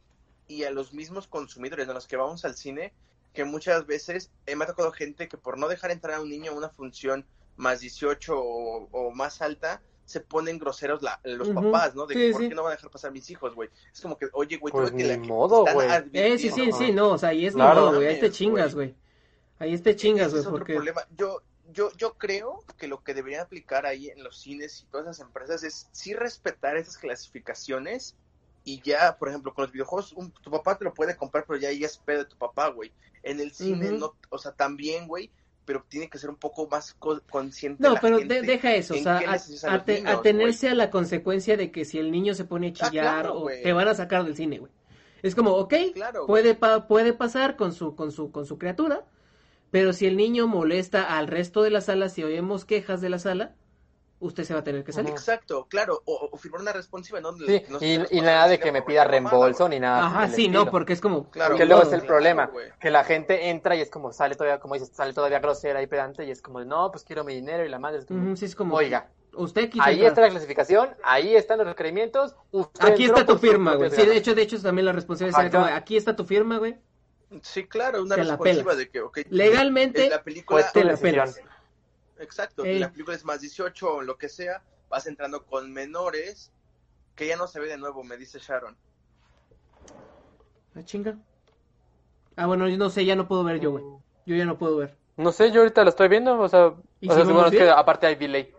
y 0.47 0.63
a 0.63 0.71
los 0.71 0.93
mismos 0.93 1.27
consumidores 1.27 1.87
de 1.87 1.93
los 1.93 2.07
que 2.07 2.17
vamos 2.17 2.45
al 2.45 2.55
cine, 2.55 2.93
que 3.33 3.43
muchas 3.43 3.85
veces 3.85 4.31
eh, 4.45 4.55
me 4.55 4.65
ha 4.65 4.67
tocado 4.67 4.91
gente 4.91 5.27
que 5.27 5.37
por 5.37 5.57
no 5.57 5.67
dejar 5.67 5.91
entrar 5.91 6.15
a 6.15 6.21
un 6.21 6.29
niño 6.29 6.51
a 6.51 6.55
una 6.55 6.69
función 6.69 7.25
más 7.57 7.79
18 7.81 8.37
o, 8.37 8.87
o 8.91 9.11
más 9.11 9.41
alta, 9.41 9.81
se 10.05 10.19
ponen 10.19 10.59
groseros 10.59 11.01
la- 11.01 11.19
los 11.23 11.49
papás, 11.49 11.95
¿no? 11.95 12.05
De 12.05 12.13
Sí, 12.15 12.31
por 12.33 12.41
sí. 12.41 12.49
qué 12.49 12.55
no 12.55 12.63
van 12.63 12.73
a 12.73 12.75
dejar 12.75 12.91
pasar 12.91 13.09
a 13.09 13.13
mis 13.13 13.29
hijos, 13.29 13.55
güey. 13.55 13.69
Es 13.93 14.01
como 14.01 14.17
que, 14.17 14.27
oye, 14.33 14.57
güey, 14.57 14.71
Pues 14.71 14.91
tú 14.91 14.97
que 14.97 15.03
ni 15.03 15.09
la- 15.09 15.17
modo, 15.17 15.65
güey. 15.73 15.87
Eh, 16.13 16.37
sí, 16.37 16.49
sí, 16.49 16.71
sí, 16.73 16.91
no, 16.91 17.11
o 17.11 17.17
sea, 17.17 17.29
ahí 17.29 17.45
es 17.45 17.53
Claro. 17.53 17.81
modo, 17.85 17.95
güey, 17.95 18.07
ahí 18.07 18.19
te 18.19 18.29
chingas, 18.31 18.75
güey. 18.75 18.95
Ahí 19.59 19.77
te 19.77 19.95
chingas, 19.95 20.29
güey, 20.31 20.41
es 20.41 20.47
otro 20.47 20.59
porque... 20.59 20.73
problema. 20.73 21.01
Yo, 21.15 21.41
yo, 21.71 21.89
yo 21.95 22.15
creo 22.15 22.63
que 22.77 22.87
lo 22.87 23.01
que 23.01 23.13
deberían 23.13 23.41
aplicar 23.43 23.85
ahí 23.85 24.09
en 24.09 24.23
los 24.23 24.37
cines 24.41 24.81
y 24.81 24.85
todas 24.87 25.07
esas 25.07 25.25
empresas 25.25 25.63
es 25.63 25.87
sí 25.93 26.13
respetar 26.13 26.75
esas 26.75 26.97
clasificaciones 26.97 28.15
y 28.65 28.81
ya, 28.81 29.17
por 29.17 29.29
ejemplo, 29.29 29.53
con 29.53 29.63
los 29.63 29.71
videojuegos, 29.71 30.13
un- 30.13 30.31
tu 30.31 30.51
papá 30.51 30.77
te 30.77 30.83
lo 30.85 30.93
puede 30.93 31.15
comprar, 31.15 31.45
pero 31.47 31.59
ya 31.59 31.69
ahí 31.69 31.83
es 31.83 31.97
pedo 31.97 32.19
de 32.19 32.25
tu 32.25 32.37
papá, 32.37 32.69
güey. 32.69 32.91
En 33.23 33.39
el 33.39 33.53
cine, 33.53 33.91
no, 33.93 34.15
o 34.29 34.37
sea, 34.37 34.51
también, 34.51 35.07
güey, 35.07 35.31
pero 35.65 35.85
tiene 35.87 36.09
que 36.09 36.17
ser 36.17 36.29
un 36.29 36.35
poco 36.35 36.67
más 36.67 36.93
co- 36.93 37.21
consciente 37.29 37.83
No, 37.83 37.93
la 37.93 37.99
pero 38.01 38.17
gente 38.19 38.41
de- 38.41 38.41
deja 38.43 38.73
eso, 38.75 38.93
o 38.95 38.97
sea, 38.97 39.19
a- 39.19 39.39
a 40.69 40.75
la 40.75 40.89
consecuencia 40.89 41.57
de 41.57 41.71
que 41.71 41.85
si 41.85 41.99
el 41.99 42.11
niño 42.11 42.33
se 42.33 42.45
pone 42.45 42.67
a 42.67 42.69
Ah, 42.71 42.73
chillar 42.89 43.23
claro, 43.23 43.39
o 43.39 43.47
te 43.47 43.73
van 43.73 43.87
a 43.87 43.93
sacar 43.95 44.23
del 44.25 44.35
cine, 44.35 44.59
güey. 44.59 44.71
Es 45.21 45.35
como, 45.35 45.51
ok, 45.51 45.73
Claro, 45.93 46.27
puede, 46.27 46.53
pa- 46.55 46.87
puede 46.87 47.13
pasar 47.13 47.55
con 47.55 47.73
su, 47.73 47.95
con 47.95 48.11
su, 48.11 48.31
con 48.31 48.45
su 48.45 48.57
criatura, 48.57 49.05
pero 49.71 49.93
si 49.93 50.05
el 50.05 50.17
niño 50.17 50.47
molesta 50.47 51.17
al 51.17 51.27
resto 51.27 51.63
de 51.63 51.71
la 51.71 51.81
sala, 51.81 52.09
si 52.09 52.23
oímos 52.23 52.65
quejas 52.65 53.01
de 53.01 53.09
la 53.09 53.19
sala, 53.19 53.55
usted 54.19 54.43
se 54.43 54.53
va 54.53 54.61
a 54.61 54.63
tener 54.63 54.83
que 54.83 54.91
salir. 54.91 55.11
Exacto, 55.11 55.67
claro, 55.69 56.01
o, 56.05 56.29
o 56.31 56.37
firmar 56.37 56.61
una 56.61 56.73
responsiva, 56.73 57.19
¿no? 57.19 57.35
Sí, 57.37 57.63
No 57.69 57.79
sé, 57.79 58.07
y, 58.09 58.21
nada 58.21 58.47
de 58.47 58.59
que 58.59 58.71
me 58.71 58.81
pida 58.81 59.03
reembolso 59.03 59.67
ni 59.67 59.79
nada. 59.79 60.05
Ajá, 60.05 60.27
sí, 60.29 60.47
no, 60.47 60.69
porque 60.69 60.93
es 60.93 61.01
como... 61.01 61.29
Claro, 61.29 61.55
que 61.55 61.65
luego 61.65 61.81
es 61.83 61.91
el 61.91 61.99
claro, 61.99 62.07
problema, 62.07 62.51
que 62.79 62.91
la 62.91 63.03
gente 63.03 63.49
entra 63.49 63.75
y 63.75 63.81
es 63.81 63.89
como 63.89 64.13
sale 64.13 64.35
todavía, 64.35 64.59
como 64.59 64.75
dices, 64.75 64.89
sale 64.93 65.13
todavía 65.13 65.39
grosera 65.39 65.81
y 65.81 65.87
pedante 65.87 66.25
y 66.25 66.31
es 66.31 66.41
como, 66.41 66.63
no, 66.63 66.91
pues 66.91 67.03
quiero 67.03 67.23
mi 67.23 67.33
dinero 67.35 67.65
y 67.65 67.69
la 67.69 67.79
madre 67.79 67.99
es 67.99 68.05
como, 68.05 68.35
sí, 68.35 68.45
es 68.45 68.55
como... 68.55 68.75
oiga, 68.75 69.09
Usted 69.35 69.69
quiso 69.69 69.83
ahí 69.83 69.95
entrar. 69.95 70.09
está 70.09 70.21
la 70.21 70.29
clasificación, 70.29 70.89
ahí 71.03 71.35
están 71.35 71.57
los 71.57 71.67
requerimientos, 71.67 72.35
usted 72.51 72.87
Aquí 72.87 73.05
está 73.05 73.25
tu 73.25 73.37
firma, 73.37 73.75
güey. 73.75 73.89
Sí, 73.89 74.05
de 74.05 74.15
hecho, 74.15 74.35
de 74.35 74.43
hecho, 74.43 74.61
también 74.61 74.85
la 74.85 74.91
responsabilidad 74.91 75.39
Ajá, 75.39 75.49
sería 75.49 75.65
como, 75.65 75.75
aquí 75.75 75.97
está 75.97 76.15
tu 76.15 76.23
firma, 76.23 76.57
güey. 76.59 76.77
Sí, 77.41 77.65
claro, 77.65 78.03
una 78.03 78.15
responsiva 78.15 78.75
de 78.75 78.89
que, 78.89 79.01
ok, 79.01 79.21
Legalmente, 79.29 80.05
es 80.05 80.11
la 80.11 80.23
película, 80.23 80.61
Pues 80.61 80.71
tú 80.71 80.79
te 80.79 80.85
la 80.85 80.97
pelas. 80.97 81.41
Exacto, 82.19 82.65
Ey. 82.65 82.77
y 82.77 82.79
la 82.79 82.91
película 82.91 83.15
es 83.15 83.25
más 83.25 83.41
18 83.41 83.95
o 83.95 84.01
lo 84.01 84.17
que 84.17 84.29
sea, 84.29 84.61
vas 84.89 85.07
entrando 85.07 85.45
con 85.45 85.71
menores 85.71 86.51
que 87.15 87.27
ya 87.27 87.37
no 87.37 87.47
se 87.47 87.59
ve 87.59 87.67
de 87.67 87.77
nuevo, 87.77 88.03
me 88.03 88.17
dice 88.17 88.39
Sharon. 88.39 88.75
Ah, 90.75 90.83
chinga. 90.83 91.17
Ah, 92.35 92.47
bueno, 92.47 92.67
yo 92.67 92.77
no 92.77 92.89
sé, 92.89 93.05
ya 93.05 93.15
no 93.15 93.27
puedo 93.27 93.43
ver 93.43 93.59
yo, 93.59 93.71
güey. 93.71 93.83
Yo 94.25 94.35
ya 94.35 94.45
no 94.45 94.57
puedo 94.57 94.77
ver. 94.77 94.97
No 95.17 95.31
sé, 95.31 95.51
yo 95.51 95.61
ahorita 95.61 95.83
lo 95.83 95.89
estoy 95.89 96.07
viendo, 96.07 96.39
o 96.39 96.49
sea, 96.49 96.73
¿Y 96.99 97.09
o 97.09 97.13
si 97.13 97.23
sea, 97.23 97.47
es 97.47 97.51
que 97.51 97.69
aparte 97.69 98.07
hay 98.07 98.15
delay. 98.15 98.51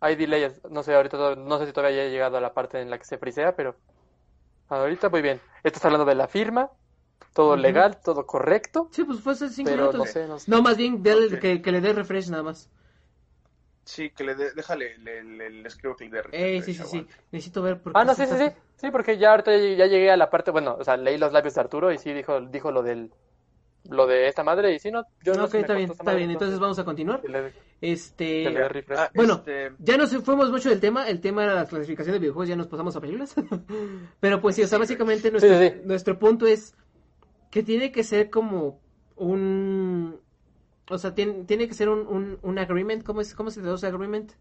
Hay 0.00 0.16
delay, 0.16 0.52
no 0.70 0.82
sé, 0.82 0.94
ahorita 0.94 1.36
no 1.36 1.58
sé 1.58 1.66
si 1.66 1.72
todavía 1.72 2.04
he 2.04 2.10
llegado 2.10 2.38
a 2.38 2.40
la 2.40 2.54
parte 2.54 2.80
en 2.80 2.88
la 2.90 2.98
que 2.98 3.04
se 3.04 3.18
frisea, 3.18 3.54
pero 3.54 3.76
ahorita 4.68 5.10
muy 5.10 5.20
bien. 5.20 5.40
Estás 5.62 5.84
hablando 5.84 6.06
de 6.06 6.14
la 6.14 6.26
firma, 6.28 6.70
todo 7.34 7.56
legal, 7.56 8.00
todo 8.02 8.26
correcto, 8.26 8.88
Sí, 8.90 9.04
pues 9.04 9.20
fue 9.20 9.34
hace 9.34 9.50
cinco 9.50 9.70
pero 9.70 9.92
minutos. 9.92 9.98
no 10.00 10.06
sé, 10.06 10.26
no 10.26 10.38
sé. 10.38 10.50
No, 10.50 10.62
más 10.62 10.76
bien, 10.76 11.02
que 11.02 11.62
le 11.72 11.80
dé 11.80 11.92
refresh 11.92 12.30
nada 12.30 12.42
más. 12.42 12.70
Sí, 13.84 14.10
que 14.10 14.24
le 14.24 14.34
dé, 14.34 14.52
déjale, 14.54 14.96
le, 14.98 15.22
le, 15.24 15.50
le 15.50 15.68
escribo 15.68 15.96
dé 15.98 16.22
Eh, 16.32 16.62
refresh, 16.62 16.64
sí, 16.64 16.74
sí, 16.74 16.84
sí. 16.84 17.06
Necesito 17.30 17.62
ver 17.62 17.80
porque 17.82 18.00
Ah, 18.00 18.04
no, 18.04 18.14
sí, 18.14 18.26
sí, 18.26 18.36
sí, 18.38 18.50
sí, 18.76 18.90
porque 18.90 19.18
ya 19.18 19.30
ahorita 19.32 19.54
ya, 19.56 19.86
llegué 19.86 20.10
a 20.10 20.16
la 20.16 20.30
parte, 20.30 20.50
bueno, 20.50 20.76
o 20.78 20.84
sea, 20.84 20.96
leí 20.96 21.18
los 21.18 21.32
labios 21.32 21.54
de 21.54 21.60
Arturo 21.60 21.92
y 21.92 21.98
sí 21.98 22.12
dijo, 22.12 22.40
dijo 22.40 22.70
lo 22.70 22.82
del, 22.82 23.10
lo 23.90 24.06
de 24.06 24.28
esta 24.28 24.44
madre 24.44 24.74
y 24.74 24.78
sí, 24.78 24.90
no, 24.90 25.04
yo 25.22 25.34
no 25.36 25.44
ok, 25.44 25.54
sé, 25.54 25.60
está 25.60 25.74
bien, 25.74 25.90
está 25.90 26.04
madre, 26.04 26.18
bien. 26.18 26.30
Entonces 26.30 26.58
vamos 26.60 26.78
a 26.78 26.84
continuar. 26.84 27.22
le- 27.24 27.52
Este... 27.80 28.44
le 28.44 28.60
dé 28.60 28.68
refresh. 28.68 28.98
Ah, 29.00 29.10
Bueno, 29.14 29.34
este, 29.34 29.72
Ya 29.78 29.96
nos 29.96 30.10
fuimos 30.24 30.50
mucho 30.50 30.70
del 30.70 30.80
tema, 30.80 31.08
el 31.08 31.20
tema 31.20 31.44
era 31.44 31.54
la 31.54 31.66
clasificación 31.66 32.14
de 32.14 32.20
videojuegos, 32.20 32.48
ya 32.48 32.56
nos 32.56 32.68
pasamos 32.68 32.94
a 32.96 33.00
películas. 33.00 33.34
Pero 34.20 34.40
pues 34.40 34.56
sí, 34.56 34.62
o 34.62 34.66
sea, 34.68 34.78
básicamente 34.78 35.30
nuestro, 35.30 35.54
Sí, 35.54 35.58
sí, 35.58 35.68
sí. 35.70 35.82
nuestro 35.84 36.18
punto 36.18 36.46
es 36.46 36.74
que 37.50 37.62
tiene 37.62 37.92
que 37.92 38.04
ser 38.04 38.30
como 38.30 38.80
un... 39.16 40.20
O 40.90 40.98
sea, 40.98 41.14
tiene, 41.14 41.44
tiene 41.44 41.68
que 41.68 41.74
ser 41.74 41.88
un, 41.88 42.06
un, 42.06 42.38
un 42.42 42.58
agreement, 42.58 43.02
¿cómo, 43.04 43.20
es, 43.20 43.34
¿cómo 43.34 43.50
se 43.50 43.60
traduce 43.62 43.86
agreement? 43.86 44.32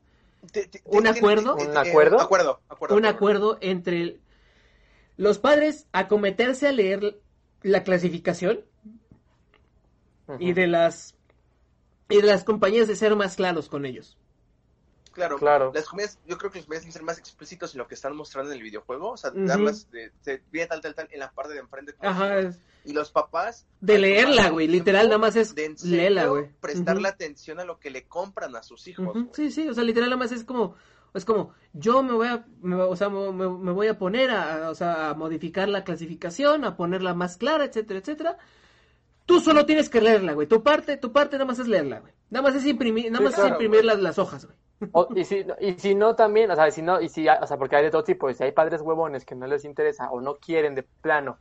¿Un 0.86 1.04
tiene- 1.04 1.10
acuerdo? 1.10 1.56
¿Un 1.56 1.68
eh, 1.68 1.90
acuerdo? 1.90 2.20
acuerdo, 2.20 2.60
acuerdo, 2.68 2.96
un 2.96 3.06
acuerdo 3.06 3.58
entre 3.62 4.02
el- 4.02 4.20
los 5.18 5.38
padres 5.38 5.88
acometerse 5.92 6.68
a 6.68 6.72
leer 6.72 7.20
la 7.62 7.84
clasificación 7.84 8.62
y 10.40 10.54
de 10.54 10.68
las 10.68 11.16
y 12.10 12.18
de 12.18 12.24
las 12.28 12.44
compañías 12.44 12.88
de 12.88 12.96
ser 12.96 13.16
más 13.16 13.36
claros 13.36 13.70
con 13.70 13.86
ellos. 13.86 14.18
Claro, 15.12 15.38
Claro. 15.38 15.72
Las 15.74 15.88
comidas, 15.88 16.20
yo 16.26 16.38
creo 16.38 16.52
que 16.52 16.60
los 16.60 16.68
tienen 16.68 16.86
que 16.86 16.92
ser 16.92 17.04
más 17.04 17.18
explícitos 17.18 17.74
en 17.74 17.80
lo 17.80 17.88
que 17.88 17.96
están 17.96 18.16
mostrando 18.16 18.52
en 18.52 18.58
el 18.58 18.64
videojuego. 18.64 19.12
O 19.12 19.18
sea, 19.18 19.32
Ujú. 19.32 19.46
darlas 19.46 19.90
de, 19.92 20.12
tal, 20.68 20.82
tal, 20.82 20.96
tal 20.96 21.08
en 21.12 21.20
la 21.20 21.32
parte 21.32 21.54
de 21.54 21.60
enfrente. 21.60 21.94
Ajá, 22.00 22.52
Y 22.84 22.94
los 22.94 23.12
papás. 23.12 23.68
de 23.82 24.00
leerla, 24.00 24.50
güey, 24.50 24.68
literal, 24.68 25.08
nada 25.08 25.18
más 25.18 25.36
es 25.36 25.54
de 25.54 25.76
léela, 25.84 26.28
güey. 26.28 26.50
Prestarle 26.60 27.02
Ujú. 27.02 27.10
atención 27.10 27.60
a 27.60 27.66
lo 27.66 27.80
que 27.80 27.90
le 27.92 28.08
compran 28.08 28.56
a 28.56 28.64
sus 28.64 28.88
hijos. 28.88 29.18
Sí, 29.34 29.52
sí, 29.52 29.68
o 29.68 29.74
sea, 29.74 29.84
literal 29.84 30.10
nada 30.10 30.20
más 30.20 30.32
es 30.32 30.44
como, 30.44 30.76
es 31.14 31.26
como, 31.26 31.54
yo 31.74 32.02
me 32.04 32.14
voy 32.14 32.28
a, 32.28 32.46
me, 32.62 32.76
o 32.76 32.96
sea, 32.96 33.10
me, 33.10 33.48
voy 33.72 33.88
a 33.88 33.98
poner 33.98 34.32
a, 34.32 34.70
o 34.70 34.76
sea, 34.76 35.10
a 35.10 35.14
modificar 35.14 35.68
la 35.68 35.84
clasificación, 35.84 36.64
a 36.64 36.78
ponerla 36.78 37.14
más 37.14 37.38
clara, 37.38 37.66
etcétera, 37.66 38.00
etcétera. 38.00 38.38
Tú 39.26 39.40
solo 39.40 39.66
tienes 39.66 39.90
que 39.90 40.02
leerla, 40.02 40.34
güey. 40.34 40.48
Tu 40.48 40.64
parte, 40.64 40.98
tu 40.98 41.12
parte 41.12 41.36
nada 41.36 41.46
más 41.46 41.60
es 41.60 41.68
leerla, 41.68 42.00
güey. 42.00 42.14
Nada 42.30 42.44
más 42.44 42.56
es 42.56 42.66
imprimir, 42.66 43.12
nada 43.12 43.20
Sí, 43.20 43.24
más 43.26 43.38
es 43.46 43.52
imprimir 43.52 43.86
las, 43.86 44.00
las 44.00 44.18
hojas, 44.18 44.46
güey. 44.46 44.58
O- 44.92 45.10
y, 45.16 45.26
si, 45.26 45.46
y 45.60 45.74
si 45.74 45.96
no 45.96 46.16
también, 46.16 46.52
o 46.52 46.56
sea, 46.56 46.70
si 46.72 46.82
no, 46.82 47.00
y 47.02 47.10
si, 47.10 47.28
o 47.28 47.48
sea, 47.48 47.58
porque 47.58 47.76
hay 47.76 47.84
de 47.84 47.92
todo 47.92 48.04
tipo, 48.04 48.30
y 48.30 48.34
si 48.34 48.44
hay 48.44 48.52
padres 48.52 48.82
huevones 48.82 49.26
que 49.26 49.36
no 49.36 49.48
les 49.48 49.66
interesa 49.66 50.10
o 50.12 50.22
no 50.22 50.38
quieren 50.38 50.76
de 50.76 50.84
plano, 51.02 51.38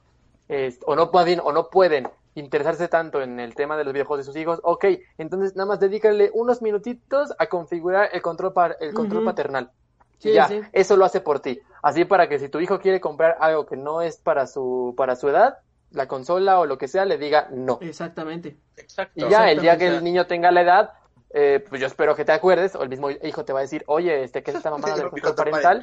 o 0.86 0.96
no 0.96 1.10
pueden, 1.10 1.40
o 1.42 1.52
no 1.52 1.68
pueden 1.70 2.08
interesarse 2.34 2.88
tanto 2.88 3.22
en 3.22 3.40
el 3.40 3.54
tema 3.54 3.76
de 3.76 3.84
los 3.84 3.92
videojuegos 3.92 4.26
de 4.26 4.32
sus 4.32 4.40
hijos, 4.40 4.60
ok, 4.62 4.84
entonces 5.18 5.54
nada 5.56 5.66
más 5.68 5.80
dedícale 5.80 6.30
unos 6.34 6.62
minutitos 6.62 7.32
a 7.38 7.46
configurar 7.46 8.10
el 8.12 8.22
control, 8.22 8.52
par- 8.52 8.76
el 8.80 8.94
control 8.94 9.24
paternal. 9.24 9.70
Sí, 10.18 10.32
ya, 10.32 10.48
sí. 10.48 10.60
eso 10.72 10.96
lo 10.96 11.04
hace 11.04 11.20
por 11.20 11.40
ti. 11.40 11.60
Así 11.82 12.04
para 12.04 12.28
que 12.28 12.38
si 12.38 12.48
tu 12.48 12.60
hijo 12.60 12.78
quiere 12.78 13.00
comprar 13.00 13.36
algo 13.40 13.64
que 13.64 13.76
no 13.76 14.02
es 14.02 14.18
para 14.18 14.46
su, 14.46 14.94
para 14.96 15.16
su 15.16 15.28
edad, 15.28 15.58
la 15.92 16.06
consola 16.06 16.60
o 16.60 16.66
lo 16.66 16.78
que 16.78 16.88
sea, 16.88 17.04
le 17.04 17.16
diga 17.16 17.48
no. 17.50 17.78
Exactamente. 17.80 18.56
Exacto. 18.76 19.26
Y 19.26 19.30
ya, 19.30 19.50
el 19.50 19.60
día 19.60 19.78
que 19.78 19.88
el 19.88 20.04
niño 20.04 20.26
tenga 20.26 20.50
la 20.50 20.60
edad, 20.62 20.90
eh, 21.32 21.64
pues 21.68 21.80
yo 21.80 21.86
espero 21.86 22.14
que 22.16 22.24
te 22.24 22.32
acuerdes, 22.32 22.74
o 22.74 22.82
el 22.82 22.88
mismo 22.88 23.10
hijo 23.10 23.44
te 23.44 23.52
va 23.52 23.60
a 23.60 23.62
decir, 23.62 23.84
oye, 23.86 24.24
este, 24.24 24.42
¿qué 24.42 24.50
es 24.50 24.56
esta 24.58 24.70
mamada 24.70 24.96
del 24.96 25.12
mi 25.12 25.20
control 25.20 25.50
parental? 25.50 25.82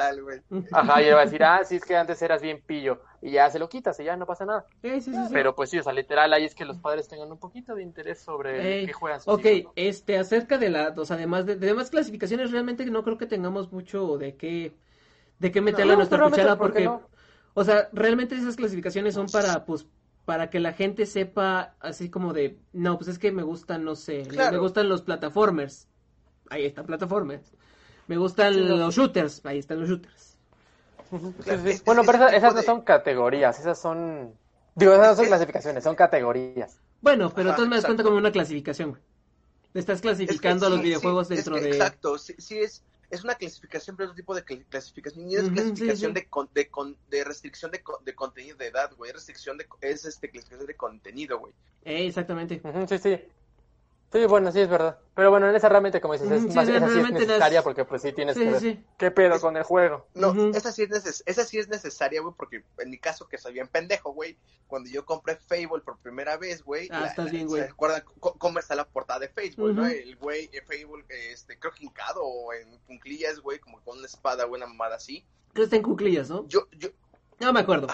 Ajá, 0.72 1.02
y 1.02 1.06
él 1.08 1.16
va 1.16 1.22
a 1.22 1.26
decir, 1.26 1.44
ah, 1.44 1.64
sí, 1.64 1.78
es 1.78 1.86
que 1.86 1.96
antes 1.96 2.22
eras 2.22 2.42
bien 2.42 2.62
pillo, 2.66 3.02
y 3.22 3.32
ya 3.32 3.50
se 3.50 3.60
lo 3.60 3.70
quitas, 3.70 4.00
y 4.00 4.04
ya 4.04 4.18
no 4.18 4.26
pasa 4.26 4.46
nada. 4.46 4.66
Eh, 4.84 5.02
sí, 5.02 5.14
sí, 5.14 5.26
sí. 5.28 5.34
Pero 5.34 5.56
pues 5.56 5.70
sí, 5.70 5.80
o 5.80 5.84
sea, 5.84 5.94
literal, 5.94 6.34
ahí 6.34 6.46
es 6.46 6.56
que 6.56 6.66
los 6.66 6.78
padres 6.78 7.08
tengan 7.08 7.32
un 7.32 7.40
poquito 7.40 7.76
de 7.76 7.84
interés 7.84 8.20
sobre 8.20 8.80
Ey, 8.80 8.86
qué 8.86 8.94
juegan 8.94 9.22
sus 9.22 9.34
ok, 9.34 9.40
hijos, 9.40 9.64
¿no? 9.64 9.74
este, 9.76 10.18
acerca 10.18 10.58
de 10.58 10.70
la, 10.70 10.94
o 10.98 11.06
sea, 11.06 11.16
además 11.16 11.46
de, 11.46 11.56
de 11.56 11.68
demás 11.68 11.90
clasificaciones, 11.90 12.52
realmente 12.52 12.86
no 12.86 13.04
creo 13.04 13.18
que 13.18 13.26
tengamos 13.28 13.72
mucho 13.72 14.18
de 14.18 14.36
qué, 14.38 14.74
de 15.40 15.52
qué 15.52 15.62
meterle 15.62 15.94
a 15.94 15.96
No, 15.96 15.98
nuestra 15.98 16.18
realmente, 16.18 16.42
cuchara 16.42 16.58
¿por 16.58 16.74
qué 16.74 16.80
porque, 16.80 16.86
no? 16.86 17.10
o 17.54 17.64
sea, 17.64 17.90
realmente 17.94 18.36
esas 18.36 18.56
clasificaciones 18.56 19.14
son 19.16 19.32
para, 19.32 19.66
pues, 19.66 19.88
para 20.28 20.50
que 20.50 20.60
la 20.60 20.74
gente 20.74 21.06
sepa, 21.06 21.76
así 21.80 22.10
como 22.10 22.34
de, 22.34 22.60
no, 22.74 22.98
pues 22.98 23.08
es 23.08 23.18
que 23.18 23.32
me 23.32 23.44
gustan, 23.44 23.86
no 23.86 23.96
sé, 23.96 24.24
Claro. 24.24 24.52
me 24.52 24.58
gustan 24.58 24.90
los 24.90 25.02
plataformers, 25.02 25.88
ahí 26.50 26.66
están 26.66 26.86
plataformers, 26.86 27.54
me 28.08 28.18
gustan 28.18 28.54
Sí, 28.54 28.60
los 28.60 28.94
shooters, 28.94 29.40
ahí 29.46 29.60
están 29.60 29.80
los 29.80 29.88
shooters. 29.88 30.38
Bueno, 31.86 32.04
pero 32.04 32.28
esas, 32.28 32.54
no 32.54 32.62
son 32.62 32.82
categorías, 32.82 33.58
esas 33.58 33.80
son... 33.80 34.34
Digo, 34.76 34.92
esas 34.92 35.08
no 35.08 35.16
son 35.16 35.26
clasificaciones, 35.28 35.86
son 35.86 35.96
categorías. 35.96 36.78
Bueno, 37.00 37.32
pero 37.34 37.56
tú 37.56 37.66
me 37.66 37.78
das 37.78 37.86
cuenta 37.86 38.04
como 38.04 38.18
una 38.18 38.34
clasificación. 38.34 39.00
Estás 39.74 40.02
clasificando 40.02 40.68
a 40.68 40.70
los 40.70 40.82
videojuegos 40.82 41.30
dentro 41.30 41.56
de... 41.56 41.70
Exacto, 41.70 42.18
sí, 42.18 42.36
sí 42.38 42.60
es 42.60 42.84
es 43.10 43.24
una 43.24 43.36
clasificación, 43.36 43.96
pero 43.96 44.10
otro 44.10 44.16
tipo 44.16 44.36
de 44.36 44.44
clasificación. 44.44 45.30
Y 45.30 45.36
es 45.36 45.50
clasificación 45.50 46.14
De, 46.14 46.28
de, 46.54 46.70
de, 47.10 47.24
restricción 47.24 47.72
de, 47.72 47.82
de, 48.04 48.16
contenido 48.16 48.58
de 48.58 48.68
edad, 48.68 48.92
güey. 48.98 49.12
Restricción 49.12 49.58
de, 49.58 49.66
es 49.82 50.06
este, 50.06 50.30
clasificación 50.30 50.68
de 50.68 50.76
contenido, 50.76 51.40
güey. 51.40 51.54
Eh, 51.86 52.08
exactamente. 52.08 52.62
sí, 52.88 52.98
sí. 52.98 53.20
Sí, 54.12 54.26
bueno, 54.26 54.52
sí 54.52 54.62
es 54.62 54.70
verdad. 54.70 54.98
Pero 55.16 55.32
bueno, 55.32 55.50
en 55.50 55.56
esa 55.56 55.68
realmente, 55.68 56.00
como 56.00 56.14
dices, 56.14 56.32
es, 56.32 56.56
más, 56.56 56.68
esa 56.68 56.88
sí 56.88 57.00
es 57.00 57.12
necesaria 57.12 57.62
porque 57.62 57.84
pues 57.84 58.02
sí 58.02 58.14
tienes 58.14 58.38
que 58.38 58.50
ver 58.50 58.78
qué 58.98 59.12
pedo 59.12 59.40
con 59.42 59.58
el 59.58 59.64
juego. 59.64 60.08
No, 60.14 60.34
esa, 60.56 60.72
sí 60.72 60.84
es 60.84 61.24
esa 61.26 61.44
sí 61.44 61.60
es 61.60 61.68
necesaria, 61.68 62.22
güey, 62.22 62.34
porque 62.38 62.64
en 62.78 62.90
mi 62.90 62.98
caso, 63.00 63.28
que 63.28 63.38
soy 63.38 63.54
bien 63.54 63.68
pendejo, 63.68 64.12
güey, 64.12 64.38
cuando 64.68 64.90
yo 64.90 65.06
compré 65.06 65.36
Fable 65.36 65.82
por 65.84 65.98
primera 65.98 66.38
vez, 66.38 66.64
güey, 66.64 66.88
ah, 66.92 67.06
estás 67.08 67.32
bien, 67.32 67.48
güey. 67.48 67.64
¿Recuerdan 67.64 68.04
cómo 68.20 68.60
está 68.60 68.76
la 68.76 68.88
portada 68.88 69.20
de 69.20 69.30
Facebook, 69.30 69.74
no? 69.74 69.86
El 69.86 70.16
güey, 70.16 70.50
el 70.54 70.62
Fable, 70.62 71.04
este, 71.10 71.60
creo 71.60 71.74
que 71.74 71.84
hincado 71.84 72.24
o 72.24 72.54
en 72.54 72.78
cunclillas, 72.86 73.40
güey, 73.40 73.60
como 73.60 73.82
con 73.82 73.98
una 73.98 74.08
espada, 74.08 74.46
güey, 74.46 74.62
una 74.62 74.68
mamada 74.68 74.96
así. 74.96 75.26
Creo 75.54 75.64
que 75.64 75.64
está 75.64 75.76
en 75.76 75.84
cunclillas, 75.84 76.30
¿no? 76.30 76.48
Yo, 76.48 76.68
yo, 76.78 76.90
no 77.40 77.54
me 77.54 77.60
acuerdo. 77.60 77.88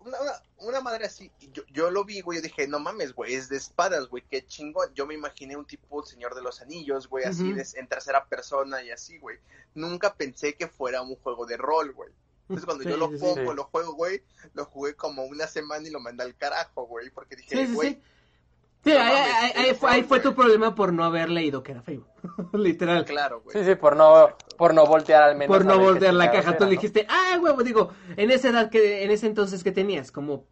una, 0.00 0.18
una, 0.58 0.80
madre 0.80 1.06
así. 1.06 1.30
Yo, 1.52 1.62
yo 1.72 1.90
lo 1.90 2.04
vi, 2.04 2.20
güey. 2.20 2.38
Yo 2.38 2.42
dije, 2.42 2.66
no 2.66 2.78
mames, 2.78 3.12
güey. 3.12 3.34
Es 3.34 3.48
de 3.48 3.56
espadas, 3.56 4.08
güey. 4.08 4.24
Qué 4.30 4.46
chingón. 4.46 4.92
Yo 4.94 5.06
me 5.06 5.14
imaginé 5.14 5.56
un 5.56 5.66
tipo 5.66 6.04
Señor 6.04 6.34
de 6.34 6.42
los 6.42 6.60
Anillos, 6.60 7.08
güey. 7.08 7.24
Así 7.24 7.54
en 7.74 7.88
tercera 7.88 8.26
persona 8.26 8.82
y 8.82 8.90
así, 8.90 9.18
güey. 9.18 9.38
Nunca 9.74 10.14
pensé 10.14 10.54
que 10.54 10.68
fuera 10.68 11.02
un 11.02 11.16
juego 11.16 11.46
de 11.46 11.56
rol, 11.56 11.92
güey. 11.92 12.10
Entonces 12.48 12.64
cuando 12.64 12.84
yo 12.84 12.96
lo 12.96 13.10
pongo, 13.18 13.54
lo 13.54 13.64
juego, 13.64 13.94
güey, 13.94 14.22
lo 14.54 14.66
jugué 14.66 14.94
como 14.94 15.24
una 15.24 15.48
semana 15.48 15.88
y 15.88 15.90
lo 15.90 15.98
mandé 15.98 16.22
al 16.22 16.36
carajo, 16.36 16.86
güey. 16.86 17.10
Porque 17.10 17.34
dije, 17.34 17.66
güey, 17.66 18.00
Sí, 18.86 18.92
ahí, 18.92 20.04
fue, 20.04 20.20
tu 20.20 20.32
problema 20.32 20.76
por 20.76 20.92
no 20.92 21.02
haber 21.02 21.28
leído 21.28 21.64
que 21.64 21.72
era 21.72 21.82
Facebook. 21.82 22.06
Literal. 22.52 23.04
Claro, 23.04 23.40
güey. 23.40 23.56
Sí, 23.56 23.64
sí, 23.64 23.74
por 23.74 23.96
no, 23.96 24.28
por 24.56 24.74
no 24.74 24.86
voltear 24.86 25.24
al 25.24 25.36
menos. 25.36 25.56
Por 25.56 25.66
no 25.66 25.76
voltear 25.80 26.14
la 26.14 26.30
caja. 26.30 26.56
Tú 26.56 26.66
dijiste, 26.66 27.04
ah, 27.08 27.36
huevo, 27.42 27.64
digo, 27.64 27.90
en 28.16 28.30
esa 28.30 28.50
edad 28.50 28.70
que, 28.70 29.02
en 29.02 29.10
ese 29.10 29.26
entonces 29.26 29.64
que 29.64 29.72
tenías, 29.72 30.12
como 30.12 30.44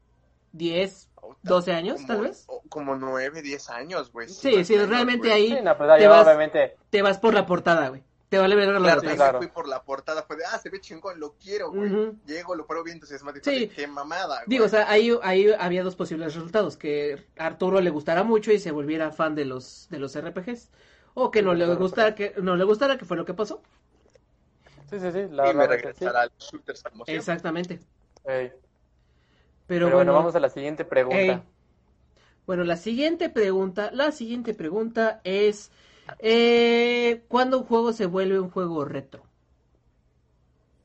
10, 0.50 1.10
12 1.42 1.72
años, 1.72 2.04
tal 2.06 2.22
vez. 2.22 2.48
Como 2.68 2.96
9, 2.96 3.40
10 3.40 3.70
años, 3.70 4.10
güey. 4.10 4.28
Sí, 4.28 4.64
sí, 4.64 4.76
realmente 4.78 5.30
ahí 5.32 5.56
pues, 5.76 5.98
te, 5.98 6.08
vas, 6.08 6.26
te 6.90 7.02
vas 7.02 7.18
por 7.18 7.34
la 7.34 7.46
portada, 7.46 7.88
güey. 7.90 8.02
Te 8.34 8.40
vale 8.40 8.56
ver 8.56 8.68
la 8.80 9.00
claro, 9.00 9.38
fui 9.38 9.46
por 9.46 9.68
la 9.68 9.82
portada, 9.84 10.22
fue 10.24 10.36
de, 10.36 10.44
ah, 10.44 10.58
se 10.58 10.68
ve 10.68 10.80
chingón, 10.80 11.20
lo 11.20 11.34
quiero, 11.34 11.70
güey. 11.70 12.12
Llego, 12.26 12.56
lo 12.56 12.66
pruebo 12.66 12.84
bien 12.84 12.96
entusiasmado. 12.96 13.38
Sí. 13.42 13.68
Qué 13.68 13.86
mamada, 13.86 14.38
güey. 14.38 14.48
Digo, 14.48 14.64
o 14.64 14.68
sea, 14.68 14.90
ahí, 14.90 15.16
ahí 15.22 15.52
había 15.56 15.84
dos 15.84 15.94
posibles 15.94 16.34
resultados. 16.34 16.76
Que 16.76 17.26
Arturo 17.36 17.80
le 17.80 17.90
gustara 17.90 18.24
mucho 18.24 18.50
y 18.50 18.58
se 18.58 18.72
volviera 18.72 19.12
fan 19.12 19.36
de 19.36 19.44
los, 19.44 19.86
de 19.90 20.00
los 20.00 20.18
RPGs. 20.18 20.70
O 21.14 21.30
que 21.30 21.42
no 21.42 21.54
le 21.54 21.72
gustara, 21.76 22.16
que 22.16 22.34
no 22.42 22.56
le 22.56 22.64
gustara, 22.64 22.98
que 22.98 23.04
fue 23.04 23.16
lo 23.16 23.24
que 23.24 23.34
pasó. 23.34 23.62
Sí, 24.90 24.98
sí, 24.98 25.12
sí. 25.12 25.26
La, 25.30 25.50
y 25.50 25.54
me 25.54 25.66
regresará 25.68 26.22
al 26.22 26.32
shooters 26.36 26.82
Exactamente. 27.06 27.78
Pero, 28.24 28.56
Pero, 29.68 29.90
bueno, 29.90 30.12
vamos 30.12 30.34
a 30.34 30.40
la 30.40 30.48
siguiente 30.48 30.84
pregunta. 30.84 31.44
Bueno, 32.46 32.64
la 32.64 32.76
siguiente 32.76 33.30
pregunta, 33.30 33.90
la 33.92 34.10
siguiente 34.10 34.54
pregunta 34.54 35.20
es... 35.22 35.70
Eh, 36.18 37.24
¿Cuándo 37.28 37.58
un 37.58 37.64
juego 37.64 37.92
se 37.92 38.06
vuelve 38.06 38.40
un 38.40 38.50
juego 38.50 38.84
retro? 38.84 39.22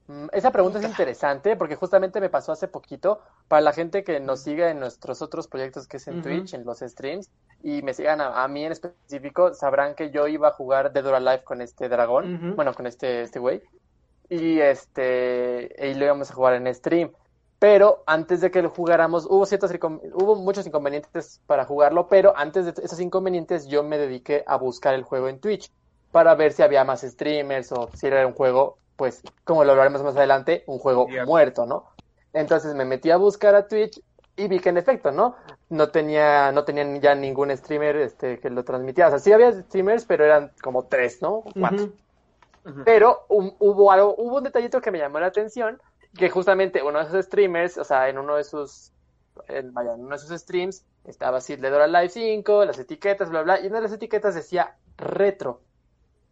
Mm, 0.08 0.28
esa 0.34 0.52
pregunta 0.52 0.80
es 0.80 0.86
interesante 0.86 1.56
porque 1.56 1.76
justamente 1.76 2.20
me 2.20 2.30
pasó 2.30 2.52
hace 2.52 2.68
poquito. 2.68 3.22
Para 3.48 3.62
la 3.62 3.74
gente 3.74 4.04
que 4.04 4.20
nos 4.20 4.42
sigue 4.42 4.70
en 4.70 4.80
nuestros 4.80 5.22
otros 5.22 5.48
proyectos 5.48 5.88
que 5.88 5.98
es 5.98 6.08
en 6.08 6.22
Twitch, 6.22 6.54
en 6.54 6.66
los 6.66 6.80
streams, 6.80 7.30
y 7.62 7.82
me 7.82 7.94
sigan 7.94 8.22
a, 8.22 8.48
mí 8.48 8.66
en 8.66 8.72
específico, 8.72 9.54
sabrán 9.54 9.96
que 9.96 10.12
yo 10.12 10.28
iba 10.28 10.50
a 10.50 10.52
jugar 10.52 10.94
Dead 10.94 11.06
or 11.06 11.16
Alive 11.16 11.44
con 11.44 11.62
este 11.62 11.90
dragón, 11.90 12.56
bueno, 12.56 12.74
con 12.74 12.88
este 12.88 13.22
este 13.24 13.40
güey, 13.40 13.62
y 14.30 14.60
este, 14.60 15.76
y 15.80 15.94
lo 15.96 16.06
íbamos 16.06 16.32
a 16.32 16.34
jugar 16.34 16.54
en 16.56 16.74
stream 16.74 17.12
pero 17.60 18.04
antes 18.06 18.40
de 18.40 18.52
que 18.52 18.62
lo 18.62 18.70
jugáramos 18.70 19.26
hubo 19.26 19.46
ciertos 19.46 19.72
hubo 20.14 20.36
muchos 20.36 20.66
inconvenientes 20.66 21.42
para 21.46 21.66
jugarlo, 21.66 22.08
pero 22.08 22.34
antes 22.36 22.66
de 22.66 22.74
esos 22.82 23.00
inconvenientes 23.02 23.68
yo 23.68 23.84
me 23.84 23.98
dediqué 23.98 24.44
a 24.48 24.56
buscar 24.56 24.94
el 24.94 25.04
juego 25.04 25.28
en 25.28 25.40
Twitch 25.40 25.70
para 26.12 26.34
ver 26.36 26.54
si 26.54 26.64
había 26.64 26.86
más 26.86 27.02
streamers 27.02 27.72
o 27.74 27.90
si 27.94 28.08
era 28.08 28.26
un 28.26 28.34
juego, 28.34 28.78
pues 28.96 29.22
como 29.44 29.66
lo 29.66 29.72
hablaremos 29.72 30.02
más 30.02 30.16
adelante, 30.16 30.64
un 30.68 30.80
juego 30.80 31.08
muerto, 31.26 31.66
¿no? 31.66 31.86
Entonces 32.32 32.74
me 32.76 32.86
metí 32.86 33.12
a 33.12 33.18
buscar 33.18 33.56
a 33.56 33.68
Twitch 33.68 34.02
y 34.38 34.48
vi 34.48 34.60
que 34.60 34.70
en 34.70 34.78
efecto, 34.78 35.12
¿no? 35.12 35.36
No 35.68 35.90
tenía 35.90 36.54
no 36.54 36.64
tenían 36.64 37.02
ya 37.02 37.14
ningún 37.14 37.56
streamer 37.56 37.98
este 37.98 38.40
que 38.40 38.50
lo 38.50 38.64
transmitía, 38.64 39.08
o 39.08 39.10
sea, 39.10 39.20
sí 39.20 39.34
había 39.34 39.52
streamers, 39.52 40.06
pero 40.06 40.24
eran 40.24 40.54
como 40.62 40.86
tres, 40.86 41.22
¿no? 41.22 41.44
Cuatro. 41.60 41.90
Pero 42.86 43.26
hubo 43.28 43.92
algo, 43.92 44.16
hubo 44.18 44.38
un 44.38 44.44
detallito 44.44 44.80
que 44.80 44.92
me 44.92 45.00
llamó 45.00 45.20
la 45.20 45.28
atención 45.28 45.82
que 46.16 46.30
justamente 46.30 46.84
uno 46.84 47.00
de 47.00 47.06
esos 47.06 47.26
streamers, 47.26 47.78
o 47.78 47.84
sea, 47.84 48.10
en 48.10 48.18
uno 48.18 48.36
de 48.36 48.44
sus, 48.44 48.92
en, 49.48 49.74
vaya, 49.74 49.94
en 49.94 50.02
uno 50.02 50.12
de 50.12 50.20
sus 50.20 50.40
streams, 50.40 50.86
estaba 51.06 51.38
así 51.38 51.56
de 51.56 51.70
Dora 51.70 51.88
Live 51.88 52.10
5, 52.10 52.66
las 52.66 52.80
etiquetas, 52.80 53.30
bla, 53.30 53.44
bla, 53.44 53.60
y 53.60 53.68
una 53.68 53.78
de 53.78 53.84
las 53.84 53.94
etiquetas 53.94 54.36
decía 54.36 54.78
retro. 54.98 55.62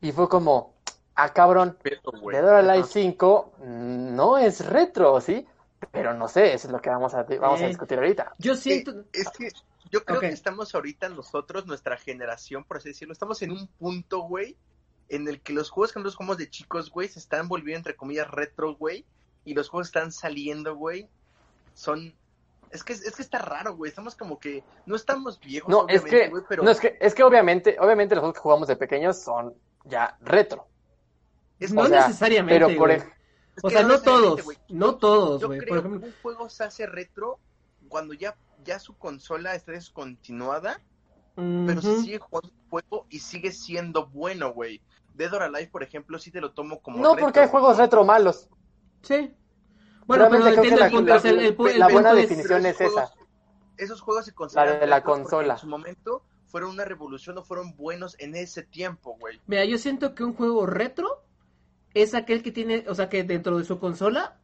Y 0.01 0.11
fue 0.11 0.29
como, 0.29 0.75
ah, 1.15 1.33
cabrón, 1.33 1.77
de 1.83 2.41
Dora 2.41 2.61
Live 2.61 2.87
5 2.87 3.53
no 3.59 4.37
es 4.37 4.65
retro, 4.65 5.19
¿sí? 5.21 5.45
Pero 5.91 6.13
no 6.13 6.27
sé, 6.27 6.53
eso 6.53 6.67
es 6.67 6.71
lo 6.71 6.81
que 6.81 6.89
vamos 6.89 7.13
a, 7.13 7.23
vamos 7.23 7.61
a 7.61 7.65
eh, 7.65 7.69
discutir 7.69 7.97
ahorita. 7.97 8.33
Yo 8.39 8.55
siento... 8.55 9.03
es 9.13 9.29
que 9.29 9.49
yo 9.91 10.03
creo 10.03 10.19
que 10.19 10.27
estamos 10.27 10.73
ahorita 10.75 11.09
nosotros, 11.09 11.65
nuestra 11.65 11.97
generación, 11.97 12.63
por 12.63 12.77
así 12.77 12.89
decirlo, 12.89 13.13
estamos 13.13 13.41
en 13.41 13.51
un 13.51 13.67
punto, 13.67 14.21
güey, 14.21 14.57
en 15.09 15.27
el 15.27 15.41
que 15.41 15.53
los 15.53 15.69
juegos 15.69 15.93
que 15.93 15.99
nosotros 15.99 16.15
jugamos 16.15 16.37
de 16.37 16.49
chicos, 16.49 16.89
güey, 16.89 17.07
se 17.07 17.19
están 17.19 17.47
volviendo, 17.47 17.77
entre 17.77 17.95
comillas, 17.95 18.29
retro, 18.29 18.75
güey, 18.75 19.05
y 19.47 19.53
los 19.53 19.69
juegos 19.69 19.87
están 19.87 20.11
saliendo, 20.11 20.75
güey, 20.75 21.07
son 21.73 22.13
es 22.69 22.83
que, 22.83 22.93
es 22.93 23.15
que 23.15 23.21
está 23.21 23.39
raro, 23.39 23.77
güey. 23.77 23.87
Estamos 23.87 24.15
como 24.15 24.39
que. 24.39 24.61
No 24.85 24.97
estamos 24.97 25.39
viejos, 25.39 25.69
no, 25.69 25.87
es 25.87 26.03
que, 26.03 26.29
pero. 26.49 26.63
No, 26.63 26.69
es 26.69 26.81
que, 26.81 26.97
es 26.99 27.15
que 27.15 27.23
obviamente, 27.23 27.77
obviamente 27.79 28.13
los 28.13 28.21
juegos 28.21 28.35
que 28.35 28.41
jugamos 28.41 28.67
de 28.67 28.75
pequeños 28.75 29.17
son 29.17 29.53
ya 29.85 30.17
retro. 30.19 30.67
no 31.71 31.87
necesariamente. 31.87 32.65
Pero 32.65 32.77
por 32.77 32.91
O 33.63 33.69
sea, 33.69 33.83
no, 33.83 34.01
todos. 34.01 34.43
No 34.67 34.97
todos, 34.97 35.45
güey. 35.45 35.65
Por 35.65 35.77
ejemplo... 35.77 36.07
un 36.07 36.13
juego 36.21 36.49
se 36.49 36.65
hace 36.65 36.85
retro 36.85 37.39
cuando 37.87 38.13
ya, 38.13 38.35
ya 38.65 38.79
su 38.79 38.97
consola 38.97 39.55
está 39.55 39.71
descontinuada. 39.71 40.81
Pero 41.35 41.81
se 41.81 42.01
sigue 42.01 42.17
jugando 42.17 42.49
el 42.49 42.69
juego 42.69 43.05
y 43.09 43.19
sigue 43.19 43.51
siendo 43.51 44.07
bueno, 44.07 44.51
güey. 44.53 44.81
Dead 45.13 45.31
or 45.33 45.43
Alive, 45.43 45.67
por 45.67 45.83
ejemplo, 45.83 46.17
sí 46.19 46.31
te 46.31 46.41
lo 46.41 46.51
tomo 46.51 46.81
como. 46.81 46.97
No, 46.97 47.15
porque 47.15 47.39
hay 47.41 47.47
juegos 47.47 47.77
retro 47.77 48.03
malos. 48.03 48.49
Sí. 49.01 49.33
Bueno, 50.05 50.27
pero 50.29 50.47
entiendo 50.47 50.83
el 50.83 50.91
punto. 50.91 51.13
La, 51.77 51.89
buena 51.89 52.13
definición 52.13 52.65
es, 52.65 52.79
esa. 52.79 53.11
Esos 53.77 54.01
juegos 54.01 54.25
se 54.25 54.33
consideran 54.33 54.75
la 54.75 54.79
de 54.79 54.87
la 54.87 55.03
consola. 55.03 55.53
En 55.53 55.59
su 55.59 55.67
momento 55.67 56.23
fueron 56.45 56.71
una 56.71 56.85
revolución 56.85 57.37
o 57.37 57.43
fueron 57.43 57.75
buenos 57.75 58.15
en 58.19 58.35
ese 58.35 58.63
tiempo, 58.63 59.17
güey. 59.19 59.39
Mira, 59.47 59.65
yo 59.65 59.77
siento 59.77 60.15
que 60.15 60.23
un 60.23 60.33
juego 60.33 60.65
retro 60.65 61.23
es 61.93 62.15
aquel 62.15 62.41
que 62.41 62.51
tiene, 62.51 62.85
o 62.87 62.95
sea, 62.95 63.09
que 63.09 63.23
dentro 63.23 63.57
de 63.57 63.65
su 63.65 63.79
consola, 63.79 64.39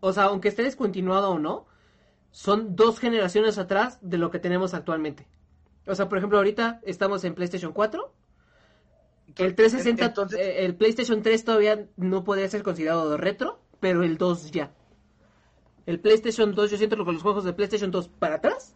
o 0.00 0.12
sea, 0.12 0.24
aunque 0.24 0.48
esté 0.48 0.64
descontinuado 0.64 1.30
o 1.30 1.38
no, 1.38 1.66
son 2.32 2.74
dos 2.74 2.98
generaciones 2.98 3.58
atrás 3.58 3.98
de 4.02 4.18
lo 4.18 4.30
que 4.32 4.40
tenemos 4.40 4.74
actualmente. 4.74 5.28
O 5.86 5.94
sea, 5.94 6.08
por 6.08 6.18
ejemplo, 6.18 6.38
ahorita 6.38 6.80
estamos 6.82 7.22
en 7.24 7.34
PlayStation 7.34 7.72
4. 7.72 8.12
El 9.36 9.54
360, 9.54 10.36
eh, 10.36 10.64
el 10.64 10.74
PlayStation 10.74 11.22
3 11.22 11.44
todavía 11.44 11.86
no 11.96 12.24
podría 12.24 12.48
ser 12.48 12.62
considerado 12.62 13.16
retro 13.16 13.63
pero 13.84 14.02
el 14.02 14.16
2 14.16 14.50
ya. 14.50 14.72
El 15.84 16.00
PlayStation 16.00 16.54
2, 16.54 16.70
yo 16.70 16.78
siento 16.78 16.96
que 16.96 17.12
los 17.12 17.20
juegos 17.20 17.44
de 17.44 17.52
PlayStation 17.52 17.90
2 17.90 18.08
para 18.18 18.36
atrás 18.36 18.74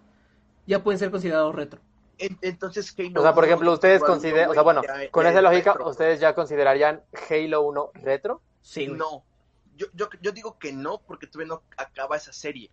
ya 0.67 0.85
pueden 0.85 0.99
ser 0.99 1.11
considerados 1.11 1.55
retro. 1.55 1.81
Entonces, 2.19 2.95
Halo 2.99 3.19
O 3.19 3.23
sea, 3.23 3.33
por 3.33 3.47
ejemplo, 3.47 3.73
ustedes 3.73 4.03
consideran, 4.03 4.51
o 4.51 4.53
sea, 4.53 4.61
bueno, 4.61 4.83
con 5.11 5.27
esa 5.27 5.41
lógica, 5.41 5.79
¿ustedes 5.83 6.21
ya 6.21 6.35
considerarían 6.35 7.01
Halo 7.31 7.63
1 7.63 7.91
retro? 7.95 8.43
Sí. 8.61 8.87
No. 8.87 9.25
Yo, 9.77 9.87
yo, 9.95 10.11
yo 10.21 10.33
digo 10.33 10.59
que 10.59 10.75
no, 10.75 11.01
porque 11.07 11.27
todavía 11.27 11.55
no 11.55 11.63
acaba 11.79 12.19
esa 12.19 12.35
serie. 12.35 12.71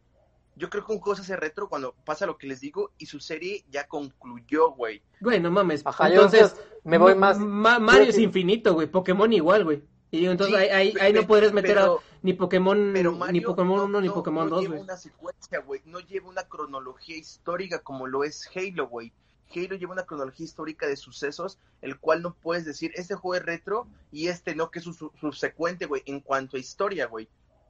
Yo 0.58 0.70
creo 0.70 0.86
que 0.86 0.92
un 0.92 1.00
juego 1.00 1.16
se 1.16 1.22
hace 1.22 1.38
retro 1.38 1.70
cuando 1.70 1.96
pasa 2.04 2.26
lo 2.26 2.38
que 2.38 2.48
les 2.48 2.60
digo 2.60 2.92
y 2.98 3.06
su 3.06 3.22
serie 3.22 3.64
ya 3.70 3.88
concluyó, 3.88 4.72
güey. 4.72 5.02
Güey, 5.22 5.40
no 5.40 5.52
mames. 5.52 5.84
Ajá, 5.86 6.10
entonces, 6.10 6.54
me 6.84 6.98
voy 6.98 7.16
más. 7.16 7.40
Mario 7.40 8.10
es 8.10 8.18
infinito, 8.18 8.74
güey. 8.74 8.88
Pokémon 8.88 9.32
igual, 9.32 9.64
güey. 9.64 9.82
Y 10.12 10.26
entonces 10.26 10.56
ahí, 10.56 10.94
ahí, 11.00 11.14
no 11.14 11.28
podrías 11.28 11.52
meter 11.52 11.80
a 11.80 11.90
ni 12.22 12.34
Pokémon, 12.34 12.94
ni 12.94 13.42
Pokémon 13.42 13.80
1 13.82 14.02
ni 14.02 14.10
Pokémon 14.10 14.50
2, 14.50 14.58
güey. 14.58 14.68
No 14.68 14.74
lleva 14.74 14.84
una 14.84 14.98
secuencia, 14.98 15.60
güey. 15.60 15.82
No 15.86 16.00
lleva 16.00 16.30
una 16.30 16.44
cronología 16.44 17.18
histórica 17.18 17.80
como 17.80 18.08
lo 18.08 18.24
es 18.24 18.50
Halo, 18.56 18.88
güey. 18.88 19.12
Halo 19.54 19.76
lleva 19.76 19.94
una 19.94 20.06
cronología 20.06 20.46
histórica 20.46 20.88
de 20.88 20.96
sucesos, 20.96 21.60
el 21.82 22.00
cual 22.00 22.22
no 22.22 22.34
puedes 22.34 22.66
decir, 22.66 22.92
este 22.96 23.16
juego 23.16 23.36
es 23.36 23.46
retro 23.46 23.88
y 24.12 24.28
este 24.28 24.56
no, 24.56 24.72
que 24.72 24.80
es 24.80 24.86
su, 24.86 25.12
subsecuente, 25.20 25.86
güey, 25.86 26.02
en 26.06 26.20
cuanto 26.20 26.58
a 26.58 26.60
historia, 26.60 27.06
güey. 27.08 27.28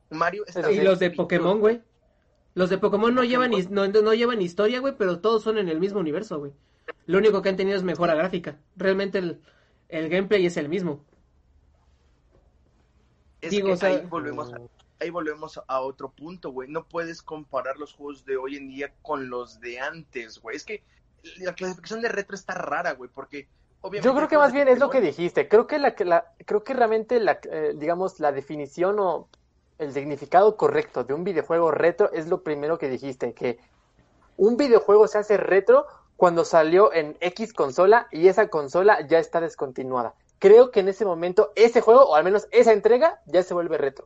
Mario 0.10 0.46
está 0.46 0.72
Y 0.72 0.82
los 0.82 1.00
de 1.00 1.12
Pokémon, 1.12 1.60
güey. 1.60 1.82
Los 2.54 2.70
de 2.70 2.78
Pokémon 2.78 3.14
no 3.14 3.24
llevan, 3.24 3.52
no, 3.70 3.88
no 3.88 4.14
llevan 4.14 4.42
historia, 4.42 4.80
güey, 4.80 4.96
pero 4.98 5.20
todos 5.20 5.44
son 5.44 5.58
en 5.58 5.68
el 5.68 5.80
mismo 5.80 6.00
universo, 6.00 6.40
güey. 6.40 6.54
Lo 7.06 7.18
único 7.18 7.42
que 7.42 7.50
han 7.50 7.58
tenido 7.58 7.76
es 7.76 7.84
mejora 7.84 8.16
gráfica. 8.16 8.58
Realmente 8.78 9.18
el, 9.18 9.42
el 9.90 10.08
gameplay 10.10 10.46
es 10.46 10.56
el 10.56 10.70
mismo. 10.70 11.04
Es 13.46 13.52
Digo, 13.52 13.74
o 13.74 13.78
sea, 13.78 13.90
ahí 13.90 14.06
volvemos 14.10 14.52
a, 14.52 14.58
ahí 15.00 15.10
volvemos 15.10 15.62
a 15.68 15.82
otro 15.82 16.10
punto, 16.10 16.52
güey. 16.52 16.68
No 16.70 16.88
puedes 16.88 17.22
comparar 17.22 17.78
los 17.78 17.94
juegos 17.94 18.26
de 18.26 18.38
hoy 18.38 18.56
en 18.56 18.68
día 18.68 18.94
con 19.02 19.30
los 19.30 19.60
de 19.60 19.80
antes, 19.80 20.40
güey. 20.40 20.56
Es 20.56 20.64
que 20.64 20.84
la 21.38 21.54
clasificación 21.54 22.02
de 22.02 22.10
retro 22.10 22.36
está 22.36 22.54
rara, 22.56 22.94
güey, 22.94 23.10
porque 23.14 23.48
obviamente... 23.82 24.08
Yo 24.08 24.16
creo 24.16 24.28
que 24.28 24.38
más 24.38 24.52
bien 24.52 24.68
es 24.68 24.80
lo 24.80 24.90
que 24.90 25.02
dijiste. 25.02 25.48
Creo 25.48 25.68
que 25.68 25.78
la, 25.78 25.96
la 26.00 26.34
creo 26.46 26.64
que 26.64 26.74
realmente 26.74 27.20
la, 27.20 27.40
eh, 27.44 27.74
digamos, 27.76 28.20
la 28.20 28.32
definición 28.32 29.00
o 29.00 29.28
el 29.78 29.94
significado 29.94 30.58
correcto 30.58 31.04
de 31.04 31.14
un 31.14 31.24
videojuego 31.24 31.70
retro 31.70 32.12
es 32.14 32.28
lo 32.28 32.42
primero 32.42 32.78
que 32.78 32.90
dijiste, 32.90 33.34
que 33.34 33.60
un 34.38 34.58
videojuego 34.58 35.08
se 35.08 35.18
hace 35.18 35.38
retro 35.38 35.86
cuando 36.18 36.46
salió 36.46 36.94
en 36.94 37.18
X 37.20 37.54
consola 37.54 38.08
y 38.12 38.28
esa 38.28 38.48
consola 38.48 39.06
ya 39.08 39.20
está 39.20 39.42
descontinuada. 39.42 40.16
Creo 40.46 40.70
que 40.70 40.82
en 40.82 40.90
ese 40.90 41.06
momento 41.06 41.52
ese 41.56 41.82
juego, 41.82 42.02
o 42.02 42.14
al 42.14 42.24
menos 42.24 42.48
esa 42.52 42.72
entrega, 42.72 43.20
ya 43.26 43.42
se 43.42 43.56
vuelve 43.56 43.80
retro. 43.80 44.06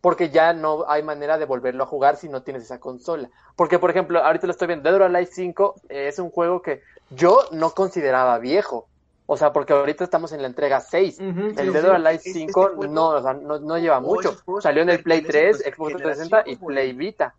Porque 0.00 0.30
ya 0.30 0.52
no 0.52 0.84
hay 0.86 1.02
manera 1.02 1.38
de 1.38 1.44
volverlo 1.44 1.82
a 1.82 1.88
jugar 1.88 2.16
si 2.16 2.28
no 2.28 2.44
tienes 2.44 2.62
esa 2.62 2.78
consola. 2.78 3.30
Porque, 3.56 3.80
por 3.80 3.90
ejemplo, 3.90 4.24
ahorita 4.24 4.46
lo 4.46 4.52
estoy 4.52 4.68
viendo, 4.68 4.88
Dead 4.88 4.94
or 4.94 5.02
Alive 5.02 5.26
5 5.32 5.74
eh, 5.88 6.06
es 6.06 6.20
un 6.20 6.30
juego 6.30 6.62
que 6.62 6.82
yo 7.10 7.40
no 7.50 7.72
consideraba 7.72 8.38
viejo. 8.38 8.86
O 9.26 9.36
sea, 9.36 9.52
porque 9.52 9.72
ahorita 9.72 10.04
estamos 10.04 10.30
en 10.30 10.42
la 10.42 10.46
entrega 10.46 10.80
6. 10.80 11.18
el 11.18 11.72
Dead 11.72 11.84
or 11.84 11.96
Alive 11.96 12.20
5 12.20 12.74
no, 12.88 13.20
no, 13.58 13.78
lleva 13.78 13.98
mucho. 13.98 14.36
Salió 14.60 14.82
en 14.82 14.90
el 14.90 15.02
Play 15.02 15.22
3, 15.22 15.64
Xbox 15.64 15.96
360 15.96 16.44
y 16.46 16.56
Play 16.64 16.92
Vita. 16.92 17.34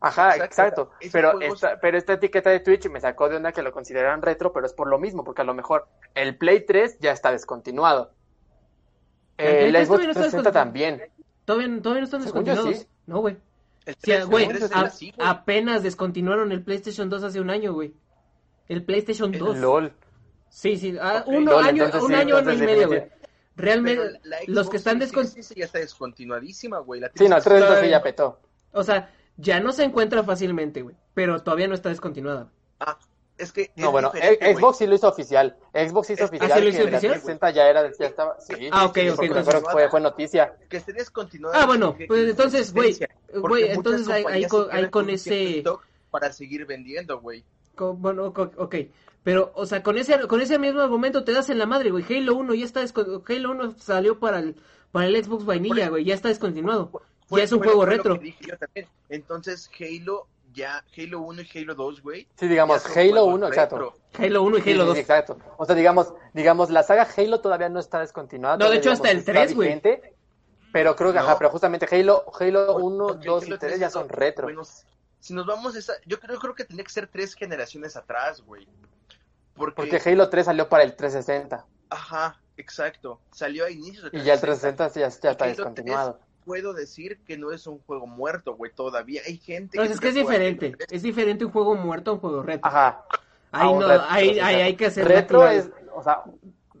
Ajá, 0.00 0.36
exacto. 0.36 0.90
Pero, 1.12 1.40
esta, 1.40 1.78
pero 1.80 1.98
esta 1.98 2.14
etiqueta 2.14 2.50
de 2.50 2.60
Twitch 2.60 2.88
me 2.88 3.00
sacó 3.00 3.28
de 3.28 3.36
onda 3.36 3.52
que 3.52 3.62
lo 3.62 3.72
consideran 3.72 4.22
retro, 4.22 4.52
pero 4.52 4.66
es 4.66 4.72
por 4.72 4.88
lo 4.88 4.98
mismo, 4.98 5.24
porque 5.24 5.42
a 5.42 5.44
lo 5.44 5.54
mejor 5.54 5.88
el 6.14 6.36
Play 6.36 6.64
3 6.64 6.98
ya 7.00 7.12
está 7.12 7.32
descontinuado. 7.32 8.12
El, 9.36 9.74
Xbox 9.74 10.02
360 10.02 10.52
también. 10.52 11.02
¿Todavía, 11.44 11.80
todavía 11.80 12.00
no 12.00 12.04
están 12.04 12.22
descontinuados? 12.22 12.86
No, 13.06 13.20
güey. 13.20 13.36
güey, 14.26 14.48
apenas 15.18 15.82
descontinuaron 15.82 16.52
el 16.52 16.62
PlayStation 16.62 17.08
2 17.08 17.22
hace 17.22 17.40
un 17.40 17.50
año, 17.50 17.72
güey. 17.72 17.94
El 18.68 18.84
PlayStation 18.84 19.32
2. 19.32 19.56
LOL. 19.58 19.92
Sí, 20.50 20.76
sí, 20.76 20.96
ah, 21.00 21.24
un 21.26 21.48
año, 21.48 21.86
un 22.02 22.14
año, 22.14 22.38
y 22.40 22.56
medio, 22.56 22.88
güey. 22.88 23.04
Realmente, 23.54 24.20
los 24.46 24.70
que 24.70 24.76
están 24.76 24.98
descontinuados. 24.98 25.50
ya 25.54 25.64
está 25.64 25.78
descontinuadísima, 25.78 26.78
güey. 26.78 27.00
sí, 27.14 27.28
no, 27.28 27.36
el 27.36 27.42
360 27.42 27.86
ya 27.86 28.02
petó. 28.02 28.40
O 28.72 28.84
sea, 28.84 29.10
ya 29.38 29.60
no 29.60 29.72
se 29.72 29.84
encuentra 29.84 30.22
fácilmente, 30.24 30.82
güey. 30.82 30.96
Pero 31.14 31.42
todavía 31.42 31.68
no 31.68 31.74
está 31.74 31.88
descontinuada. 31.88 32.50
Ah, 32.80 32.98
es 33.38 33.52
que. 33.52 33.70
No, 33.76 33.92
bueno, 33.92 34.12
Xbox 34.12 34.78
sí 34.78 34.86
lo 34.86 34.96
hizo 34.96 35.08
oficial. 35.08 35.56
Xbox 35.72 36.10
hizo 36.10 36.24
oficial. 36.24 36.52
¿Ah, 36.52 36.56
sí 36.56 36.62
lo 36.62 36.68
hizo 36.68 36.82
oficial? 36.82 37.00
360 37.00 37.50
ya 37.52 37.68
era, 37.68 37.92
ya 37.98 38.06
estaba. 38.06 38.36
Sí, 38.40 38.68
ah, 38.72 38.86
ok, 38.86 38.98
ok. 39.12 39.22
Entonces... 39.22 39.62
Fue, 39.70 39.88
fue, 39.88 40.00
noticia. 40.00 40.54
Que 40.68 40.78
esté 40.78 40.92
descontinuada. 40.92 41.62
Ah, 41.62 41.66
bueno, 41.66 41.96
pues 42.06 42.28
entonces, 42.28 42.74
güey. 42.74 42.98
Güey, 43.32 43.70
entonces 43.70 44.08
ahí, 44.08 44.44
con, 44.46 44.68
con 44.90 45.08
ese. 45.08 45.62
Para 46.10 46.32
seguir 46.32 46.66
vendiendo, 46.66 47.20
güey. 47.20 47.44
Bueno, 47.76 48.32
ok. 48.34 48.74
Pero, 49.22 49.52
o 49.54 49.66
sea, 49.66 49.82
con 49.82 49.98
ese, 49.98 50.26
con 50.26 50.40
ese 50.40 50.58
mismo 50.58 50.80
argumento 50.80 51.22
te 51.22 51.32
das 51.32 51.50
en 51.50 51.58
la 51.58 51.66
madre, 51.66 51.90
güey. 51.90 52.04
Halo 52.08 52.34
1 52.34 52.54
ya 52.54 52.64
está 52.64 52.80
Halo 52.80 53.50
1 53.50 53.74
salió 53.78 54.18
para 54.18 54.38
el, 54.38 54.56
para 54.90 55.06
el 55.06 55.22
Xbox 55.22 55.44
Vanilla, 55.44 55.90
güey. 55.90 56.04
Ya 56.04 56.14
está 56.14 56.28
descontinuado 56.28 56.90
ya 57.30 57.42
es 57.42 57.52
un 57.52 57.60
juego 57.60 57.84
retro. 57.84 58.18
Entonces 59.08 59.70
Halo 59.78 60.26
ya 60.54 60.84
Halo 60.96 61.20
1 61.20 61.42
y 61.42 61.58
Halo 61.58 61.74
2, 61.74 62.02
güey. 62.02 62.26
Sí, 62.36 62.48
digamos 62.48 62.84
Halo 62.96 63.26
1, 63.26 63.48
exacto. 63.48 63.94
Halo 64.18 64.42
1 64.42 64.58
y 64.58 64.72
Halo 64.72 64.84
2. 64.86 64.98
exacto. 64.98 65.38
O 65.56 65.64
sea, 65.64 65.74
digamos, 65.74 66.12
digamos 66.32 66.70
la 66.70 66.82
saga 66.82 67.06
Halo 67.16 67.40
todavía 67.40 67.68
no 67.68 67.80
está 67.80 68.00
descontinuada. 68.00 68.56
No, 68.56 68.70
de 68.70 68.78
hecho 68.78 68.90
hasta 68.90 69.10
el 69.10 69.24
3, 69.24 69.54
güey. 69.54 69.80
Pero 70.72 70.96
creo 70.96 71.12
que, 71.12 71.18
ajá, 71.18 71.38
pero 71.38 71.50
justamente 71.50 71.86
Halo, 71.90 72.24
Halo 72.38 72.76
1, 72.76 73.14
2 73.14 73.48
y 73.48 73.58
3 73.58 73.80
ya 73.80 73.90
son 73.90 74.08
retro. 74.08 74.48
si 75.20 75.34
nos 75.34 75.46
vamos 75.46 75.74
esa, 75.76 75.94
yo 76.06 76.20
creo, 76.20 76.38
creo 76.38 76.54
que 76.54 76.64
tendría 76.64 76.84
que 76.84 76.92
ser 76.92 77.08
tres 77.08 77.34
generaciones 77.34 77.96
atrás, 77.96 78.42
güey. 78.42 78.68
Porque... 79.54 79.74
Porque 79.74 80.10
Halo 80.10 80.28
3 80.28 80.46
salió 80.46 80.68
para 80.68 80.84
el 80.84 80.94
360. 80.94 81.64
Ajá, 81.90 82.40
exacto. 82.56 83.20
Salió 83.32 83.64
a 83.64 83.70
inicios 83.70 84.04
de 84.04 84.10
360. 84.10 84.22
Y 84.22 84.26
ya 84.26 84.34
el 84.34 84.40
360 84.40 85.00
ya, 85.00 85.20
ya 85.22 85.30
está 85.30 85.46
descontinuado 85.46 86.20
puedo 86.48 86.72
decir 86.72 87.22
que 87.26 87.36
no 87.36 87.52
es 87.52 87.66
un 87.66 87.78
juego 87.80 88.06
muerto, 88.06 88.56
güey, 88.56 88.72
todavía 88.72 89.20
hay 89.26 89.36
gente 89.36 89.76
no, 89.76 89.84
es 89.84 90.00
que 90.00 90.08
es 90.08 90.14
diferente, 90.14 90.74
es 90.90 91.02
diferente 91.02 91.44
un 91.44 91.52
juego 91.52 91.74
muerto 91.74 92.10
a 92.10 92.14
un 92.14 92.20
juego 92.20 92.42
retro. 92.42 92.66
Ajá. 92.66 93.04
Ahí 93.52 93.70
no, 93.74 93.86
hay, 94.08 94.38
hay, 94.40 94.74
que 94.74 94.86
hacer 94.86 95.06
retro 95.06 95.46
es, 95.46 95.70
o 95.94 96.02
sea, 96.02 96.22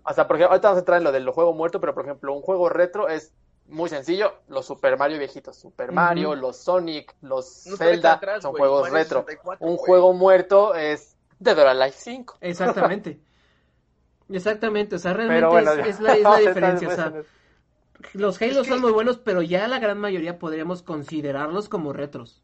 o 0.02 0.14
sea, 0.14 0.26
porque 0.26 0.44
ahorita 0.44 0.68
vamos 0.68 0.78
a 0.78 0.80
entrar 0.80 0.96
en 0.96 1.04
lo 1.04 1.12
del 1.12 1.28
juego 1.28 1.52
muerto, 1.52 1.80
pero 1.80 1.92
por 1.92 2.06
ejemplo, 2.06 2.32
un 2.32 2.40
juego 2.40 2.70
retro 2.70 3.10
es 3.10 3.34
muy 3.66 3.90
sencillo, 3.90 4.32
los 4.48 4.64
Super 4.64 4.96
Mario 4.96 5.18
viejitos, 5.18 5.58
Super 5.58 5.92
Mario, 5.92 6.34
los 6.34 6.56
Sonic, 6.56 7.14
los 7.20 7.64
Zelda, 7.76 8.18
son 8.40 8.54
juegos 8.54 8.90
retro. 8.90 9.26
un 9.58 9.76
juego 9.76 10.14
muerto 10.14 10.74
es 10.74 11.14
Dead 11.38 11.58
or 11.58 11.66
Alive 11.66 11.92
5. 11.92 12.38
Exactamente. 12.40 13.20
Exactamente, 14.30 14.96
o 14.96 14.98
sea, 14.98 15.12
realmente 15.12 15.88
es, 15.88 16.00
la, 16.00 16.14
es 16.14 16.22
la 16.22 16.36
diferencia, 16.38 16.88
o 16.88 16.94
sea, 16.94 17.12
los 18.12 18.40
Halo 18.40 18.64
son 18.64 18.80
muy 18.80 18.92
buenos, 18.92 19.18
pero 19.18 19.42
ya 19.42 19.68
la 19.68 19.78
gran 19.78 19.98
mayoría 19.98 20.38
podríamos 20.38 20.82
considerarlos 20.82 21.68
como 21.68 21.92
retros. 21.92 22.42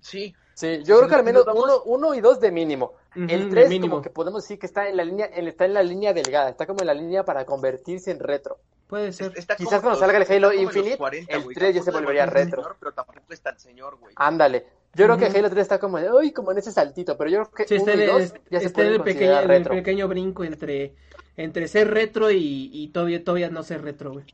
Sí. 0.00 0.34
Sí, 0.54 0.84
yo 0.84 0.98
creo 0.98 1.08
que 1.08 1.14
al 1.16 1.24
menos 1.24 1.44
uno, 1.52 1.82
uno 1.84 2.14
y 2.14 2.20
dos 2.20 2.38
de 2.38 2.52
mínimo. 2.52 2.92
el 3.16 3.50
tres 3.50 3.68
como 3.80 4.00
que 4.00 4.10
podemos 4.10 4.44
decir 4.44 4.58
que 4.58 4.66
está 4.66 4.88
en 4.88 4.96
la 4.96 5.04
línea, 5.04 5.26
está 5.26 5.64
en 5.64 5.74
la 5.74 5.82
línea 5.82 6.12
delgada, 6.12 6.48
está 6.48 6.64
como 6.64 6.80
en 6.80 6.86
la 6.86 6.94
línea 6.94 7.24
para 7.24 7.44
convertirse 7.44 8.12
en 8.12 8.20
retro. 8.20 8.58
Puede 8.86 9.12
ser. 9.12 9.32
Quizás 9.32 9.80
cuando 9.80 9.98
salga 9.98 10.18
el 10.18 10.30
Halo 10.30 10.52
Infinite, 10.52 10.98
el 11.28 11.44
3 11.52 11.74
ya 11.74 11.82
se 11.82 11.90
volvería 11.90 12.26
retro. 12.26 12.76
pero 12.78 12.92
tampoco 12.92 13.20
está 13.30 13.50
el 13.50 13.58
señor, 13.58 13.96
güey. 13.98 14.14
Ándale. 14.16 14.66
Yo 14.94 15.06
creo 15.06 15.18
que 15.18 15.26
Halo 15.26 15.50
3 15.50 15.62
está 15.62 15.80
como 15.80 15.98
de, 15.98 16.12
uy, 16.12 16.30
como 16.30 16.52
en 16.52 16.58
ese 16.58 16.70
saltito, 16.70 17.18
pero 17.18 17.28
yo 17.28 17.50
creo 17.50 17.66
que 17.66 17.74
uno 17.74 17.92
y 17.92 18.06
dos 18.06 18.34
ya 18.48 18.60
se 18.60 18.70
puede 18.70 18.94
el 18.94 19.02
pequeño, 19.02 19.40
el 19.40 19.64
pequeño 19.64 20.06
brinco 20.06 20.44
entre, 20.44 20.94
entre 21.36 21.66
ser 21.66 21.90
retro 21.90 22.30
y, 22.30 22.70
y 22.72 22.88
todavía, 22.88 23.24
todavía 23.24 23.50
no 23.50 23.64
ser 23.64 23.82
retro, 23.82 24.12
güey. 24.12 24.24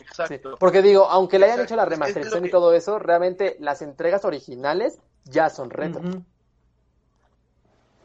Exacto. 0.00 0.56
porque 0.58 0.82
digo, 0.82 1.04
aunque 1.08 1.38
le 1.38 1.46
hayan 1.46 1.60
hecho 1.60 1.76
la 1.76 1.84
remasterización 1.84 2.46
y 2.46 2.50
todo 2.50 2.72
eso, 2.74 2.98
realmente 2.98 3.56
las 3.60 3.82
entregas 3.82 4.24
originales 4.24 4.98
ya 5.24 5.50
son 5.50 5.70
retro. 5.70 6.02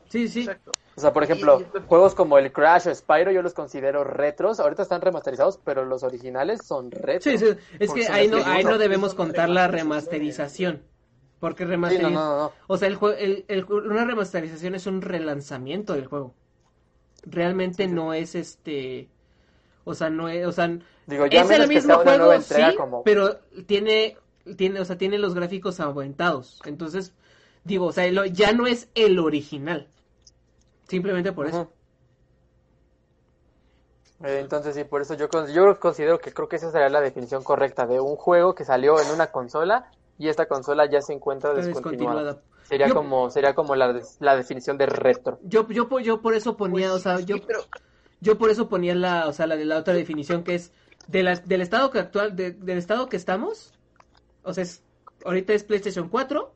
Sí, 0.10 0.28
sí. 0.28 0.50
O 0.96 1.02
sea, 1.02 1.14
por 1.14 1.24
ejemplo, 1.24 1.64
juegos 1.88 2.14
como 2.14 2.38
el 2.38 2.52
Crash 2.52 2.88
o 2.88 2.94
Spyro 2.94 3.32
yo 3.32 3.42
los 3.42 3.54
considero 3.54 4.04
retros. 4.04 4.60
Ahorita 4.60 4.82
están 4.84 5.02
remasterizados, 5.02 5.58
pero 5.64 5.86
los 5.86 6.04
originales 6.04 6.60
son 6.66 6.92
retros. 6.92 7.24
Sí, 7.24 7.38
sí. 7.38 7.58
Es 7.80 7.94
que 7.94 8.08
ahí 8.08 8.28
no, 8.28 8.44
ahí 8.46 8.64
no 8.64 8.78
debemos 8.78 9.14
contar 9.14 9.50
la 9.50 9.68
remasterización. 9.68 10.84
Porque 11.40 11.64
remasterización... 11.64 12.52
O 12.68 12.78
sea, 12.78 12.90
el, 12.90 13.46
el, 13.48 13.64
una 13.66 14.04
remasterización 14.04 14.76
es 14.76 14.88
un 14.88 15.02
relanzamiento 15.02 15.94
del 15.94 16.08
juego. 16.08 16.34
Realmente 17.24 17.88
no 17.88 18.14
es 18.14 18.36
este... 18.36 19.10
O 19.84 19.94
sea, 19.94 20.10
no 20.10 20.30
es... 20.30 20.46
O 20.46 20.52
sea, 20.52 20.66
es 21.08 21.50
el 21.50 21.68
mismo 21.68 21.96
juego, 21.96 22.40
sí, 22.42 22.62
pero 23.04 23.38
tiene, 23.66 24.18
tiene, 24.56 24.80
o 24.80 24.86
sea, 24.86 24.98
tiene 24.98 25.18
los 25.18 25.34
gráficos 25.34 25.80
aumentados. 25.80 26.60
Entonces, 26.66 27.14
digo, 27.64 27.88
o 27.88 27.92
sea, 27.92 28.08
ya 28.28 28.52
no 28.52 28.68
es 28.68 28.90
el 28.96 29.20
original. 29.20 29.88
Simplemente 30.88 31.32
por 31.32 31.48
eso. 31.48 31.72
Eh, 34.24 34.40
entonces 34.42 34.76
sí, 34.76 34.84
por 34.84 35.02
eso 35.02 35.14
yo, 35.14 35.30
yo 35.48 35.80
considero 35.80 36.20
que 36.20 36.34
creo 36.34 36.50
que 36.50 36.58
esa 36.58 36.72
sería 36.72 36.90
la 36.90 37.00
definición 37.00 37.44
correcta 37.44 37.86
de 37.86 38.02
un 38.02 38.18
juego 38.18 38.54
que 38.54 38.66
salió 38.66 39.00
en 39.00 39.10
una 39.12 39.28
consola 39.28 39.90
y 40.18 40.28
esta 40.28 40.48
consola 40.48 40.90
ya 40.90 41.02
se 41.02 41.14
encuentra 41.14 41.54
descontinuada. 41.54 42.42
Sería 42.64 42.90
como 42.90 43.32
sería 43.32 43.56
como 43.56 43.76
la, 43.76 44.00
la 44.20 44.36
definición 44.36 44.78
de 44.78 44.86
retro. 44.88 45.40
Yo 45.44 45.68
yo 45.70 45.88
yo 46.02 46.22
por 46.22 46.34
eso 46.36 46.58
ponía, 46.58 46.90
pues 46.90 47.00
o 47.00 47.00
sea, 47.00 47.20
yo 47.22 47.38
yo 48.22 48.38
por 48.38 48.50
eso 48.50 48.70
ponía 48.70 48.96
la, 48.96 49.28
o 49.28 49.34
sea, 49.34 49.48
la 49.48 49.56
de 49.56 49.66
la 49.66 49.78
otra 49.78 49.94
definición 49.94 50.44
que 50.44 50.56
es 50.56 50.72
del 51.08 51.28
estado 51.62 51.90
que 51.90 52.00
actual, 52.00 52.36
del 52.36 52.78
estado 52.78 53.10
que 53.10 53.18
estamos, 53.18 53.74
o 54.44 54.54
sea, 54.54 54.66
ahorita 55.26 55.54
es 55.54 55.64
PlayStation 55.64 56.10
4, 56.10 56.54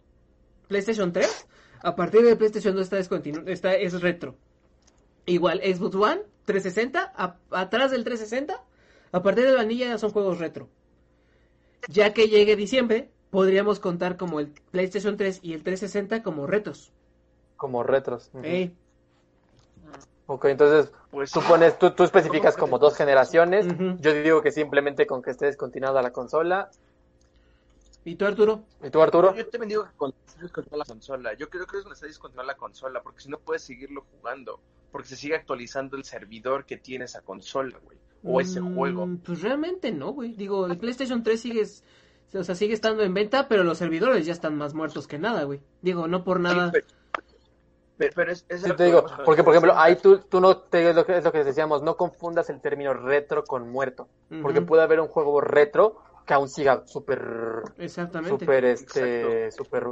PlayStation 0.68 1.12
3, 1.12 1.48
a 1.82 1.96
partir 1.96 2.22
de 2.22 2.36
PlayStation 2.36 2.76
2 2.76 2.84
está 2.84 2.98
descontinuado, 2.98 3.50
está, 3.50 3.74
es 3.74 4.00
retro. 4.02 4.36
Igual, 5.26 5.60
Xbox 5.60 5.96
One, 5.96 6.22
360, 6.46 7.14
atrás 7.52 7.92
del 7.92 8.04
360, 8.04 8.62
a 9.12 9.24
partir 9.24 9.46
de 9.46 9.56
vanilla 9.56 9.88
ya 9.88 9.98
son 9.98 10.12
juegos 10.12 10.40
retro. 10.40 10.70
Ya 11.88 12.14
que 12.14 12.28
llegue 12.28 12.56
diciembre, 12.56 13.10
podríamos 13.30 13.80
contar 13.80 14.18
como 14.18 14.40
el 14.40 14.54
PlayStation 14.72 15.18
3 15.18 15.40
y 15.42 15.54
el 15.54 15.64
360 15.64 16.22
como 16.22 16.46
retos. 16.46 16.92
Como 17.58 17.84
retros. 17.84 18.30
Ok, 20.26 20.46
entonces 20.46 20.92
pues, 21.12 21.32
tú 21.32 21.42
pones, 21.42 21.78
tú, 21.78 21.92
tú 21.92 22.04
especificas 22.04 22.56
como 22.56 22.80
dos 22.80 22.96
generaciones. 22.96 23.68
Yo 24.00 24.14
digo 24.14 24.42
que 24.42 24.52
simplemente 24.52 25.06
con 25.06 25.22
que 25.22 25.32
esté 25.32 25.48
descontinuada 25.48 26.02
la 26.02 26.12
consola 26.12 26.70
¿Y 28.06 28.16
tú, 28.16 28.26
Arturo? 28.26 28.64
¿Y 28.84 28.90
tú, 28.90 29.02
Arturo? 29.02 29.34
Yo 29.34 29.48
te 29.48 29.58
digo 29.66 29.86
que 29.86 29.92
con 29.96 30.14
la 30.72 30.86
consola. 30.86 31.34
Yo 31.36 31.50
creo 31.50 31.66
que 31.66 31.78
es 31.78 31.86
necesarios 31.86 32.20
controlar 32.20 32.48
la 32.48 32.56
consola, 32.56 33.02
porque 33.02 33.22
si 33.22 33.30
no 33.30 33.40
puedes 33.40 33.64
seguirlo 33.64 34.06
jugando. 34.12 34.60
Porque 34.92 35.08
se 35.08 35.16
sigue 35.16 35.36
actualizando 35.36 35.96
el 35.96 36.04
servidor 36.04 36.66
que 36.66 36.78
tiene 36.78 37.06
esa 37.06 37.22
consola, 37.22 37.80
güey. 37.84 37.98
O 38.26 38.42
ese 38.42 38.60
Mm, 38.60 38.76
juego. 38.76 39.10
Pues 39.24 39.42
realmente 39.42 39.92
no, 39.92 40.12
güey. 40.12 40.34
Digo, 40.34 40.68
el 40.68 40.78
PlayStation 40.78 41.24
3 41.24 41.40
sigue, 41.40 41.64
o 42.34 42.44
sea, 42.44 42.56
sigue 42.56 42.74
estando 42.74 43.04
en 43.04 43.14
venta, 43.14 43.48
pero 43.48 43.64
los 43.64 43.78
servidores 43.78 44.26
ya 44.26 44.34
están 44.34 44.58
más 44.58 44.74
muertos 44.74 45.08
que 45.08 45.18
nada, 45.18 45.44
güey. 45.44 45.62
Digo, 45.82 46.08
no 46.08 46.24
por 46.24 46.40
nada. 46.40 46.72
Sí, 46.72 46.72
pero, 46.74 46.88
pero- 47.98 48.12
pero 48.16 48.32
es, 48.32 48.46
es 48.50 48.62
Sí, 48.62 48.74
te 48.76 48.86
digo, 48.86 49.06
porque 49.26 49.44
por 49.44 49.54
ejemplo, 49.54 49.74
ahí 49.76 49.96
tú, 49.96 50.20
tú 50.20 50.40
no 50.42 50.58
te, 50.58 50.90
es 50.90 50.96
lo, 50.96 51.06
que, 51.06 51.18
es 51.18 51.24
lo 51.24 51.32
que 51.32 51.44
decíamos, 51.44 51.82
no 51.82 51.96
confundas 51.98 52.50
el 52.50 52.60
término 52.62 52.94
retro 52.94 53.44
con 53.44 53.70
muerto, 53.70 54.08
porque 54.42 54.62
puede 54.62 54.84
haber 54.84 55.00
un 55.00 55.08
juego 55.08 55.42
retro 55.42 55.98
que 56.26 56.34
aún 56.34 56.50
siga 56.50 56.84
súper, 56.86 57.22
Exactamente. 57.78 58.46
súper, 58.46 58.66
este, 58.66 59.52
súper... 59.52 59.86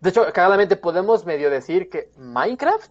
De 0.00 0.10
hecho, 0.10 0.24
cagadamente 0.32 0.76
podemos 0.76 1.26
medio 1.26 1.50
decir 1.50 1.88
que 1.90 2.10
Minecraft, 2.16 2.90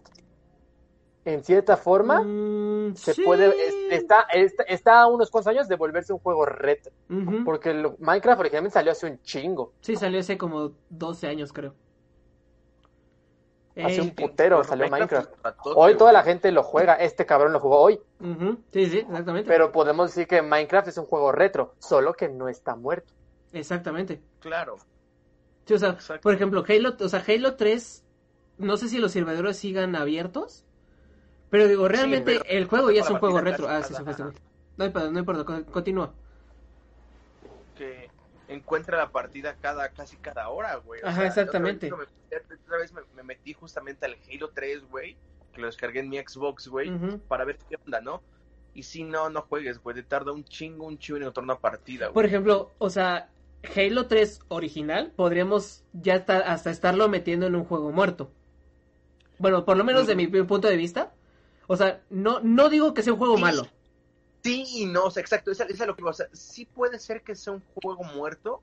en 1.24 1.42
cierta 1.44 1.76
forma, 1.76 2.22
Mm, 2.22 2.94
se 2.94 3.12
sí. 3.14 3.22
puede, 3.22 3.48
es- 3.48 4.00
está, 4.02 4.22
está, 4.32 4.62
está 4.64 5.00
a 5.00 5.06
unos 5.08 5.30
cuantos 5.30 5.50
años 5.50 5.68
de 5.68 5.76
volverse 5.76 6.12
un 6.12 6.20
juego 6.20 6.46
retro, 6.46 6.92
Ujú. 7.10 7.44
porque 7.44 7.70
el 7.70 7.86
Minecraft 7.98 8.40
originalmente 8.40 8.74
salió 8.74 8.92
hace 8.92 9.06
un 9.10 9.20
chingo, 9.22 9.72
Sí, 9.82 9.96
salió 9.96 10.20
hace 10.20 10.38
como 10.38 10.72
12 10.88 11.26
años, 11.26 11.52
creo. 11.52 11.74
Hace 13.84 14.00
un 14.00 14.10
putero 14.10 14.64
salió 14.64 14.88
Minecraft. 14.88 15.30
Hoy 15.74 15.96
toda 15.96 16.12
la 16.12 16.22
gente 16.22 16.50
lo 16.52 16.62
juega, 16.62 16.94
este 16.94 17.26
cabrón 17.26 17.52
lo 17.52 17.60
jugó 17.60 17.78
hoy. 17.80 18.00
Sí, 18.72 18.86
sí, 18.86 18.98
exactamente. 18.98 19.48
Pero 19.48 19.70
podemos 19.72 20.08
decir 20.10 20.26
que 20.26 20.42
Minecraft 20.42 20.88
es 20.88 20.98
un 20.98 21.06
juego 21.06 21.32
retro, 21.32 21.74
solo 21.78 22.14
que 22.14 22.28
no 22.28 22.48
está 22.48 22.74
muerto. 22.76 23.12
Exactamente. 23.52 24.20
Claro. 24.40 24.76
Sí, 25.66 25.74
o 25.74 25.78
sea, 25.78 25.96
por 26.22 26.34
ejemplo, 26.34 26.64
Halo, 26.68 26.96
o 26.98 27.08
sea, 27.08 27.22
Halo 27.26 27.54
3, 27.56 28.04
no 28.58 28.76
sé 28.76 28.88
si 28.88 28.98
los 28.98 29.12
servidores 29.12 29.56
sigan 29.58 29.94
abiertos, 29.96 30.64
pero 31.50 31.66
digo, 31.68 31.88
realmente 31.88 32.40
pero- 32.40 32.44
el 32.46 32.64
juego 32.66 32.90
ya 32.90 33.02
es 33.02 33.10
un 33.10 33.18
juego 33.18 33.40
retro. 33.40 33.68
Ah, 33.68 33.82
sí, 33.82 33.94
fue. 33.94 34.14
No 34.76 34.84
importa, 34.84 35.10
no 35.10 35.18
importa, 35.18 35.44
con- 35.44 35.64
continúa. 35.64 36.14
Encuentra 38.48 38.96
la 38.98 39.10
partida 39.10 39.56
cada 39.60 39.90
casi 39.90 40.16
cada 40.16 40.48
hora, 40.48 40.76
güey. 40.76 41.00
Ajá, 41.02 41.16
sea, 41.20 41.26
exactamente. 41.26 41.86
Otra 41.92 41.98
vez, 41.98 42.08
me, 42.48 42.56
otra 42.56 42.78
vez 42.78 42.92
me, 42.92 43.00
me 43.16 43.22
metí 43.22 43.52
justamente 43.52 44.06
al 44.06 44.16
Halo 44.30 44.50
3, 44.50 44.88
güey, 44.88 45.16
que 45.52 45.60
lo 45.60 45.66
descargué 45.66 46.00
en 46.00 46.08
mi 46.08 46.18
Xbox, 46.18 46.68
güey, 46.68 46.90
para 47.28 47.44
ver 47.44 47.58
qué 47.68 47.76
onda, 47.84 48.00
¿no? 48.00 48.22
Y 48.74 48.82
si 48.84 49.02
no, 49.04 49.28
no 49.30 49.42
juegues, 49.42 49.82
güey, 49.82 49.96
te 49.96 50.02
tarda 50.02 50.32
un 50.32 50.44
chingo, 50.44 50.86
un 50.86 50.98
chingo 50.98 51.16
en 51.16 51.22
encontrar 51.24 51.44
una 51.44 51.58
partida, 51.58 52.06
güey. 52.06 52.14
Por 52.14 52.24
ejemplo, 52.26 52.70
o 52.78 52.90
sea, 52.90 53.28
Halo 53.76 54.06
3 54.06 54.40
original, 54.48 55.12
podríamos 55.16 55.84
ya 55.92 56.14
estar- 56.14 56.44
hasta 56.46 56.70
estarlo 56.70 57.08
metiendo 57.08 57.46
en 57.46 57.56
un 57.56 57.64
juego 57.64 57.90
muerto. 57.90 58.30
Bueno, 59.38 59.64
por 59.64 59.76
lo 59.76 59.84
menos 59.84 60.06
de 60.06 60.16
mi 60.16 60.26
punto 60.26 60.68
de 60.68 60.76
vista. 60.76 61.12
O 61.66 61.76
sea, 61.76 62.00
no, 62.10 62.40
no 62.40 62.68
digo 62.68 62.94
que 62.94 63.02
sea 63.02 63.12
un 63.12 63.18
juego 63.18 63.36
Sí. 63.36 63.42
malo. 63.42 63.66
Sí 64.48 64.64
y 64.82 64.86
no, 64.86 65.04
o 65.04 65.10
sea, 65.10 65.20
exacto, 65.20 65.50
esa 65.50 65.64
es 65.64 65.78
lo 65.78 65.94
que 65.94 66.00
digo, 66.02 66.10
o 66.10 66.14
sea, 66.14 66.26
sí 66.32 66.64
puede 66.64 66.98
ser 66.98 67.22
que 67.22 67.34
sea 67.34 67.52
un 67.54 67.62
juego 67.74 68.04
muerto, 68.04 68.62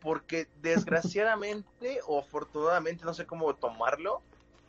porque 0.00 0.46
desgraciadamente 0.62 2.00
o 2.06 2.20
afortunadamente, 2.20 3.04
no 3.04 3.14
sé 3.14 3.26
cómo 3.26 3.54
tomarlo, 3.54 4.22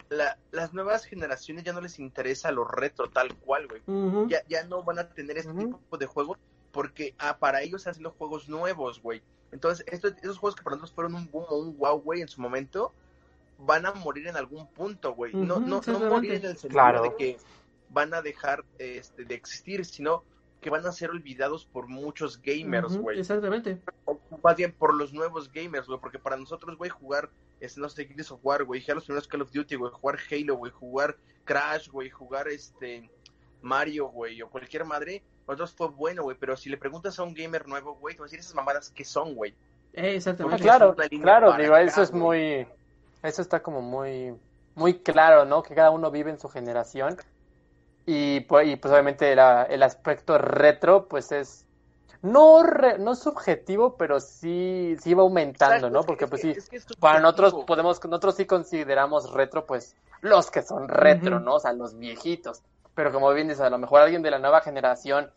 la- 0.10 0.38
las 0.52 0.74
nuevas 0.74 1.04
generaciones 1.06 1.64
ya 1.64 1.74
no 1.74 1.82
les 1.82 2.00
interesa 2.00 2.52
lo 2.52 2.64
retro 2.64 3.10
tal 3.10 3.36
cual, 3.36 3.68
güey. 3.68 3.82
Ya, 4.30 4.42
ya 4.48 4.64
no 4.64 4.84
van 4.84 5.00
a 5.00 5.10
tener 5.10 5.38
este 5.38 5.54
tipo 5.54 5.98
de 5.98 6.06
juegos 6.06 6.38
porque 6.72 7.14
ah, 7.20 7.38
para 7.38 7.62
ellos 7.62 7.88
hacen 7.88 8.04
los 8.04 8.14
juegos 8.14 8.48
nuevos, 8.50 9.02
güey. 9.02 9.22
Entonces, 9.52 9.86
estos, 9.90 10.14
esos 10.22 10.38
juegos 10.38 10.56
que 10.56 10.64
para 10.64 10.76
nosotros 10.76 10.94
fueron 10.96 11.16
un 11.16 11.30
boom 11.32 11.46
o 11.50 11.58
un 11.58 11.78
wow, 11.78 12.00
güey, 12.02 12.22
en 12.22 12.28
su 12.28 12.42
momento, 12.42 12.94
van 13.60 13.86
a 13.86 13.94
morir 13.94 14.28
en 14.28 14.38
algún 14.38 14.68
punto, 14.68 15.14
güey. 15.14 15.34
no, 15.34 15.60
no, 15.60 15.82
no 15.86 16.00
morir 16.00 16.34
en 16.34 16.46
el 16.46 16.58
sentido 16.58 16.70
Claro. 16.70 17.02
de 17.04 17.16
que 17.16 17.38
van 17.90 18.14
a 18.14 18.22
dejar 18.22 18.64
este, 18.78 19.24
de 19.26 19.36
existir, 19.36 19.86
sino 19.86 20.24
que 20.62 20.70
van 20.70 20.86
a 20.86 20.92
ser 20.92 21.12
olvidados 21.12 21.66
por 21.66 21.88
muchos 21.88 22.42
gamers, 22.42 22.98
güey. 22.98 23.20
Exactamente. 23.20 23.80
O 24.06 24.20
Más 24.44 24.56
bien 24.56 24.72
por 24.72 24.94
los 24.94 25.14
nuevos 25.14 25.52
gamers, 25.52 25.88
güey. 25.88 26.00
Porque 26.00 26.20
para 26.20 26.38
nosotros, 26.38 26.78
güey, 26.78 26.90
jugar, 26.90 27.30
este, 27.60 27.80
no 27.80 27.90
sé, 27.90 28.06
Gears 28.06 28.32
of 28.32 28.40
War, 28.44 28.64
güey, 28.64 28.82
jugar 28.82 28.96
los 28.96 29.06
primeros 29.06 29.28
Call 29.28 29.42
of 29.42 29.52
Duty, 29.52 29.76
güey, 29.76 29.92
jugar 29.92 30.18
Halo, 30.32 30.56
güey, 30.56 30.72
jugar 30.72 31.18
Crash, 31.46 31.90
güey, 31.90 32.10
jugar 32.10 32.48
este 32.48 33.10
Mario, 33.62 34.08
güey, 34.08 34.42
o 34.42 34.50
cualquier 34.50 34.86
madre, 34.86 35.24
para 35.46 35.58
nosotros 35.58 35.76
fue 35.78 35.96
bueno, 35.96 36.24
güey. 36.24 36.38
Pero 36.40 36.58
si 36.58 36.70
le 36.70 36.78
preguntas 36.78 37.18
a 37.20 37.24
un 37.24 37.34
gamer 37.34 37.68
nuevo, 37.68 37.96
güey, 37.96 38.16
te 38.16 38.20
va 38.20 38.26
a 38.26 38.28
decir 38.28 38.40
esas 38.40 38.56
mamadas 38.56 38.90
que 38.90 39.06
son, 39.06 39.36
güey. 39.36 39.52
Eh, 39.94 40.02
Ah, 40.02 40.08
exactamente. 40.10 40.64
claro, 40.64 40.96
línea 41.10 41.24
claro, 41.24 41.48
para 41.52 41.64
digo, 41.64 41.76
acá, 41.76 41.84
eso 41.84 42.02
es 42.02 42.12
muy, 42.12 42.68
eso 43.24 43.42
está 43.42 43.62
como 43.62 43.82
muy, 43.82 44.36
muy 44.76 45.00
claro, 45.00 45.46
¿no? 45.46 45.64
Que 45.64 45.74
cada 45.76 45.92
uno 45.92 46.12
vive 46.12 46.30
en 46.30 46.40
su 46.40 46.50
generación 46.50 47.18
y, 48.08 48.40
pues, 48.42 48.68
y, 48.70 48.76
pues 48.78 48.92
obviamente 48.92 49.36
la- 49.36 49.64
el 49.64 49.84
aspecto 49.84 50.38
retro, 50.40 51.08
pues 51.08 51.32
es 51.32 51.66
no, 52.24 52.64
re- 52.64 52.98
no 52.98 53.14
subjetivo, 53.16 53.96
pero 53.96 54.20
sí, 54.20 54.96
sí 55.00 55.14
va 55.14 55.22
aumentando, 55.22 55.76
Exacto, 55.76 55.90
¿no? 55.92 56.02
Porque 56.02 56.24
es 56.24 56.30
pues 56.32 56.42
que- 56.42 56.54
sí, 56.54 56.60
es 56.60 56.70
que 56.70 56.78
es 56.78 56.86
para 57.00 57.20
nosotros 57.20 57.54
podemos, 57.68 58.04
nosotros 58.06 58.36
sí 58.36 58.46
consideramos 58.46 59.32
retro, 59.34 59.66
pues 59.68 59.96
los 60.22 60.50
que 60.50 60.64
son 60.64 60.88
retro. 60.88 61.40
¿no? 61.40 61.56
O 61.56 61.60
sea, 61.60 61.74
los 61.74 61.98
viejitos. 62.00 62.64
Pero 62.96 63.12
como 63.12 63.32
bien 63.34 63.48
dices, 63.50 63.62
a 63.62 63.70
lo 63.70 63.78
mejor 63.78 64.02
alguien 64.02 64.24
de 64.24 64.32
la 64.32 64.40
nueva 64.40 64.62
generación 64.62 65.30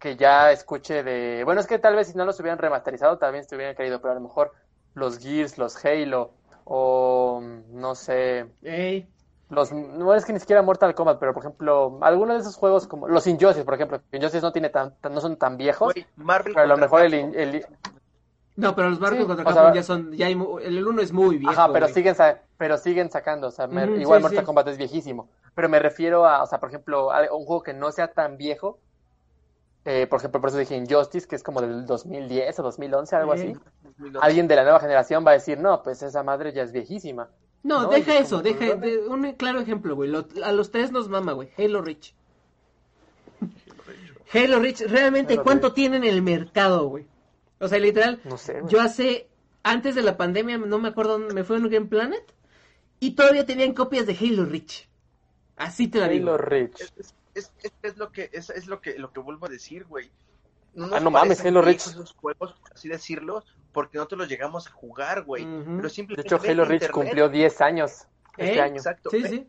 que 0.00 0.16
ya 0.16 0.50
escuche 0.50 1.02
de, 1.04 1.42
bueno, 1.44 1.60
es 1.60 1.66
que 1.66 1.78
tal 1.78 1.94
vez 1.94 2.08
si 2.08 2.16
no 2.16 2.24
los 2.24 2.40
hubieran 2.40 2.58
remasterizado, 2.58 3.16
tal 3.18 3.32
vez 3.32 3.46
te 3.46 3.54
hubieran 3.54 3.76
caído, 3.76 4.00
pero 4.00 4.12
a 4.12 4.14
lo 4.16 4.20
mejor 4.20 4.52
los 4.94 5.18
Gears, 5.18 5.56
los 5.56 5.82
Halo, 5.84 6.32
o 6.64 7.40
no 7.70 7.94
sé, 7.94 8.46
Ey, 8.62 9.08
los, 9.50 9.72
no 9.72 10.14
es 10.14 10.24
que 10.24 10.32
ni 10.32 10.40
siquiera 10.40 10.62
Mortal 10.62 10.94
Kombat, 10.94 11.18
pero 11.18 11.32
por 11.34 11.42
ejemplo, 11.42 11.98
algunos 12.02 12.36
de 12.36 12.40
esos 12.42 12.56
juegos 12.56 12.86
como 12.86 13.08
los 13.08 13.26
Injustice, 13.26 13.64
por 13.64 13.74
ejemplo, 13.74 14.00
Injustice 14.12 14.42
no 14.42 14.52
tiene 14.52 14.70
tan, 14.70 14.94
tan- 15.00 15.12
no 15.14 15.20
son 15.20 15.36
tan 15.36 15.56
viejos, 15.56 15.92
Marvel 16.16 16.54
pero 16.54 16.64
a 16.64 16.68
lo 16.68 16.76
mejor 16.76 17.02
el, 17.02 17.14
el- 17.14 17.66
No, 18.56 18.74
pero 18.74 18.88
los 18.90 18.98
barcos 19.00 19.20
Sí, 19.20 19.26
contra 19.26 19.42
o 19.42 19.46
Capcom 19.46 19.64
sea- 19.64 19.74
ya 19.74 19.82
son, 19.82 20.12
ya 20.12 20.26
hay 20.26 20.32
el 20.62 20.86
1 20.86 21.02
es 21.02 21.12
muy 21.12 21.38
viejo. 21.38 21.52
Ajá, 21.52 21.72
pero 21.72 21.86
güey. 21.86 21.94
siguen, 21.94 22.14
pero 22.56 22.78
siguen 22.78 23.10
sacando, 23.10 23.48
o 23.48 23.50
sea, 23.50 23.66
me- 23.66 23.84
igual 24.00 24.20
sí, 24.20 24.22
Mortal 24.22 24.38
sí. 24.40 24.44
Kombat 24.44 24.68
es 24.68 24.78
viejísimo, 24.78 25.28
pero 25.54 25.68
me 25.68 25.78
refiero 25.78 26.24
a, 26.26 26.42
o 26.42 26.46
sea, 26.46 26.58
por 26.60 26.68
ejemplo, 26.70 27.12
a 27.12 27.20
un 27.34 27.44
juego 27.44 27.62
que 27.62 27.74
no 27.74 27.90
sea 27.92 28.08
tan 28.12 28.36
viejo, 28.36 28.78
eh, 29.84 30.06
por 30.06 30.18
ejemplo, 30.20 30.40
por 30.40 30.48
eso 30.48 30.58
dije 30.58 30.76
Injustice, 30.76 31.28
que 31.28 31.36
es 31.36 31.42
como 31.42 31.60
del 31.60 31.84
2010 31.84 32.58
o 32.60 32.62
2011, 32.62 33.16
algo 33.16 33.32
así. 33.34 33.54
Alguien 34.22 34.48
de 34.48 34.56
la 34.56 34.62
nueva 34.62 34.80
generación 34.80 35.24
va 35.26 35.32
a 35.32 35.34
decir, 35.34 35.58
no, 35.60 35.82
pues 35.82 36.02
esa 36.02 36.22
madre 36.22 36.52
ya 36.52 36.62
es 36.62 36.72
viejísima. 36.72 37.28
No, 37.64 37.82
No, 37.84 37.88
deja 37.88 38.18
eso, 38.18 38.36
como, 38.36 38.42
deja 38.42 38.76
de- 38.76 39.08
un 39.08 39.32
claro 39.32 39.58
ejemplo, 39.58 39.96
güey. 39.96 40.08
Lo- 40.10 40.26
a 40.44 40.52
los 40.52 40.70
tres 40.70 40.92
nos 40.92 41.08
mama, 41.08 41.32
güey. 41.32 41.48
Halo 41.58 41.82
Reach. 41.82 42.14
Halo 44.32 44.58
Reach, 44.60 44.80
realmente, 44.82 45.34
Halo 45.34 45.42
¿cuánto 45.44 45.66
Reach. 45.68 45.74
tiene 45.74 45.96
en 45.98 46.04
el 46.04 46.22
mercado, 46.22 46.88
güey? 46.88 47.06
O 47.60 47.68
sea, 47.68 47.78
literal, 47.78 48.20
No 48.24 48.36
sé, 48.36 48.60
güey. 48.60 48.72
yo 48.72 48.80
hace, 48.80 49.28
antes 49.62 49.94
de 49.94 50.02
la 50.02 50.16
pandemia, 50.16 50.58
no 50.58 50.78
me 50.78 50.88
acuerdo, 50.88 51.18
dónde 51.18 51.34
me 51.34 51.44
fui 51.44 51.56
a 51.56 51.60
un 51.60 51.68
Game 51.70 51.86
Planet 51.86 52.22
y 53.00 53.12
todavía 53.12 53.46
tenían 53.46 53.74
copias 53.74 54.06
de 54.06 54.16
Halo 54.20 54.44
Reach. 54.44 54.88
Así 55.56 55.88
te 55.88 56.00
la 56.00 56.08
digo. 56.08 56.28
Halo 56.30 56.38
Reach. 56.38 56.80
Es, 56.80 56.92
es, 56.96 57.14
es, 57.34 57.52
es- 57.62 57.72
es 57.82 57.96
lo 57.96 58.10
que 58.12 58.28
es, 58.32 58.50
es 58.50 58.66
lo 58.66 58.80
que 58.80 58.98
lo 58.98 59.12
que 59.12 59.20
vuelvo 59.20 59.46
a 59.46 59.50
decir, 59.50 59.84
güey. 59.84 60.10
No 60.74 60.94
Ah, 60.94 61.00
no 61.00 61.10
mames, 61.10 61.44
Halo 61.44 61.62
Reach. 61.62 61.86
esos 61.86 62.12
juegos, 62.14 62.52
por 62.54 62.72
así 62.72 62.88
decirlo, 62.88 63.44
porque 63.72 63.98
nosotros 63.98 64.20
los 64.20 64.28
llegamos 64.28 64.66
a 64.66 64.70
jugar, 64.70 65.22
güey. 65.24 65.44
Ujú. 65.44 65.64
Pero 65.64 65.82
De 65.82 65.90
simplemente 65.90 66.28
hecho, 66.34 66.36
Halo 66.44 66.64
Reach 66.64 66.82
internet, 66.82 66.90
cumplió 66.92 67.28
10 67.28 67.60
años 67.60 68.06
este 68.36 68.54
¿Eh? 68.56 68.60
año. 68.60 68.76
Exacto. 68.76 69.10
Sí, 69.10 69.22
ve- 69.22 69.28
sí. 69.28 69.48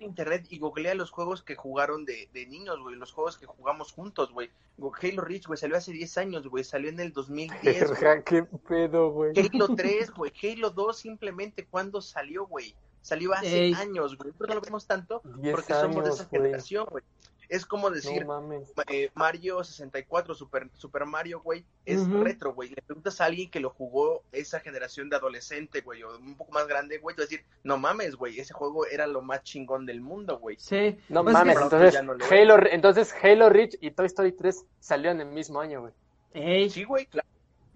Internet 0.00 0.46
y 0.50 0.58
googlea 0.58 0.94
los 0.94 1.10
juegos 1.10 1.42
que 1.42 1.54
jugaron 1.54 2.04
de, 2.04 2.28
de 2.34 2.44
niños, 2.46 2.78
güey. 2.82 2.96
Los 2.96 3.12
juegos 3.12 3.38
que 3.38 3.46
jugamos 3.46 3.92
juntos, 3.92 4.30
güey. 4.32 4.50
Halo 4.78 5.22
Reach, 5.22 5.46
güey, 5.46 5.56
salió 5.58 5.76
hace 5.76 5.92
10 5.92 6.18
años, 6.18 6.46
güey. 6.48 6.64
Salió 6.64 6.90
en 6.90 7.00
el 7.00 7.12
2010. 7.14 7.62
güey. 7.62 8.00
Verga, 8.00 8.22
qué 8.22 8.42
pedo, 8.68 9.10
güey. 9.10 9.32
Halo 9.38 9.68
3, 9.76 10.10
güey. 10.10 10.32
Halo 10.42 10.70
2 10.70 10.98
simplemente 10.98 11.66
cuando 11.66 12.00
salió, 12.02 12.46
güey. 12.46 12.74
Salió 13.00 13.32
hace 13.32 13.66
Ey. 13.66 13.72
años, 13.74 14.16
güey. 14.18 14.32
Pero 14.36 14.48
no 14.48 14.54
lo 14.56 14.60
vemos 14.60 14.86
tanto 14.86 15.22
10 15.24 15.54
porque 15.54 15.72
somos 15.72 16.04
de 16.04 16.10
esa 16.10 16.22
años, 16.24 16.30
generación, 16.30 16.86
güey. 16.90 17.04
Es 17.50 17.66
como 17.66 17.90
decir, 17.90 18.24
No 18.24 18.48
eh, 18.86 19.10
Mario 19.14 19.64
64, 19.64 20.34
Super, 20.36 20.68
Super 20.72 21.04
Mario, 21.04 21.40
güey, 21.40 21.64
es 21.84 22.08
retro, 22.08 22.54
güey. 22.54 22.68
Le 22.70 22.80
preguntas 22.80 23.20
a 23.20 23.24
alguien 23.24 23.50
que 23.50 23.58
lo 23.58 23.70
jugó 23.70 24.22
esa 24.30 24.60
generación 24.60 25.10
de 25.10 25.16
adolescente, 25.16 25.80
güey, 25.80 26.04
o 26.04 26.16
un 26.16 26.36
poco 26.36 26.52
más 26.52 26.68
grande, 26.68 26.98
güey, 26.98 27.16
te 27.16 27.22
va 27.22 27.24
a 27.24 27.28
decir, 27.28 27.44
no 27.64 27.76
mames, 27.76 28.14
güey, 28.14 28.38
ese 28.38 28.54
juego 28.54 28.86
era 28.86 29.08
lo 29.08 29.20
más 29.20 29.42
chingón 29.42 29.84
del 29.84 30.00
mundo, 30.00 30.38
güey. 30.38 30.56
Sí. 30.60 30.96
No 31.08 31.24
Pues 31.24 31.34
es 31.34 31.40
mames, 31.40 31.58
entonces 31.60 32.04
no 32.04 32.12
Halo, 32.30 32.56
entonces 32.70 33.12
Halo 33.20 33.48
Reach 33.50 33.76
y 33.80 33.90
Toy 33.90 34.06
Story 34.06 34.30
3 34.30 34.64
salieron 34.78 35.20
en 35.20 35.26
el 35.28 35.34
mismo 35.34 35.60
año, 35.60 35.80
güey. 35.80 35.92
Ey, 36.32 36.70
Sí, 36.70 36.84
güey, 36.84 37.06
claro. 37.06 37.26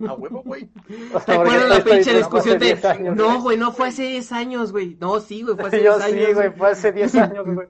A 0.09 0.13
huevo, 0.15 0.43
güey. 0.45 0.69
¿Te 1.27 1.33
acuerdas 1.33 1.69
la 1.69 1.85
pinche 1.85 2.05
3 2.13 2.17
discusión 2.19 2.59
de... 2.61 2.73
hace 2.73 2.75
10 2.77 2.85
años, 2.85 3.17
No, 3.17 3.43
güey. 3.43 3.57
no 3.57 3.73
fue 3.73 3.89
hace 3.89 4.03
10 4.05 4.31
años, 4.33 4.71
güey. 4.71 4.97
No, 5.01 5.19
sí, 5.21 5.43
güey, 5.43 5.57
fue 5.57 5.67
hace 5.67 5.83
Yo 5.83 5.99
10 5.99 6.11
sí, 6.11 6.13
años. 6.25 6.35
güey, 6.35 6.51
fue 6.53 6.71
hace 6.71 6.93
10 6.93 7.15
años, 7.17 7.45
güey. 7.47 7.69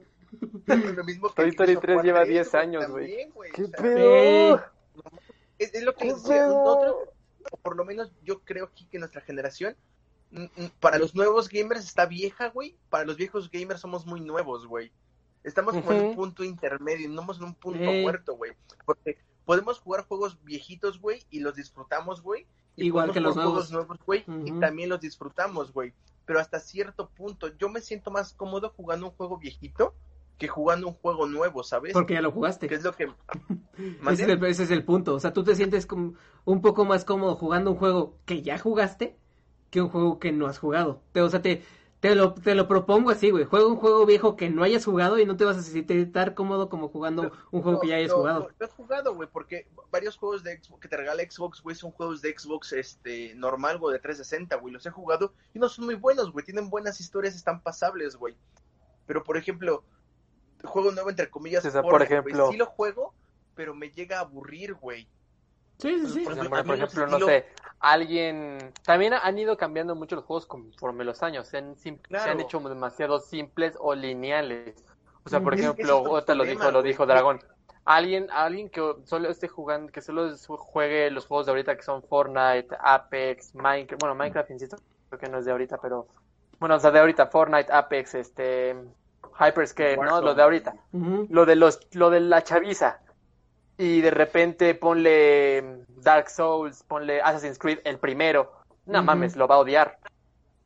Lo 0.66 1.04
mismo 1.04 1.28
que 1.28 1.34
Toy 1.34 1.48
Story 1.50 1.72
Gears 1.72 1.78
of 1.78 1.82
3 1.84 1.96
War 1.96 2.04
lleva 2.04 2.20
3, 2.22 2.28
10 2.28 2.54
años, 2.54 2.88
güey. 2.88 3.30
¿Qué 3.52 3.64
O 3.64 3.68
sea, 3.68 3.82
pedo? 3.82 4.62
Es, 5.58 5.74
es 5.74 5.82
lo 5.82 5.94
que 5.94 5.98
¿Qué 5.98 6.04
les 6.06 6.22
decía, 6.22 6.46
nosotros, 6.46 6.96
por 7.62 7.76
lo 7.76 7.84
menos 7.84 8.12
yo 8.22 8.40
creo 8.40 8.66
aquí 8.66 8.86
que 8.86 8.98
nuestra 8.98 9.20
generación, 9.20 9.76
para 10.80 10.98
los 10.98 11.14
nuevos 11.14 11.48
gamers 11.48 11.84
está 11.84 12.06
vieja, 12.06 12.48
güey. 12.48 12.76
Para 12.90 13.04
los 13.04 13.16
viejos 13.16 13.50
gamers 13.50 13.80
somos 13.80 14.06
muy 14.06 14.20
nuevos, 14.20 14.66
güey. 14.66 14.90
Estamos 15.44 15.74
como 15.74 15.92
en 15.92 16.06
un 16.06 16.14
punto 16.16 16.42
intermedio, 16.42 17.08
no 17.08 17.16
somos 17.16 17.38
en 17.38 17.44
un 17.44 17.54
punto 17.54 17.92
muerto, 17.92 18.34
güey. 18.36 18.52
Porque 18.84 19.18
podemos 19.44 19.78
jugar 19.78 20.06
juegos 20.06 20.42
viejitos, 20.42 21.00
güey, 21.00 21.22
y 21.30 21.40
los 21.40 21.54
disfrutamos, 21.54 22.22
güey. 22.22 22.46
Igual 22.76 23.12
que 23.12 23.20
los 23.20 23.36
nuevos. 23.36 23.70
nuevos, 23.70 23.98
güey, 24.04 24.24
y 24.44 24.52
también 24.58 24.88
los 24.88 25.00
disfrutamos, 25.00 25.72
güey. 25.72 25.92
Pero 26.24 26.40
hasta 26.40 26.58
cierto 26.58 27.10
punto, 27.10 27.48
yo 27.58 27.68
me 27.68 27.80
siento 27.80 28.10
más 28.10 28.32
cómodo 28.32 28.70
jugando 28.70 29.06
un 29.06 29.12
juego 29.12 29.36
viejito 29.36 29.94
que 30.38 30.48
jugando 30.48 30.88
un 30.88 30.94
juego 30.94 31.26
nuevo, 31.26 31.62
¿sabes? 31.62 31.92
Porque 31.92 32.14
ya 32.14 32.22
lo 32.22 32.32
jugaste. 32.32 32.66
Que 32.66 32.74
es 32.74 32.84
lo 32.84 32.92
que... 32.92 33.04
ese, 34.10 34.22
es 34.24 34.28
el, 34.28 34.44
ese, 34.44 34.62
es 34.64 34.70
el, 34.70 34.84
punto. 34.84 35.14
O 35.14 35.20
sea, 35.20 35.32
tú 35.32 35.44
te 35.44 35.54
sientes 35.54 35.86
como 35.86 36.14
un 36.44 36.60
poco 36.60 36.84
más 36.84 37.04
cómodo 37.04 37.36
jugando 37.36 37.70
un 37.70 37.76
juego 37.76 38.18
que 38.24 38.42
ya 38.42 38.58
jugaste 38.58 39.16
que 39.70 39.80
un 39.80 39.88
juego 39.88 40.18
que 40.18 40.32
no 40.32 40.46
has 40.46 40.58
jugado. 40.58 41.02
o 41.14 41.28
sea, 41.28 41.42
te, 41.42 41.64
te, 41.98 42.14
lo, 42.14 42.34
te 42.34 42.54
lo 42.54 42.68
propongo 42.68 43.10
así, 43.10 43.30
güey. 43.30 43.44
Juega 43.44 43.66
un 43.66 43.76
juego 43.76 44.06
viejo 44.06 44.36
que 44.36 44.50
no 44.50 44.62
hayas 44.62 44.84
jugado 44.84 45.18
y 45.18 45.26
no 45.26 45.36
te 45.36 45.44
vas 45.44 45.56
a 45.56 45.62
sentir 45.62 46.12
cómodo 46.34 46.68
como 46.68 46.88
jugando 46.88 47.32
un 47.50 47.62
juego 47.62 47.80
que 47.80 47.88
ya 47.88 47.96
hayas 47.96 48.12
jugado. 48.12 48.50
No, 48.60 48.66
he 48.66 48.68
jugado, 48.68 49.14
güey, 49.14 49.28
porque 49.32 49.66
varios 49.90 50.16
juegos 50.16 50.44
de 50.44 50.62
Xbox, 50.62 50.80
que 50.80 50.88
te 50.88 50.96
regala 50.96 51.22
Xbox, 51.28 51.60
güey, 51.60 51.74
son 51.74 51.90
juegos 51.90 52.22
de 52.22 52.36
Xbox 52.38 52.72
este 52.72 53.34
normal, 53.34 53.78
güey, 53.78 53.94
de 53.94 54.00
360, 54.00 54.56
güey. 54.56 54.72
Los 54.72 54.86
he 54.86 54.90
jugado 54.90 55.32
y 55.54 55.58
no 55.58 55.68
son 55.68 55.86
muy 55.86 55.94
buenos, 55.94 56.30
güey. 56.30 56.44
Tienen 56.44 56.70
buenas 56.70 57.00
historias, 57.00 57.34
están 57.34 57.60
pasables, 57.60 58.16
güey. 58.16 58.36
Pero, 59.06 59.24
por 59.24 59.36
ejemplo, 59.36 59.84
juego 60.64 60.92
nuevo 60.92 61.10
entre 61.10 61.30
comillas. 61.30 61.66
por, 61.82 62.02
ejemplo. 62.02 62.50
sí 62.50 62.56
lo 62.56 62.66
juego, 62.66 63.14
pero 63.54 63.74
me 63.74 63.90
llega 63.90 64.18
a 64.18 64.20
aburrir, 64.20 64.74
güey. 64.74 65.08
Sí, 65.78 65.98
sí, 66.00 66.06
sí. 66.06 66.24
Por 66.24 66.32
ejemplo, 66.32 67.06
no 67.06 67.18
sé, 67.20 67.46
alguien... 67.80 68.72
También 68.84 69.14
han 69.14 69.38
ido 69.38 69.56
cambiando 69.56 69.94
mucho 69.94 70.16
los 70.16 70.24
juegos 70.24 70.46
conforme 70.46 71.04
los 71.04 71.22
años. 71.22 71.48
Se 71.48 71.58
han, 71.58 71.76
se 71.76 71.98
han 72.10 72.40
hecho 72.40 72.60
demasiado 72.60 73.18
simples 73.20 73.74
o 73.78 73.94
lineales. 73.94 74.84
O 75.24 75.30
sea, 75.30 75.40
por 75.40 75.54
ejemplo, 75.54 76.18
es 76.18 76.36
lo 76.36 76.44
dijo, 76.44 76.70
lo 76.70 76.82
dijo 76.82 77.06
Dragón. 77.06 77.40
Alguien, 77.86 78.28
alguien 78.30 78.70
que 78.70 78.80
solo 79.04 79.28
esté 79.28 79.48
jugando, 79.48 79.92
que 79.92 80.00
solo 80.00 80.34
juegue 80.38 81.10
los 81.10 81.26
juegos 81.26 81.46
de 81.46 81.52
ahorita 81.52 81.76
que 81.76 81.82
son 81.82 82.02
Fortnite, 82.02 82.68
Apex, 82.80 83.54
Minecraft, 83.54 84.00
bueno, 84.00 84.14
Minecraft, 84.14 84.50
insisto, 84.52 84.78
creo 85.08 85.20
que 85.20 85.28
no 85.28 85.38
es 85.38 85.44
de 85.44 85.52
ahorita, 85.52 85.76
pero, 85.82 86.06
bueno, 86.58 86.76
o 86.76 86.80
sea, 86.80 86.90
de 86.90 87.00
ahorita, 87.00 87.26
Fortnite, 87.26 87.70
Apex, 87.70 88.14
este, 88.14 88.74
Hyperscape, 89.38 89.96
¿no? 89.96 90.20
Lo 90.20 90.34
de 90.34 90.42
ahorita. 90.42 90.74
Lo 90.92 91.46
de 91.46 91.56
los, 91.56 91.80
lo 91.92 92.10
de 92.10 92.20
la 92.20 92.42
chaviza. 92.42 93.00
Y 93.76 94.00
de 94.00 94.10
repente 94.10 94.74
ponle 94.74 95.84
Dark 95.88 96.30
Souls, 96.30 96.84
ponle 96.84 97.20
Assassin's 97.20 97.58
Creed 97.58 97.80
el 97.84 97.98
primero. 97.98 98.52
No 98.86 99.02
mames, 99.02 99.34
lo 99.36 99.48
va 99.48 99.56
a 99.56 99.58
odiar. 99.58 99.98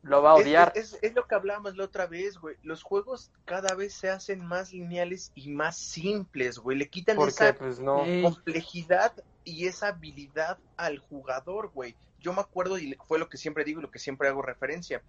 Lo 0.01 0.21
va 0.21 0.31
a 0.31 0.35
odiar. 0.35 0.71
Es, 0.75 0.97
es, 1.01 1.13
lo 1.13 1.27
que 1.27 1.35
hablábamos 1.35 1.75
la 1.75 1.83
otra 1.83 2.07
vez, 2.07 2.37
güey. 2.37 2.55
Los 2.63 2.83
juegos 2.83 3.31
cada 3.45 3.75
vez 3.75 3.93
se 3.93 4.09
hacen 4.09 4.45
más 4.45 4.71
lineales 4.71 5.31
y 5.35 5.49
más 5.49 5.77
simples, 5.77 6.57
güey. 6.59 6.77
Le 6.77 6.89
quitan 6.89 7.19
esa 7.21 7.53
pues 7.53 7.79
no. 7.79 8.03
complejidad 8.21 9.13
y 9.43 9.67
esa 9.67 9.89
habilidad 9.89 10.57
al 10.77 10.99
jugador, 10.99 11.71
güey. 11.73 11.95
Yo 12.19 12.33
me 12.33 12.41
acuerdo 12.41 12.77
y 12.77 12.95
fue 13.07 13.19
lo 13.19 13.27
que 13.27 13.37
siempre 13.37 13.63
digo 13.63 13.79
y 13.79 13.83
lo 13.83 13.91
que 13.91 13.99
siempre 13.99 14.29
hago 14.29 14.41
referencia. 14.41 15.01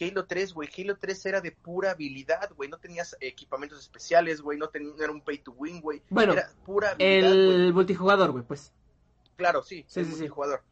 Halo 0.00 0.26
3, 0.26 0.54
güey, 0.54 0.68
Halo 0.76 0.96
3 0.96 1.26
era 1.26 1.40
de 1.40 1.52
pura 1.52 1.90
habilidad, 1.90 2.50
güey, 2.56 2.68
no 2.68 2.78
tenías 2.78 3.16
equipamientos 3.20 3.80
especiales, 3.80 4.40
güey, 4.40 4.58
no, 4.58 4.68
tenía, 4.68 4.92
era 4.98 5.12
un 5.12 5.20
pay 5.20 5.38
to 5.38 5.52
win, 5.52 5.80
güey. 5.80 6.02
Bueno, 6.08 6.32
era 6.32 6.50
pura 6.64 6.90
habilidad, 6.90 7.32
el 7.32 7.74
multijugador, 7.74 8.30
güey, 8.32 8.44
pues. 8.44 8.72
Claro, 9.36 9.62
sí, 9.62 9.84
sí, 9.88 10.00
el 10.00 10.06
sí, 10.06 10.12
multijugador. 10.12 10.62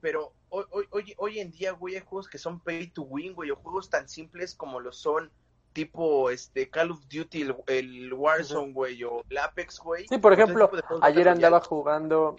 Pero 0.00 0.32
hoy, 0.48 0.86
hoy, 0.90 1.14
hoy 1.16 1.38
en 1.38 1.50
día, 1.50 1.72
güey, 1.72 1.94
hay 1.94 2.02
juegos 2.02 2.28
que 2.28 2.38
son 2.38 2.60
pay 2.60 2.88
to 2.88 3.02
win, 3.02 3.34
güey, 3.34 3.50
o 3.50 3.56
juegos 3.56 3.90
tan 3.90 4.08
simples 4.08 4.54
como 4.54 4.80
lo 4.80 4.92
son 4.92 5.30
tipo 5.74 6.30
este 6.30 6.70
Call 6.70 6.92
of 6.92 7.00
Duty, 7.08 7.48
el, 7.66 8.14
Warzone, 8.14 8.72
güey, 8.72 9.02
o 9.04 9.22
el 9.28 9.38
Apex, 9.38 9.80
güey. 9.80 10.06
Sí, 10.08 10.16
por 10.16 10.32
ejemplo, 10.32 10.70
ayer 11.02 11.28
andaba 11.28 11.60
jugando... 11.60 12.36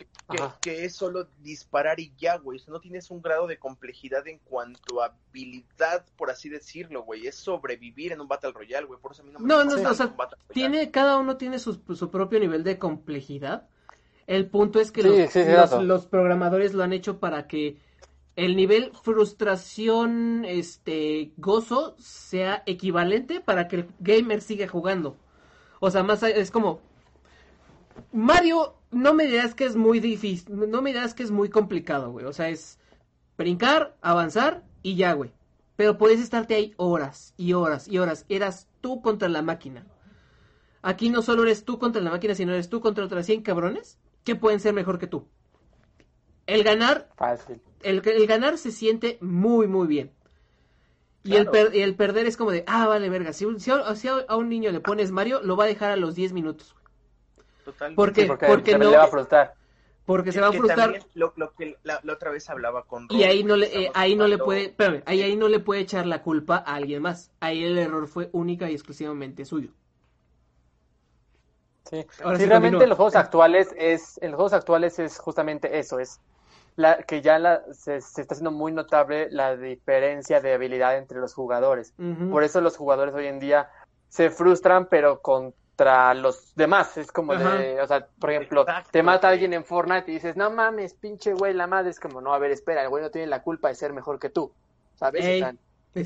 Que, 0.61 0.85
es 0.85 0.95
solo 0.95 1.27
disparar 1.41 1.99
y 1.99 2.11
ya, 2.17 2.37
güey. 2.37 2.59
no 2.67 2.79
tienes 2.79 3.11
un 3.11 3.21
grado 3.21 3.45
de 3.45 3.59
complejidad 3.59 4.27
en 4.27 4.39
cuanto 4.39 5.03
a 5.03 5.13
habilidad, 5.29 6.03
por 6.17 6.31
así 6.31 6.49
decirlo, 6.49 7.03
güey. 7.03 7.27
Es 7.27 7.35
sobrevivir 7.35 8.13
en 8.13 8.21
un 8.21 8.27
Battle 8.27 8.53
Royale, 8.53 8.87
güey. 8.87 8.99
Por 8.99 9.11
eso 9.11 9.21
a 9.21 9.25
mí 9.25 9.31
no 9.31 9.39
me 9.39 9.47
No, 9.47 9.63
no, 9.63 9.89
o 9.89 9.93
sea, 9.93 10.15
tiene, 10.51 10.89
cada 10.89 11.17
uno 11.17 11.37
tiene 11.37 11.59
su, 11.59 11.75
su 11.93 12.09
propio 12.09 12.39
nivel 12.39 12.63
de 12.63 12.79
complejidad. 12.79 13.67
El 14.25 14.49
punto 14.49 14.79
es 14.79 14.91
que 14.91 15.03
los, 15.03 15.83
los 15.83 16.07
programadores 16.07 16.73
lo 16.73 16.83
han 16.83 16.93
hecho 16.93 17.19
para 17.19 17.47
que 17.47 17.77
el 18.35 18.55
nivel 18.55 18.91
frustración, 19.01 20.43
este, 20.45 21.31
gozo 21.37 21.95
sea 21.99 22.63
equivalente 22.65 23.39
para 23.39 23.67
que 23.67 23.77
el 23.77 23.87
gamer 23.99 24.41
siga 24.41 24.67
jugando. 24.67 25.15
O 25.79 25.89
sea, 25.89 26.03
más 26.03 26.23
es 26.23 26.51
como 26.51 26.81
Mario, 28.11 28.75
no 28.91 29.13
me 29.13 29.25
dirás 29.25 29.55
que 29.55 29.65
es 29.65 29.75
muy 29.75 29.99
difícil, 29.99 30.69
no 30.69 30.81
me 30.81 30.91
dirás 30.91 31.13
que 31.13 31.23
es 31.23 31.31
muy 31.31 31.49
complicado, 31.49 32.11
güey. 32.11 32.25
O 32.25 32.33
sea, 32.33 32.49
es 32.49 32.79
brincar, 33.37 33.95
avanzar 34.01 34.63
y 34.83 34.95
ya, 34.95 35.13
güey. 35.13 35.31
Pero 35.75 35.97
puedes 35.97 36.19
estarte 36.19 36.55
ahí 36.55 36.73
horas 36.77 37.33
y 37.37 37.53
horas 37.53 37.87
y 37.87 37.97
horas. 37.97 38.25
Eras 38.29 38.67
tú 38.81 39.01
contra 39.01 39.27
la 39.27 39.41
máquina. 39.41 39.85
Aquí 40.81 41.09
no 41.09 41.21
solo 41.21 41.43
eres 41.43 41.65
tú 41.65 41.79
contra 41.79 42.01
la 42.01 42.11
máquina, 42.11 42.35
sino 42.35 42.53
eres 42.53 42.69
tú 42.69 42.79
contra 42.79 43.03
otras 43.03 43.25
100 43.25 43.41
cabrones 43.41 43.97
que 44.23 44.35
pueden 44.35 44.59
ser 44.59 44.73
mejor 44.73 44.99
que 44.99 45.07
tú. 45.07 45.27
El 46.45 46.63
ganar, 46.63 47.09
El, 47.85 48.01
el, 48.05 48.27
ganar 48.27 48.57
se 48.57 48.71
siente 48.71 49.17
muy, 49.21 49.67
muy 49.67 49.87
bien. 49.87 50.11
Y, 51.23 51.35
el 51.35 51.49
el 51.73 51.95
perder 51.95 52.25
es 52.27 52.37
como 52.37 52.51
de, 52.51 52.63
ah, 52.67 52.87
vale, 52.87 53.09
verga. 53.09 53.33
Si, 53.33 53.45
si, 53.59 53.71
a, 53.71 54.35
un 54.35 54.49
niño 54.49 54.71
le 54.71 54.79
pones 54.79 55.11
Mario, 55.11 55.41
lo 55.41 55.55
va 55.55 55.63
a 55.63 55.67
dejar 55.67 55.91
a 55.91 55.95
los 55.95 56.15
10 56.15 56.33
minutos. 56.33 56.75
Totalmente. 57.63 57.95
Porque, 57.95 58.47
porque, 58.47 58.77
no. 58.77 58.91
Le 58.91 58.97
va 58.97 59.05
a 59.05 59.07
frustrar. 59.07 59.53
Porque 60.05 60.31
se 60.31 60.39
va 60.39 60.49
a 60.49 60.51
frustrar. 60.51 60.99
Lo, 61.15 61.33
lo, 61.35 61.53
que 61.53 61.77
la, 61.83 62.01
otra 62.11 62.29
vez 62.29 62.47
hablaba 62.49 62.83
con. 62.83 63.07
y 63.09 63.23
ahí 63.23 63.43
no 63.43 63.55
le, 63.55 63.65
eh, 63.85 63.91
ahí 63.95 64.15
no 64.15 64.27
le 64.27 64.37
puede, 64.37 64.65
espérame, 64.65 65.01
ahí, 65.07 65.23
ahí 65.23 65.35
no 65.35 65.47
le 65.47 65.59
puede 65.59 65.81
echar 65.81 66.05
la 66.05 66.21
culpa 66.21 66.57
a 66.57 66.75
alguien 66.75 67.01
más. 67.01 67.31
Ahí 67.39 67.63
el 67.63 67.77
error 67.77 68.07
fue 68.07 68.29
única 68.31 68.69
y 68.69 68.73
exclusivamente 68.73 69.45
suyo. 69.45 69.71
Sí, 71.89 72.03
realmente 72.19 72.83
en 72.83 72.89
los 72.89 72.95
juegos 72.95 73.15
actuales 73.15 73.73
es, 73.77 74.19
en 74.21 74.31
los 74.31 74.37
juegos 74.37 74.53
actuales 74.53 74.97
es 74.97 75.19
justamente 75.19 75.77
eso, 75.77 75.99
es 75.99 76.19
la, 76.75 77.03
que 77.03 77.21
ya 77.21 77.39
la, 77.39 77.63
se, 77.73 77.97
está 77.97 78.21
haciendo 78.21 78.51
muy 78.51 78.71
notable 78.71 79.29
la 79.31 79.55
diferencia 79.55 80.41
de 80.41 80.53
habilidad 80.53 80.97
entre 80.97 81.19
los 81.19 81.33
jugadores. 81.33 81.93
Por 82.31 82.43
eso 82.43 82.61
los 82.61 82.77
jugadores 82.77 83.13
hoy 83.13 83.27
en 83.27 83.39
día 83.39 83.69
se 84.09 84.29
frustran, 84.29 84.87
pero 84.87 85.21
contra 85.21 86.13
los 86.13 86.53
demás. 86.55 86.97
Es 86.97 87.11
como 87.11 87.35
de, 87.35 87.81
o 87.81 87.87
sea, 87.87 88.07
por 88.19 88.31
ejemplo, 88.31 88.65
te 88.91 89.03
mata 89.03 89.29
alguien 89.29 89.53
en 89.53 89.63
Fortnite 89.63 90.11
y 90.11 90.15
dices, 90.15 90.35
no 90.35 90.49
mames, 90.49 90.93
pinche 90.93 91.33
güey, 91.33 91.53
la 91.53 91.67
madre. 91.67 91.91
Es 91.91 91.99
como, 91.99 92.21
no, 92.21 92.33
a 92.33 92.39
ver, 92.39 92.51
espera, 92.51 92.83
el 92.83 92.89
güey 92.89 93.03
no 93.03 93.11
tiene 93.11 93.27
la 93.27 93.41
culpa 93.41 93.69
de 93.69 93.75
ser 93.75 93.93
mejor 93.93 94.19
que 94.19 94.29
tú. 94.29 94.51
¿Sabes? 94.95 95.25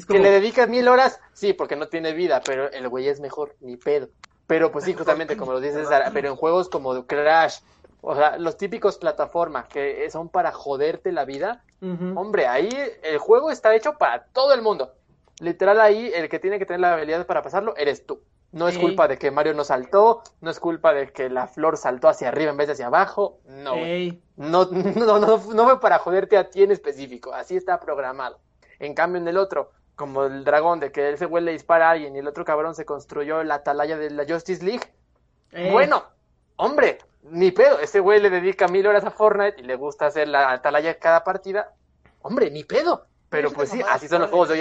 Que 0.08 0.20
le 0.20 0.30
dedicas 0.30 0.70
mil 0.70 0.88
horas, 0.88 1.20
sí, 1.34 1.54
porque 1.54 1.76
no 1.76 1.88
tiene 1.88 2.14
vida, 2.14 2.42
pero 2.46 2.72
el 2.72 2.88
güey 2.90 3.08
es 3.08 3.20
mejor, 3.20 3.56
ni 3.60 3.76
pedo. 3.76 4.10
Pero 4.46 4.72
pues 4.72 4.86
sí, 4.86 4.94
justamente 4.94 5.38
como 5.38 5.54
lo 5.54 5.60
dices, 5.60 5.88
pero 6.14 6.30
en 6.30 6.36
juegos 6.36 6.70
como 6.70 7.06
Crash, 7.06 7.60
o 8.02 8.16
sea, 8.16 8.38
los 8.38 8.58
típicos 8.58 8.98
plataformas 8.98 9.68
que 9.68 10.10
son 10.10 10.30
para 10.30 10.52
joderte 10.52 11.12
la 11.12 11.26
vida, 11.26 11.64
hombre, 11.82 12.48
ahí 12.48 12.70
el 13.04 13.18
juego 13.18 13.52
está 13.52 13.76
hecho 13.76 13.98
para 13.98 14.26
todo 14.26 14.54
el 14.54 14.62
mundo. 14.62 14.94
Literal 15.40 15.80
ahí 15.80 16.12
el 16.14 16.30
que 16.30 16.40
tiene 16.40 16.60
que 16.60 16.66
tener 16.66 16.82
la 16.82 16.94
habilidad 16.94 17.26
para 17.26 17.42
pasarlo 17.42 17.76
eres 17.78 18.06
tú. 18.06 18.22
No 18.52 18.68
es 18.68 18.80
culpa 18.80 19.08
de 19.08 19.18
que 19.20 19.30
Mario 19.30 19.54
no 19.54 19.64
saltó, 19.64 20.24
no 20.42 20.50
es 20.50 20.60
culpa 20.60 20.92
de 20.94 21.12
que 21.12 21.30
la 21.30 21.48
flor 21.48 21.78
saltó 21.78 22.08
hacia 22.08 22.30
arriba 22.30 22.50
en 22.50 22.58
vez 22.58 22.68
de 22.68 22.74
hacia 22.74 22.88
abajo, 22.88 23.40
no. 23.46 23.76
No, 24.38 24.66
no, 24.96 25.20
no, 25.20 25.38
no 25.38 25.64
fue 25.66 25.80
para 25.80 26.00
joderte 26.00 26.36
a 26.36 26.50
ti 26.50 26.64
en 26.64 26.72
específico, 26.72 27.32
así 27.32 27.56
está 27.56 27.80
programado. 27.80 28.40
En 28.80 28.96
cambio 28.96 29.22
en 29.22 29.28
el 29.28 29.38
otro, 29.38 29.72
como 29.96 30.24
el 30.24 30.44
dragón, 30.46 30.80
de 30.80 30.92
que 30.92 31.12
ese 31.12 31.26
güey 31.26 31.44
le 31.44 31.52
dispara 31.52 31.90
a 31.90 31.92
alguien 31.92 32.16
y 32.16 32.20
el 32.20 32.28
otro 32.28 32.44
cabrón 32.44 32.74
se 32.74 32.86
construyó 32.86 33.44
la 33.44 33.56
atalaya 33.56 33.98
de 33.98 34.10
la 34.10 34.26
Justice 34.28 34.66
League. 34.66 34.88
Bueno, 35.72 36.04
hombre, 36.60 37.00
ni 37.24 37.52
pedo, 37.52 37.80
ese 37.80 38.00
güey 38.00 38.20
le 38.20 38.30
dedica 38.30 38.68
mil 38.68 38.86
horas 38.86 39.06
a 39.06 39.12
Fortnite 39.12 39.62
y 39.62 39.64
le 39.64 39.76
gusta 39.76 40.08
hacer 40.08 40.28
la 40.28 40.52
atalaya 40.52 41.00
cada 41.00 41.24
partida. 41.24 41.74
Hombre, 42.22 42.52
ni 42.52 42.64
pedo. 42.64 43.06
Pero 43.30 43.52
pues 43.52 43.70
sí, 43.70 43.82
así 43.88 44.08
son 44.08 44.22
los 44.22 44.30
juegos 44.30 44.50
de 44.50 44.54
hoy 44.56 44.58